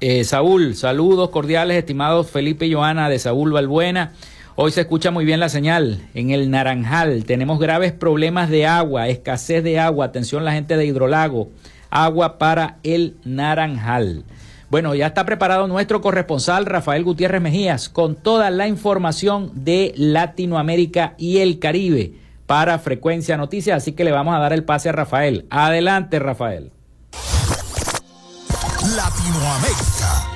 eh, 0.00 0.24
Saúl. 0.24 0.76
Saludos 0.76 1.30
cordiales, 1.30 1.76
estimados 1.76 2.30
Felipe 2.30 2.66
y 2.66 2.74
Joana 2.74 3.08
de 3.08 3.18
Saúl 3.18 3.52
Balbuena. 3.52 4.12
Hoy 4.56 4.70
se 4.70 4.82
escucha 4.82 5.10
muy 5.10 5.24
bien 5.24 5.40
la 5.40 5.48
señal. 5.48 6.06
En 6.14 6.30
el 6.30 6.48
Naranjal 6.48 7.24
tenemos 7.24 7.58
graves 7.58 7.90
problemas 7.92 8.48
de 8.50 8.66
agua, 8.66 9.08
escasez 9.08 9.64
de 9.64 9.80
agua. 9.80 10.04
Atención 10.04 10.44
la 10.44 10.52
gente 10.52 10.76
de 10.76 10.86
Hidrolago. 10.86 11.48
Agua 11.90 12.38
para 12.38 12.78
el 12.84 13.16
Naranjal. 13.24 14.22
Bueno, 14.70 14.94
ya 14.94 15.08
está 15.08 15.26
preparado 15.26 15.66
nuestro 15.66 16.00
corresponsal 16.00 16.66
Rafael 16.66 17.02
Gutiérrez 17.02 17.42
Mejías 17.42 17.88
con 17.88 18.14
toda 18.14 18.50
la 18.50 18.68
información 18.68 19.50
de 19.54 19.92
Latinoamérica 19.96 21.14
y 21.18 21.38
el 21.38 21.58
Caribe 21.58 22.14
para 22.46 22.78
Frecuencia 22.78 23.36
Noticias. 23.36 23.78
Así 23.78 23.90
que 23.90 24.04
le 24.04 24.12
vamos 24.12 24.36
a 24.36 24.38
dar 24.38 24.52
el 24.52 24.62
pase 24.62 24.88
a 24.88 24.92
Rafael. 24.92 25.46
Adelante, 25.50 26.20
Rafael. 26.20 26.70
Latinoamérica. 28.94 30.33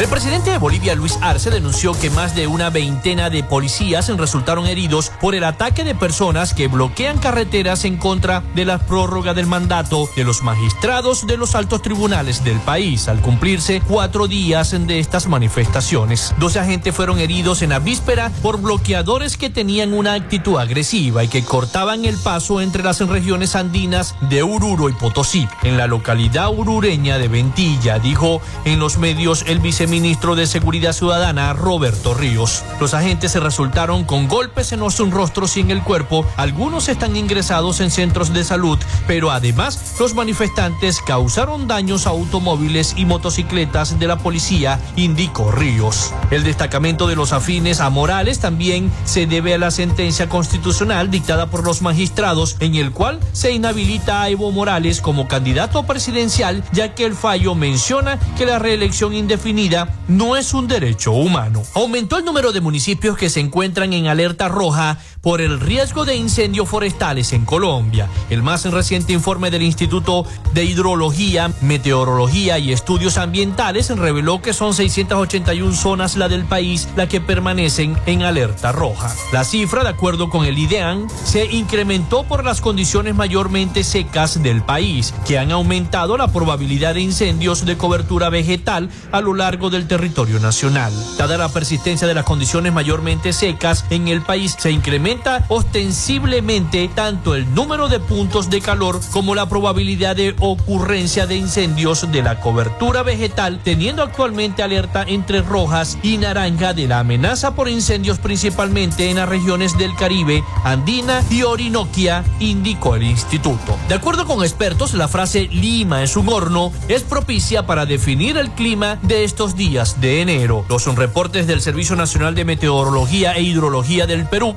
El 0.00 0.08
presidente 0.08 0.50
de 0.50 0.56
Bolivia, 0.56 0.94
Luis 0.94 1.18
Arce, 1.20 1.50
denunció 1.50 1.92
que 1.92 2.08
más 2.08 2.34
de 2.34 2.46
una 2.46 2.70
veintena 2.70 3.28
de 3.28 3.44
policías 3.44 4.08
resultaron 4.08 4.66
heridos 4.66 5.12
por 5.20 5.34
el 5.34 5.44
ataque 5.44 5.84
de 5.84 5.94
personas 5.94 6.54
que 6.54 6.68
bloquean 6.68 7.18
carreteras 7.18 7.84
en 7.84 7.98
contra 7.98 8.42
de 8.54 8.64
la 8.64 8.78
prórroga 8.78 9.34
del 9.34 9.46
mandato 9.46 10.08
de 10.16 10.24
los 10.24 10.42
magistrados 10.42 11.26
de 11.26 11.36
los 11.36 11.54
altos 11.54 11.82
tribunales 11.82 12.42
del 12.44 12.58
país, 12.60 13.08
al 13.08 13.20
cumplirse 13.20 13.82
cuatro 13.86 14.26
días 14.26 14.70
de 14.70 15.00
estas 15.00 15.26
manifestaciones. 15.26 16.34
Doce 16.38 16.60
agentes 16.60 16.94
fueron 16.94 17.18
heridos 17.18 17.60
en 17.60 17.68
la 17.68 17.78
víspera 17.78 18.32
por 18.40 18.58
bloqueadores 18.58 19.36
que 19.36 19.50
tenían 19.50 19.92
una 19.92 20.14
actitud 20.14 20.58
agresiva 20.58 21.24
y 21.24 21.28
que 21.28 21.44
cortaban 21.44 22.06
el 22.06 22.16
paso 22.16 22.62
entre 22.62 22.82
las 22.82 23.06
regiones 23.06 23.54
andinas 23.54 24.14
de 24.30 24.42
Ururo 24.44 24.88
y 24.88 24.94
Potosí. 24.94 25.46
En 25.62 25.76
la 25.76 25.86
localidad 25.86 26.48
urureña 26.48 27.18
de 27.18 27.28
Ventilla, 27.28 27.98
dijo 27.98 28.40
en 28.64 28.78
los 28.78 28.96
medios 28.96 29.44
el 29.46 29.58
vice 29.58 29.89
ministro 29.90 30.36
de 30.36 30.46
Seguridad 30.46 30.92
Ciudadana, 30.92 31.52
Roberto 31.52 32.14
Ríos. 32.14 32.62
Los 32.80 32.94
agentes 32.94 33.32
se 33.32 33.40
resultaron 33.40 34.04
con 34.04 34.28
golpes 34.28 34.72
en 34.72 34.80
los 34.80 34.98
rostros 35.10 35.56
y 35.56 35.60
en 35.60 35.70
el 35.70 35.82
cuerpo. 35.82 36.24
Algunos 36.36 36.88
están 36.88 37.16
ingresados 37.16 37.80
en 37.80 37.90
centros 37.90 38.32
de 38.32 38.44
salud, 38.44 38.78
pero 39.06 39.30
además 39.30 39.96
los 39.98 40.14
manifestantes 40.14 41.00
causaron 41.00 41.66
daños 41.66 42.06
a 42.06 42.10
automóviles 42.10 42.94
y 42.96 43.04
motocicletas 43.04 43.98
de 43.98 44.06
la 44.06 44.18
policía, 44.18 44.80
indicó 44.96 45.50
Ríos. 45.50 46.12
El 46.30 46.44
destacamento 46.44 47.08
de 47.08 47.16
los 47.16 47.32
afines 47.32 47.80
a 47.80 47.90
Morales 47.90 48.38
también 48.38 48.90
se 49.04 49.26
debe 49.26 49.54
a 49.54 49.58
la 49.58 49.70
sentencia 49.70 50.28
constitucional 50.28 51.10
dictada 51.10 51.46
por 51.46 51.64
los 51.64 51.82
magistrados, 51.82 52.56
en 52.60 52.76
el 52.76 52.92
cual 52.92 53.18
se 53.32 53.52
inhabilita 53.52 54.22
a 54.22 54.28
Evo 54.28 54.52
Morales 54.52 55.00
como 55.00 55.26
candidato 55.26 55.82
presidencial, 55.82 56.62
ya 56.72 56.94
que 56.94 57.04
el 57.04 57.14
fallo 57.14 57.54
menciona 57.54 58.18
que 58.38 58.46
la 58.46 58.58
reelección 58.58 59.14
indefinida 59.14 59.79
no 60.08 60.36
es 60.36 60.54
un 60.54 60.68
derecho 60.68 61.12
humano. 61.12 61.62
Aumentó 61.74 62.18
el 62.18 62.24
número 62.24 62.52
de 62.52 62.60
municipios 62.60 63.16
que 63.16 63.30
se 63.30 63.40
encuentran 63.40 63.92
en 63.92 64.06
alerta 64.06 64.48
roja 64.48 64.98
por 65.22 65.40
el 65.40 65.60
riesgo 65.60 66.04
de 66.04 66.16
incendios 66.16 66.68
forestales 66.68 67.32
en 67.32 67.44
Colombia. 67.44 68.08
El 68.30 68.42
más 68.42 68.64
reciente 68.64 69.12
informe 69.12 69.50
del 69.50 69.62
Instituto 69.62 70.24
de 70.54 70.64
Hidrología, 70.64 71.52
Meteorología 71.60 72.58
y 72.58 72.72
Estudios 72.72 73.18
Ambientales 73.18 73.90
reveló 73.90 74.40
que 74.40 74.52
son 74.52 74.72
681 74.72 75.74
zonas 75.74 76.16
la 76.16 76.28
del 76.28 76.44
país 76.44 76.88
las 76.96 77.08
que 77.08 77.20
permanecen 77.20 77.96
en 78.06 78.22
alerta 78.22 78.72
roja. 78.72 79.14
La 79.32 79.44
cifra, 79.44 79.82
de 79.82 79.90
acuerdo 79.90 80.30
con 80.30 80.46
el 80.46 80.58
IDEAN, 80.58 81.08
se 81.24 81.44
incrementó 81.46 82.24
por 82.24 82.44
las 82.44 82.60
condiciones 82.60 83.14
mayormente 83.14 83.84
secas 83.84 84.42
del 84.42 84.62
país, 84.62 85.12
que 85.26 85.38
han 85.38 85.50
aumentado 85.52 86.16
la 86.16 86.28
probabilidad 86.28 86.94
de 86.94 87.02
incendios 87.02 87.66
de 87.66 87.76
cobertura 87.76 88.30
vegetal 88.30 88.88
a 89.12 89.20
lo 89.20 89.34
largo 89.34 89.70
del 89.70 89.86
territorio 89.86 90.40
nacional. 90.40 90.92
Dada 91.18 91.36
la 91.36 91.48
persistencia 91.48 92.06
de 92.06 92.14
las 92.14 92.24
condiciones 92.24 92.72
mayormente 92.72 93.32
secas 93.32 93.84
en 93.90 94.08
el 94.08 94.22
país, 94.22 94.56
se 94.58 94.70
incrementa 94.70 95.09
ostensiblemente 95.48 96.88
tanto 96.94 97.34
el 97.34 97.52
número 97.52 97.88
de 97.88 97.98
puntos 97.98 98.48
de 98.48 98.60
calor 98.60 99.00
como 99.10 99.34
la 99.34 99.48
probabilidad 99.48 100.14
de 100.14 100.36
ocurrencia 100.38 101.26
de 101.26 101.36
incendios 101.36 102.10
de 102.12 102.22
la 102.22 102.40
cobertura 102.40 103.02
vegetal, 103.02 103.60
teniendo 103.64 104.02
actualmente 104.02 104.62
alerta 104.62 105.04
entre 105.06 105.42
rojas 105.42 105.98
y 106.02 106.18
naranja 106.18 106.74
de 106.74 106.86
la 106.86 107.00
amenaza 107.00 107.54
por 107.54 107.68
incendios 107.68 108.18
principalmente 108.18 109.10
en 109.10 109.16
las 109.16 109.28
regiones 109.28 109.76
del 109.76 109.96
Caribe, 109.96 110.44
Andina 110.62 111.22
y 111.28 111.42
Orinoquia, 111.42 112.24
indicó 112.38 112.94
el 112.94 113.02
instituto. 113.02 113.76
De 113.88 113.94
acuerdo 113.94 114.26
con 114.26 114.44
expertos, 114.44 114.94
la 114.94 115.08
frase 115.08 115.48
Lima 115.50 116.02
es 116.02 116.16
un 116.16 116.28
horno 116.28 116.72
es 116.88 117.02
propicia 117.02 117.66
para 117.66 117.84
definir 117.86 118.36
el 118.36 118.50
clima 118.50 118.98
de 119.02 119.24
estos 119.24 119.56
días 119.56 120.00
de 120.00 120.22
enero. 120.22 120.64
Los 120.68 120.86
reportes 120.94 121.46
del 121.46 121.60
Servicio 121.60 121.96
Nacional 121.96 122.34
de 122.34 122.44
Meteorología 122.44 123.32
e 123.32 123.42
Hidrología 123.42 124.06
del 124.06 124.26
Perú 124.26 124.54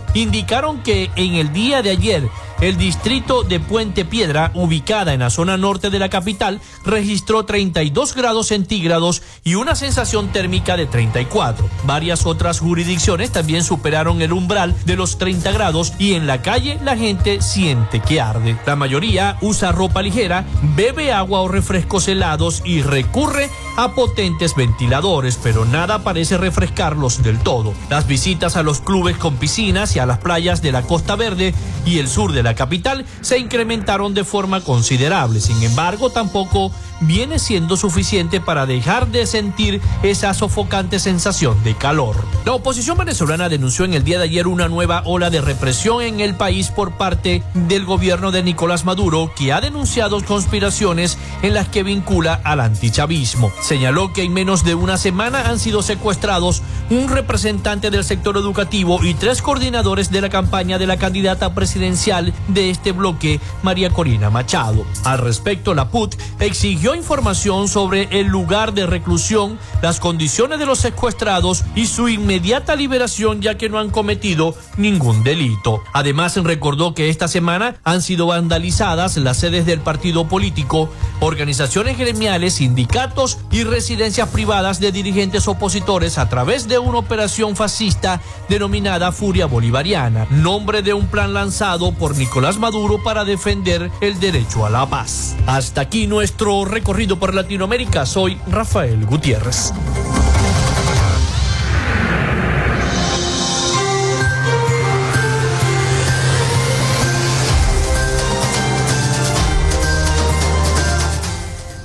que 0.84 1.10
en 1.16 1.36
el 1.36 1.52
día 1.54 1.82
de 1.82 1.92
ayer 1.92 2.24
el 2.64 2.78
distrito 2.78 3.44
de 3.44 3.60
Puente 3.60 4.06
Piedra, 4.06 4.52
ubicada 4.54 5.14
en 5.14 5.20
la 5.20 5.30
zona 5.30 5.58
norte 5.58 5.90
de 5.90 6.00
la 6.00 6.08
capital, 6.08 6.62
registró 6.86 7.44
32 7.44 8.16
grados 8.16 8.48
centígrados 8.48 9.22
y 9.44 9.56
una 9.56 9.76
sensación 9.76 10.30
térmica 10.30 10.78
de 10.78 10.86
34. 10.86 11.70
Varias 11.84 12.26
otras 12.26 12.62
jurisdicciones 12.62 13.34
también 13.34 13.66
superaron 13.66 14.22
el 14.22 14.32
umbral 14.32 14.74
de 14.86 14.96
los 14.96 15.18
30 15.18 15.52
grados 15.52 15.92
y 16.00 16.14
en 16.14 16.26
la 16.26 16.42
calle 16.42 16.80
la 16.82 16.96
gente 16.96 17.42
siente 17.42 18.00
que 18.00 18.22
arde. 18.22 18.58
La 18.66 18.78
mayoría 18.78 19.38
usa 19.42 19.74
ropa 19.74 20.02
ligera, 20.02 20.46
bebe 20.78 21.12
agua 21.12 21.42
o 21.42 21.50
refrescos 21.50 22.08
helados 22.08 22.62
y 22.64 22.82
recurre 22.82 23.50
a 23.76 23.94
potentes 23.94 24.56
ventiladores, 24.56 25.38
pero 25.42 25.66
nada 25.66 26.04
parece 26.04 26.38
refrescarlos 26.38 27.24
del 27.24 27.40
todo. 27.40 27.74
Las 27.90 28.08
visitas 28.08 28.56
a 28.56 28.64
los 28.64 28.80
clubes 28.80 29.18
con 29.18 29.36
piscinas 29.36 29.98
y 29.98 30.00
a 30.00 30.06
las 30.06 30.20
playas 30.20 30.62
de 30.62 30.72
la 30.72 30.84
Costa 30.84 31.18
Verde 31.18 31.54
y 31.86 32.00
el 32.00 32.08
sur 32.08 32.32
de 32.32 32.44
la 32.44 32.53
capital 32.56 33.06
se 33.22 33.38
incrementaron 33.38 34.14
de 34.14 34.24
forma 34.24 34.62
considerable. 34.62 35.40
Sin 35.40 35.62
embargo, 35.64 36.10
tampoco 36.10 36.72
viene 37.06 37.40
siendo 37.40 37.78
suficiente 37.78 38.42
para 38.42 38.66
dejar 38.66 39.08
de 39.08 39.26
sentir 39.26 39.82
esa 40.04 40.34
sofocante 40.34 41.00
sensación 41.00 41.62
de 41.64 41.76
calor. 41.76 42.16
La 42.46 42.54
oposición 42.54 42.98
venezolana 42.98 43.50
denunció 43.50 43.86
en 43.86 43.94
el 43.94 44.04
día 44.04 44.18
de 44.18 44.26
ayer 44.26 44.48
una 44.48 44.68
nueva 44.68 45.04
ola 45.06 45.30
de 45.30 45.42
represión 45.42 46.02
en 46.02 46.20
el 46.20 46.36
país 46.36 46.70
por 46.70 46.94
parte 46.94 47.44
del 47.54 47.86
gobierno 47.86 48.32
de 48.32 48.44
Nicolás 48.44 48.86
Maduro, 48.86 49.32
que 49.36 49.54
ha 49.54 49.62
denunciado 49.62 50.24
conspiraciones 50.24 51.18
en 51.42 51.54
las 51.54 51.68
que 51.68 51.84
vincula 51.84 52.40
al 52.44 52.60
antichavismo. 52.60 53.52
Señaló 53.62 54.14
que 54.14 54.24
en 54.24 54.34
menos 54.34 54.64
de 54.64 54.76
una 54.76 54.98
semana 54.98 55.50
han 55.50 55.60
sido 55.60 55.82
secuestrados 55.82 56.62
un 56.90 57.10
representante 57.10 57.90
del 57.90 58.04
sector 58.04 58.38
educativo 58.38 59.04
y 59.04 59.14
tres 59.14 59.42
coordinadores 59.42 60.12
de 60.12 60.22
la 60.22 60.30
campaña 60.30 60.78
de 60.78 60.88
la 60.88 60.98
candidata 60.98 61.54
presidencial 61.54 62.34
de 62.48 62.70
este 62.70 62.92
bloque, 62.92 63.40
María 63.62 63.90
Corina 63.90 64.30
Machado. 64.30 64.86
Al 65.04 65.20
respecto, 65.20 65.74
la 65.74 65.90
PUT 65.90 66.16
exigió 66.40 66.93
información 66.96 67.68
sobre 67.68 68.08
el 68.12 68.28
lugar 68.28 68.74
de 68.74 68.86
reclusión, 68.86 69.58
las 69.82 70.00
condiciones 70.00 70.60
de 70.60 70.66
los 70.66 70.80
secuestrados 70.80 71.64
y 71.76 71.88
su 71.88 72.10
inmediata 72.10 72.76
liberación 72.76 73.42
ya 73.42 73.58
que 73.58 73.70
no 73.70 73.80
han 73.80 73.90
cometido 73.90 74.56
ningún 74.78 75.24
delito. 75.24 75.84
Además, 75.94 76.36
recordó 76.38 76.94
que 76.94 77.10
esta 77.10 77.28
semana 77.28 77.76
han 77.84 78.02
sido 78.02 78.28
vandalizadas 78.28 79.18
las 79.18 79.38
sedes 79.38 79.66
del 79.66 79.80
partido 79.80 80.28
político, 80.28 80.90
organizaciones 81.20 81.98
gremiales, 81.98 82.56
sindicatos 82.56 83.38
y 83.52 83.64
residencias 83.64 84.30
privadas 84.30 84.80
de 84.80 84.92
dirigentes 84.92 85.48
opositores 85.48 86.18
a 86.18 86.30
través 86.30 86.68
de 86.68 86.80
una 86.80 87.00
operación 87.00 87.56
fascista 87.56 88.22
denominada 88.50 89.12
Furia 89.12 89.46
Bolivariana, 89.46 90.28
nombre 90.30 90.82
de 90.82 90.94
un 90.94 91.08
plan 91.08 91.34
lanzado 91.34 91.92
por 91.94 92.16
Nicolás 92.16 92.58
Maduro 92.58 93.02
para 93.04 93.26
defender 93.26 93.92
el 94.02 94.20
derecho 94.20 94.66
a 94.66 94.70
la 94.70 94.86
paz. 94.86 95.36
Hasta 95.48 95.82
aquí 95.82 96.08
nuestro 96.08 96.66
recorrido 96.74 97.20
por 97.20 97.36
Latinoamérica. 97.36 98.04
Soy 98.06 98.40
Rafael 98.48 99.06
Gutiérrez. 99.06 99.72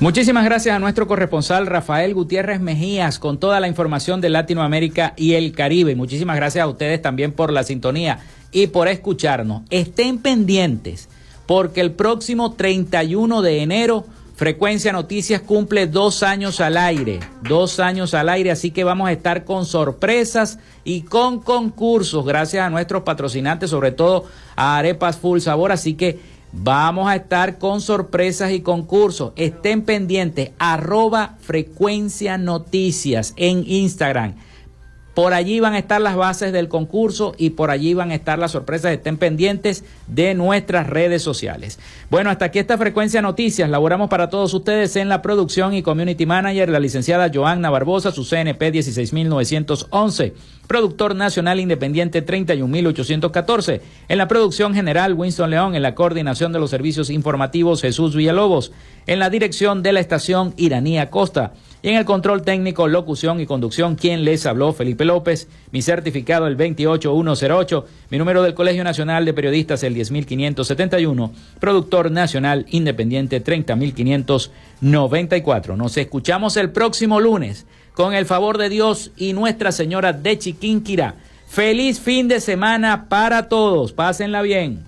Muchísimas 0.01 0.45
gracias 0.45 0.75
a 0.75 0.79
nuestro 0.79 1.07
corresponsal 1.07 1.67
Rafael 1.67 2.15
Gutiérrez 2.15 2.61
Mejías 2.61 3.19
con 3.19 3.39
toda 3.39 3.61
la 3.61 3.69
información 3.69 4.23
de 4.23 4.31
Latinoamérica 4.31 5.13
y 5.17 5.35
el 5.35 5.53
Caribe. 5.53 5.97
Muchísimas 5.97 6.37
gracias 6.37 6.63
a 6.63 6.69
ustedes 6.69 7.03
también 7.03 7.33
por 7.33 7.53
la 7.53 7.63
sintonía 7.63 8.21
y 8.53 8.69
por 8.69 8.89
escucharnos. 8.89 9.65
Estén 9.69 10.19
pendientes 10.19 11.11
porque 11.47 11.81
el 11.81 11.91
próximo 11.91 12.53
31 12.53 13.43
de 13.43 13.63
enero 13.63 14.07
Frecuencia 14.39 14.93
Noticias 14.93 15.41
cumple 15.41 15.89
dos 15.89 16.23
años 16.23 16.61
al 16.61 16.77
aire, 16.77 17.19
dos 17.43 17.81
años 17.81 18.15
al 18.15 18.29
aire, 18.29 18.53
así 18.53 18.71
que 18.71 18.85
vamos 18.85 19.09
a 19.09 19.13
estar 19.13 19.45
con 19.45 19.67
sorpresas 19.67 20.61
y 20.85 21.01
con 21.01 21.41
concursos, 21.41 22.25
gracias 22.25 22.65
a 22.65 22.71
nuestros 22.71 23.03
patrocinantes, 23.03 23.71
sobre 23.71 23.91
todo 23.91 24.27
a 24.55 24.79
Arepas 24.79 25.17
Full 25.17 25.41
Sabor, 25.41 25.73
así 25.73 25.95
que 25.95 26.21
vamos 26.53 27.11
a 27.11 27.17
estar 27.17 27.59
con 27.59 27.81
sorpresas 27.81 28.53
y 28.53 28.61
concursos. 28.61 29.33
Estén 29.35 29.83
pendientes, 29.83 30.53
arroba 30.61 31.35
Frecuencia 31.41 32.39
Noticias 32.39 33.35
en 33.37 33.65
Instagram. 33.67 34.37
Por 35.19 35.35
allí 35.35 35.59
van 35.59 35.75
a 35.75 35.79
estar 35.79 36.01
las 36.01 36.15
bases 36.15 36.53
del 36.53 36.69
concurso 36.69 37.35
y 37.37 37.51
por 37.51 37.73
allí 37.73 37.93
van 37.93 38.13
a 38.13 38.15
estar 38.15 38.39
las 38.39 38.53
sorpresas. 38.53 38.93
Estén 38.93 39.17
pendientes 39.17 39.83
de 40.07 40.33
nuestras 40.35 40.87
redes 40.87 41.23
sociales. 41.23 41.81
Bueno, 42.09 42.31
hasta 42.31 42.45
aquí 42.45 42.61
esta 42.61 42.79
frecuencia 42.79 43.21
noticias. 43.21 43.69
Laboramos 43.69 44.09
para 44.11 44.31
todos 44.31 44.55
ustedes 44.55 44.95
en 44.95 45.09
la 45.09 45.21
producción 45.21 45.75
y 45.75 45.83
community 45.83 46.25
manager, 46.25 46.69
la 46.69 46.79
licenciada 46.79 47.33
Joanna 47.35 47.69
Barbosa, 47.69 48.13
su 48.13 48.25
CNP 48.25 48.71
16911. 48.71 50.35
Productor 50.69 51.17
nacional 51.17 51.59
independiente 51.59 52.23
31814. 52.23 53.81
En 54.09 54.19
la 54.19 54.29
producción 54.29 54.73
general 54.73 55.15
Winston 55.15 55.51
León. 55.51 55.75
En 55.75 55.83
la 55.83 55.97
coordinación 55.97 56.53
de 56.53 56.61
los 56.61 56.71
servicios 56.71 57.11
informativos 57.11 57.83
Jesús 57.83 58.15
Villalobos. 58.15 58.71
En 59.09 59.19
la 59.21 59.31
dirección 59.31 59.83
de 59.83 59.93
la 59.93 60.01
estación 60.01 60.53
Iranía 60.59 61.09
Costa. 61.09 61.55
Y 61.81 61.89
en 61.89 61.97
el 61.97 62.05
control 62.05 62.43
técnico, 62.43 62.89
locución 62.89 63.41
y 63.41 63.47
conducción, 63.47 63.95
quien 63.95 64.23
les 64.23 64.45
habló, 64.45 64.75
Felipe 64.75 65.07
López. 65.07 65.49
Mi 65.73 65.81
certificado 65.81 66.47
el 66.47 66.59
28108. 66.59 67.87
Mi 68.11 68.19
número 68.19 68.43
del 68.43 68.53
Colegio 68.53 68.85
Nacional 68.85 69.25
de 69.25 69.33
Periodistas 69.33 69.83
el 69.83 69.95
10571. 69.95 71.33
Productor 71.59 72.11
nacional 72.11 72.67
independiente 72.69 73.41
30594. 73.41 75.79
Nos 75.79 75.97
escuchamos 75.97 76.59
el 76.59 76.71
próximo 76.71 77.19
lunes 77.19 77.65
con 77.95 78.13
el 78.13 78.27
favor 78.27 78.59
de 78.59 78.69
Dios 78.69 79.13
y 79.17 79.33
Nuestra 79.33 79.73
Señora 79.73 80.13
de 80.13 80.39
Chiquinquirá. 80.39 81.15
Feliz 81.49 81.99
fin 81.99 82.29
de 82.29 82.41
semana 82.41 83.09
para 83.09 83.49
todos. 83.49 83.95
Pásenla 83.95 84.43
bien. 84.43 84.88